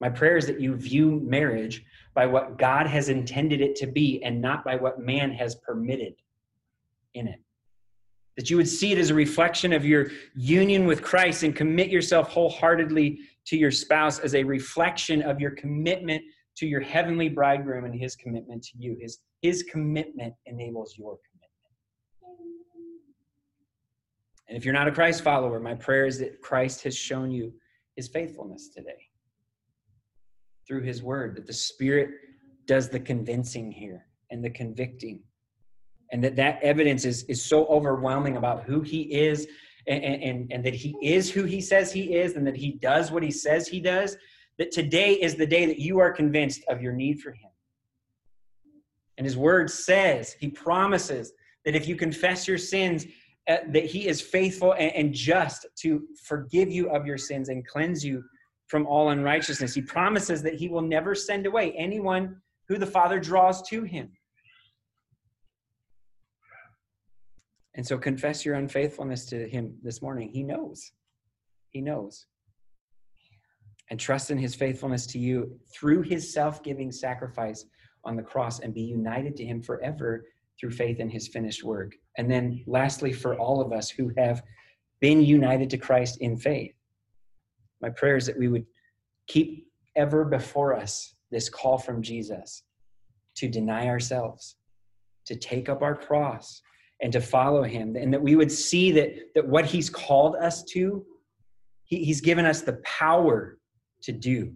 my 0.00 0.08
prayer 0.08 0.38
is 0.38 0.46
that 0.46 0.58
you 0.58 0.74
view 0.74 1.20
marriage 1.22 1.84
by 2.14 2.24
what 2.24 2.56
God 2.56 2.86
has 2.86 3.10
intended 3.10 3.60
it 3.60 3.76
to 3.76 3.86
be 3.86 4.22
and 4.24 4.40
not 4.40 4.64
by 4.64 4.76
what 4.76 5.00
man 5.00 5.30
has 5.32 5.54
permitted 5.56 6.14
in 7.12 7.28
it. 7.28 7.38
That 8.38 8.48
you 8.48 8.56
would 8.56 8.68
see 8.68 8.92
it 8.92 8.98
as 8.98 9.10
a 9.10 9.14
reflection 9.14 9.74
of 9.74 9.84
your 9.84 10.06
union 10.34 10.86
with 10.86 11.02
Christ 11.02 11.42
and 11.42 11.54
commit 11.54 11.90
yourself 11.90 12.30
wholeheartedly 12.30 13.18
to 13.48 13.56
your 13.58 13.70
spouse 13.70 14.18
as 14.18 14.34
a 14.34 14.44
reflection 14.44 15.20
of 15.20 15.42
your 15.42 15.50
commitment 15.50 16.22
to 16.56 16.66
your 16.66 16.80
heavenly 16.80 17.28
bridegroom 17.28 17.84
and 17.84 17.94
his 17.94 18.16
commitment 18.16 18.62
to 18.62 18.78
you. 18.78 18.96
His, 18.98 19.18
his 19.42 19.62
commitment 19.64 20.32
enables 20.46 20.96
your 20.96 21.18
commitment. 21.18 21.35
And 24.48 24.56
if 24.56 24.64
you're 24.64 24.74
not 24.74 24.88
a 24.88 24.92
Christ 24.92 25.22
follower, 25.22 25.58
my 25.58 25.74
prayer 25.74 26.06
is 26.06 26.18
that 26.20 26.40
Christ 26.40 26.82
has 26.84 26.96
shown 26.96 27.30
you 27.30 27.52
his 27.96 28.08
faithfulness 28.08 28.68
today 28.68 29.08
through 30.66 30.82
his 30.82 31.02
word, 31.02 31.36
that 31.36 31.46
the 31.46 31.52
Spirit 31.52 32.10
does 32.66 32.88
the 32.88 33.00
convincing 33.00 33.70
here 33.70 34.06
and 34.30 34.44
the 34.44 34.50
convicting. 34.50 35.20
And 36.12 36.22
that 36.22 36.36
that 36.36 36.62
evidence 36.62 37.04
is, 37.04 37.24
is 37.24 37.44
so 37.44 37.66
overwhelming 37.66 38.36
about 38.36 38.64
who 38.64 38.80
he 38.80 39.02
is 39.02 39.48
and, 39.88 40.04
and, 40.04 40.52
and 40.52 40.64
that 40.64 40.74
he 40.74 40.96
is 41.02 41.30
who 41.30 41.44
he 41.44 41.60
says 41.60 41.92
he 41.92 42.14
is 42.14 42.34
and 42.34 42.46
that 42.46 42.56
he 42.56 42.72
does 42.72 43.10
what 43.10 43.22
he 43.22 43.30
says 43.30 43.66
he 43.66 43.80
does, 43.80 44.16
that 44.58 44.70
today 44.70 45.14
is 45.14 45.34
the 45.34 45.46
day 45.46 45.66
that 45.66 45.78
you 45.78 45.98
are 45.98 46.12
convinced 46.12 46.62
of 46.68 46.80
your 46.80 46.92
need 46.92 47.20
for 47.20 47.30
him. 47.32 47.50
And 49.18 49.24
his 49.24 49.36
word 49.36 49.70
says, 49.70 50.36
he 50.38 50.48
promises 50.48 51.32
that 51.64 51.74
if 51.74 51.88
you 51.88 51.96
confess 51.96 52.46
your 52.46 52.58
sins, 52.58 53.06
uh, 53.48 53.58
that 53.68 53.84
he 53.84 54.08
is 54.08 54.20
faithful 54.20 54.72
and, 54.72 54.92
and 54.94 55.14
just 55.14 55.66
to 55.76 56.02
forgive 56.24 56.70
you 56.70 56.90
of 56.90 57.06
your 57.06 57.18
sins 57.18 57.48
and 57.48 57.66
cleanse 57.66 58.04
you 58.04 58.22
from 58.66 58.86
all 58.86 59.10
unrighteousness. 59.10 59.74
He 59.74 59.82
promises 59.82 60.42
that 60.42 60.54
he 60.54 60.68
will 60.68 60.82
never 60.82 61.14
send 61.14 61.46
away 61.46 61.72
anyone 61.72 62.36
who 62.68 62.78
the 62.78 62.86
Father 62.86 63.20
draws 63.20 63.62
to 63.68 63.84
him. 63.84 64.10
And 67.76 67.86
so 67.86 67.98
confess 67.98 68.44
your 68.44 68.54
unfaithfulness 68.54 69.26
to 69.26 69.48
him 69.48 69.76
this 69.82 70.00
morning. 70.00 70.30
He 70.30 70.42
knows. 70.42 70.92
He 71.70 71.80
knows. 71.80 72.26
And 73.90 74.00
trust 74.00 74.30
in 74.30 74.38
his 74.38 74.54
faithfulness 74.54 75.06
to 75.08 75.18
you 75.18 75.56
through 75.72 76.02
his 76.02 76.32
self 76.32 76.62
giving 76.62 76.90
sacrifice 76.90 77.64
on 78.02 78.16
the 78.16 78.22
cross 78.22 78.60
and 78.60 78.74
be 78.74 78.82
united 78.82 79.36
to 79.36 79.44
him 79.44 79.62
forever 79.62 80.24
through 80.58 80.70
faith 80.70 81.00
in 81.00 81.08
his 81.08 81.28
finished 81.28 81.64
work. 81.64 81.92
And 82.16 82.30
then, 82.30 82.62
lastly, 82.66 83.12
for 83.12 83.38
all 83.38 83.60
of 83.60 83.72
us 83.72 83.90
who 83.90 84.10
have 84.16 84.42
been 85.00 85.22
united 85.22 85.70
to 85.70 85.78
Christ 85.78 86.18
in 86.20 86.36
faith, 86.36 86.74
my 87.80 87.90
prayer 87.90 88.16
is 88.16 88.26
that 88.26 88.38
we 88.38 88.48
would 88.48 88.66
keep 89.26 89.66
ever 89.96 90.24
before 90.24 90.74
us 90.74 91.14
this 91.30 91.48
call 91.48 91.78
from 91.78 92.02
Jesus 92.02 92.62
to 93.36 93.48
deny 93.48 93.86
ourselves, 93.88 94.56
to 95.26 95.36
take 95.36 95.68
up 95.68 95.82
our 95.82 95.94
cross, 95.94 96.62
and 97.02 97.12
to 97.12 97.20
follow 97.20 97.62
him. 97.62 97.96
And 97.96 98.12
that 98.12 98.22
we 98.22 98.36
would 98.36 98.50
see 98.50 98.90
that, 98.92 99.34
that 99.34 99.46
what 99.46 99.66
he's 99.66 99.90
called 99.90 100.36
us 100.36 100.64
to, 100.64 101.04
he, 101.84 102.04
he's 102.04 102.20
given 102.20 102.46
us 102.46 102.62
the 102.62 102.80
power 102.84 103.58
to 104.02 104.12
do 104.12 104.52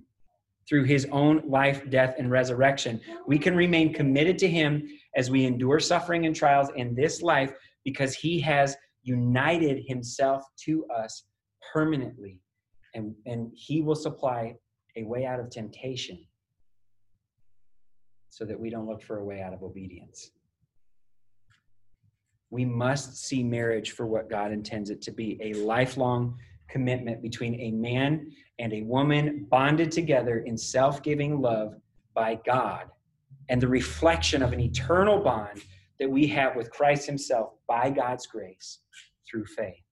through 0.71 0.85
his 0.85 1.07
own 1.11 1.43
life, 1.45 1.91
death, 1.91 2.15
and 2.17 2.31
resurrection. 2.31 3.01
We 3.27 3.39
can 3.39 3.57
remain 3.57 3.93
committed 3.93 4.39
to 4.39 4.49
him 4.49 4.89
as 5.17 5.29
we 5.29 5.45
endure 5.45 5.81
suffering 5.81 6.27
and 6.27 6.35
trials 6.35 6.69
in 6.77 6.95
this 6.95 7.23
life 7.23 7.53
because 7.85 8.15
he 8.15 8.41
has 8.43 8.77
united 9.03 9.83
himself 9.89 10.45
to 10.65 10.87
us 10.87 11.25
permanently 11.73 12.39
and, 12.95 13.15
and 13.27 13.51
he 13.55 13.83
will 13.83 13.97
supply 13.97 14.55
a 14.97 15.03
way 15.03 15.27
out 15.27 15.41
of 15.41 15.51
temptation 15.51 16.25
so 18.29 18.45
that 18.45 18.59
we 18.59 18.71
don't 18.71 18.87
look 18.87 19.03
for 19.03 19.19
a 19.19 19.25
way 19.25 19.41
out 19.41 19.53
of 19.53 19.65
obedience. 19.65 20.31
We 22.51 22.65
must 22.65 23.17
see 23.17 23.43
marriage 23.43 23.91
for 23.93 24.07
what 24.07 24.31
God 24.31 24.53
intends 24.53 24.91
it 24.91 25.03
to 25.03 25.11
be 25.11 25.37
a 25.43 25.55
lifelong 25.55 26.37
commitment 26.69 27.23
between 27.23 27.61
a 27.61 27.73
man 27.73 28.31
and 28.61 28.73
a 28.75 28.83
woman 28.83 29.47
bonded 29.51 29.91
together 29.91 30.41
in 30.41 30.57
self 30.57 31.03
giving 31.03 31.41
love 31.41 31.75
by 32.15 32.39
God 32.47 32.85
and 33.49 33.61
the 33.61 33.69
reflection 33.69 34.43
of 34.43 34.53
an 34.53 34.61
eternal 34.61 35.19
bond 35.21 35.63
that 35.99 36.11
we 36.11 36.27
have 36.29 36.55
with 36.55 36.71
Christ 36.71 37.07
Himself 37.07 37.55
by 37.67 37.91
God's 37.91 38.27
grace 38.27 38.81
through 39.29 39.47
faith. 39.47 39.83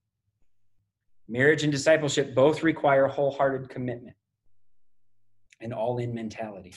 Marriage 1.28 1.62
and 1.62 1.72
discipleship 1.72 2.34
both 2.34 2.62
require 2.62 3.06
wholehearted 3.06 3.68
commitment 3.68 4.16
and 5.60 5.72
all 5.72 5.98
in 5.98 6.14
mentality. 6.14 6.74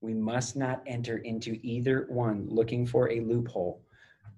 We 0.00 0.14
must 0.14 0.56
not 0.56 0.82
enter 0.86 1.18
into 1.18 1.58
either 1.62 2.06
one 2.08 2.46
looking 2.48 2.86
for 2.86 3.10
a 3.10 3.20
loophole 3.20 3.84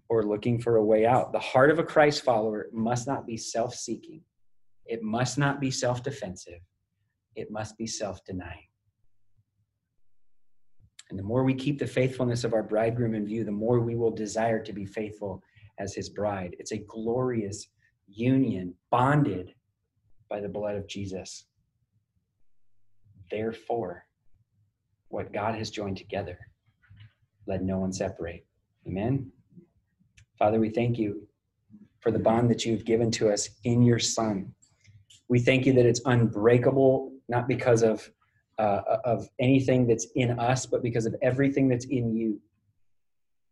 or 0.08 0.22
looking 0.22 0.60
for 0.60 0.76
a 0.76 0.84
way 0.84 1.06
out. 1.06 1.32
The 1.32 1.38
heart 1.38 1.70
of 1.70 1.78
a 1.78 1.84
Christ 1.84 2.22
follower 2.22 2.68
must 2.72 3.06
not 3.06 3.26
be 3.26 3.36
self 3.36 3.74
seeking, 3.74 4.22
it 4.86 5.02
must 5.02 5.38
not 5.38 5.60
be 5.60 5.70
self 5.70 6.02
defensive, 6.02 6.60
it 7.36 7.50
must 7.50 7.76
be 7.76 7.86
self 7.86 8.24
denying. 8.24 8.68
And 11.10 11.18
the 11.18 11.24
more 11.24 11.44
we 11.44 11.54
keep 11.54 11.78
the 11.78 11.86
faithfulness 11.86 12.42
of 12.42 12.54
our 12.54 12.62
bridegroom 12.62 13.14
in 13.14 13.26
view, 13.26 13.44
the 13.44 13.52
more 13.52 13.80
we 13.80 13.96
will 13.96 14.10
desire 14.10 14.62
to 14.62 14.72
be 14.72 14.86
faithful 14.86 15.42
as 15.78 15.94
his 15.94 16.08
bride. 16.08 16.56
It's 16.58 16.72
a 16.72 16.78
glorious 16.78 17.68
union, 18.08 18.74
bonded 18.90 19.54
by 20.30 20.40
the 20.40 20.48
blood 20.48 20.74
of 20.74 20.88
Jesus. 20.88 21.46
Therefore, 23.30 24.04
what 25.08 25.32
God 25.32 25.54
has 25.54 25.70
joined 25.70 25.98
together, 25.98 26.38
let 27.46 27.62
no 27.62 27.78
one 27.78 27.92
separate. 27.92 28.46
Amen. 28.86 29.30
Father, 30.38 30.58
we 30.58 30.70
thank 30.70 30.98
you 30.98 31.28
for 32.00 32.10
the 32.10 32.18
bond 32.18 32.50
that 32.50 32.64
you've 32.64 32.84
given 32.84 33.10
to 33.12 33.30
us 33.30 33.50
in 33.64 33.82
your 33.82 33.98
Son. 33.98 34.54
We 35.32 35.40
thank 35.40 35.66
you 35.66 35.72
that 35.74 35.86
it's 35.86 36.02
unbreakable, 36.04 37.12
not 37.28 37.48
because 37.48 37.82
of 37.82 38.08
uh, 38.58 38.82
of 39.04 39.28
anything 39.40 39.86
that's 39.86 40.06
in 40.14 40.38
us, 40.38 40.66
but 40.66 40.82
because 40.82 41.06
of 41.06 41.14
everything 41.22 41.68
that's 41.68 41.86
in 41.86 42.14
you. 42.14 42.40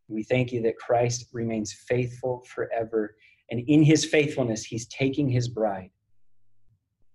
We 0.08 0.22
thank 0.22 0.52
you 0.52 0.60
that 0.62 0.76
Christ 0.76 1.28
remains 1.32 1.72
faithful 1.88 2.44
forever 2.54 3.14
and 3.50 3.60
in 3.66 3.82
his 3.82 4.04
faithfulness, 4.04 4.64
he's 4.64 4.86
taking 4.86 5.28
his 5.28 5.48
bride, 5.48 5.90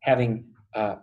having 0.02 0.46
uh, 0.74 0.96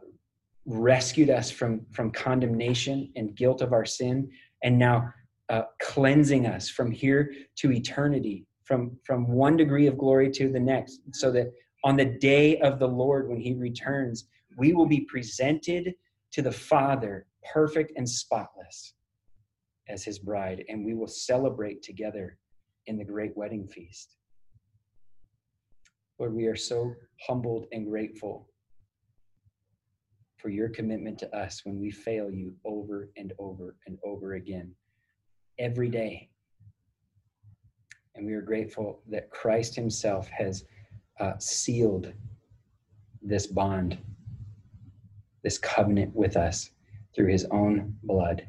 rescued 0.67 1.31
us 1.31 1.51
from, 1.51 1.87
from 1.91 2.11
condemnation 2.11 3.11
and 3.17 3.35
guilt 3.35 3.63
of 3.63 3.73
our 3.73 3.87
sin, 3.87 4.31
and 4.63 4.79
now 4.79 5.09
uh, 5.49 5.63
cleansing 5.81 6.47
us 6.47 6.69
from 6.69 6.91
here 6.91 7.33
to 7.57 7.73
eternity, 7.73 8.47
from, 8.65 8.97
from 9.05 9.27
one 9.27 9.57
degree 9.57 9.87
of 9.87 9.97
glory 9.97 10.31
to 10.31 10.53
the 10.53 10.61
next, 10.61 11.01
so 11.13 11.33
that 11.33 11.53
on 11.85 11.97
the 11.97 12.05
day 12.05 12.59
of 12.59 12.79
the 12.79 12.89
Lord, 12.89 13.29
when 13.29 13.41
he 13.41 13.55
returns, 13.55 14.29
we 14.57 14.73
will 14.73 14.87
be 14.87 15.01
presented 15.01 15.95
to 16.33 16.43
the 16.43 16.53
Father, 16.53 17.27
perfect 17.53 17.93
and 17.97 18.09
spotless, 18.09 18.95
as 19.89 20.05
his 20.05 20.19
bride, 20.19 20.65
and 20.69 20.85
we 20.85 20.95
will 20.95 21.09
celebrate 21.09 21.83
together 21.83 22.39
in 22.87 22.97
the 22.97 23.05
great 23.05 23.37
wedding 23.37 23.67
feast. 23.67 24.17
Lord, 26.19 26.35
we 26.35 26.47
are 26.47 26.57
so 26.57 26.95
humbled 27.27 27.67
and 27.73 27.89
grateful 27.89 28.49
for 30.37 30.51
your 30.51 30.69
commitment 30.69 31.19
to 31.19 31.37
us 31.37 31.65
when 31.65 31.81
we 31.81 31.91
fail 31.91 32.31
you 32.31 32.55
over 32.65 33.11
and 33.17 33.33
over 33.39 33.77
and 33.87 33.99
over 34.05 34.35
again, 34.35 34.75
every 35.59 35.89
day. 35.89 36.29
And 38.15 38.27
we 38.27 38.35
are 38.35 38.43
grateful 38.43 39.03
that 39.09 39.31
Christ 39.31 39.75
Himself 39.75 40.29
has 40.29 40.65
uh, 41.21 41.35
sealed 41.39 42.13
this 43.23 43.47
bond, 43.47 43.99
this 45.45 45.59
covenant 45.59 46.15
with 46.15 46.37
us 46.37 46.71
through 47.15 47.31
His 47.31 47.47
own 47.51 47.97
blood. 48.03 48.47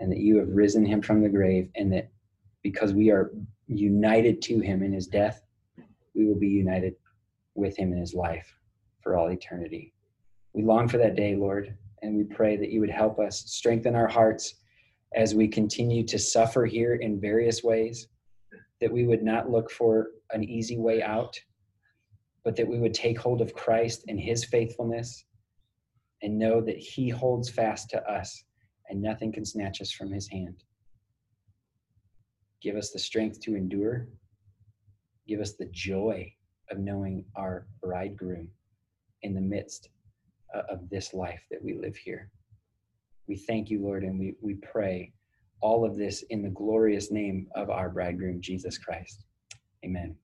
and 0.00 0.10
that 0.12 0.18
you 0.18 0.38
have 0.38 0.48
risen 0.48 0.84
him 0.84 1.02
from 1.02 1.20
the 1.20 1.28
grave, 1.28 1.68
and 1.74 1.92
that 1.92 2.10
because 2.62 2.92
we 2.92 3.10
are 3.10 3.32
united 3.66 4.40
to 4.42 4.60
him 4.60 4.82
in 4.82 4.92
his 4.92 5.06
death, 5.06 5.42
we 6.14 6.26
will 6.26 6.38
be 6.38 6.48
united 6.48 6.94
with 7.54 7.76
him 7.76 7.92
in 7.92 7.98
his 7.98 8.14
life 8.14 8.54
for 9.02 9.16
all 9.16 9.30
eternity. 9.30 9.92
We 10.52 10.62
long 10.62 10.88
for 10.88 10.98
that 10.98 11.16
day, 11.16 11.36
Lord, 11.36 11.76
and 12.02 12.16
we 12.16 12.24
pray 12.24 12.56
that 12.56 12.70
you 12.70 12.80
would 12.80 12.90
help 12.90 13.18
us 13.18 13.44
strengthen 13.46 13.94
our 13.94 14.08
hearts 14.08 14.54
as 15.14 15.34
we 15.34 15.48
continue 15.48 16.04
to 16.04 16.18
suffer 16.18 16.66
here 16.66 16.96
in 16.96 17.20
various 17.20 17.62
ways, 17.62 18.08
that 18.80 18.92
we 18.92 19.06
would 19.06 19.22
not 19.22 19.50
look 19.50 19.70
for 19.70 20.08
an 20.32 20.44
easy 20.44 20.78
way 20.78 21.02
out, 21.02 21.38
but 22.48 22.56
that 22.56 22.66
we 22.66 22.78
would 22.78 22.94
take 22.94 23.18
hold 23.18 23.42
of 23.42 23.52
Christ 23.52 24.06
and 24.08 24.18
his 24.18 24.42
faithfulness 24.42 25.26
and 26.22 26.38
know 26.38 26.62
that 26.62 26.78
he 26.78 27.10
holds 27.10 27.50
fast 27.50 27.90
to 27.90 28.02
us 28.10 28.42
and 28.88 29.02
nothing 29.02 29.30
can 29.30 29.44
snatch 29.44 29.82
us 29.82 29.92
from 29.92 30.10
his 30.10 30.26
hand. 30.26 30.64
Give 32.62 32.74
us 32.76 32.90
the 32.90 32.98
strength 32.98 33.38
to 33.40 33.54
endure. 33.54 34.08
Give 35.26 35.40
us 35.40 35.56
the 35.56 35.68
joy 35.72 36.32
of 36.70 36.78
knowing 36.78 37.26
our 37.36 37.66
bridegroom 37.82 38.48
in 39.20 39.34
the 39.34 39.42
midst 39.42 39.90
uh, 40.54 40.62
of 40.70 40.88
this 40.88 41.12
life 41.12 41.42
that 41.50 41.62
we 41.62 41.74
live 41.74 41.96
here. 41.98 42.30
We 43.26 43.36
thank 43.36 43.68
you, 43.68 43.82
Lord, 43.82 44.04
and 44.04 44.18
we, 44.18 44.36
we 44.40 44.54
pray 44.54 45.12
all 45.60 45.84
of 45.84 45.98
this 45.98 46.22
in 46.30 46.40
the 46.40 46.48
glorious 46.48 47.10
name 47.10 47.48
of 47.54 47.68
our 47.68 47.90
bridegroom, 47.90 48.40
Jesus 48.40 48.78
Christ. 48.78 49.26
Amen. 49.84 50.16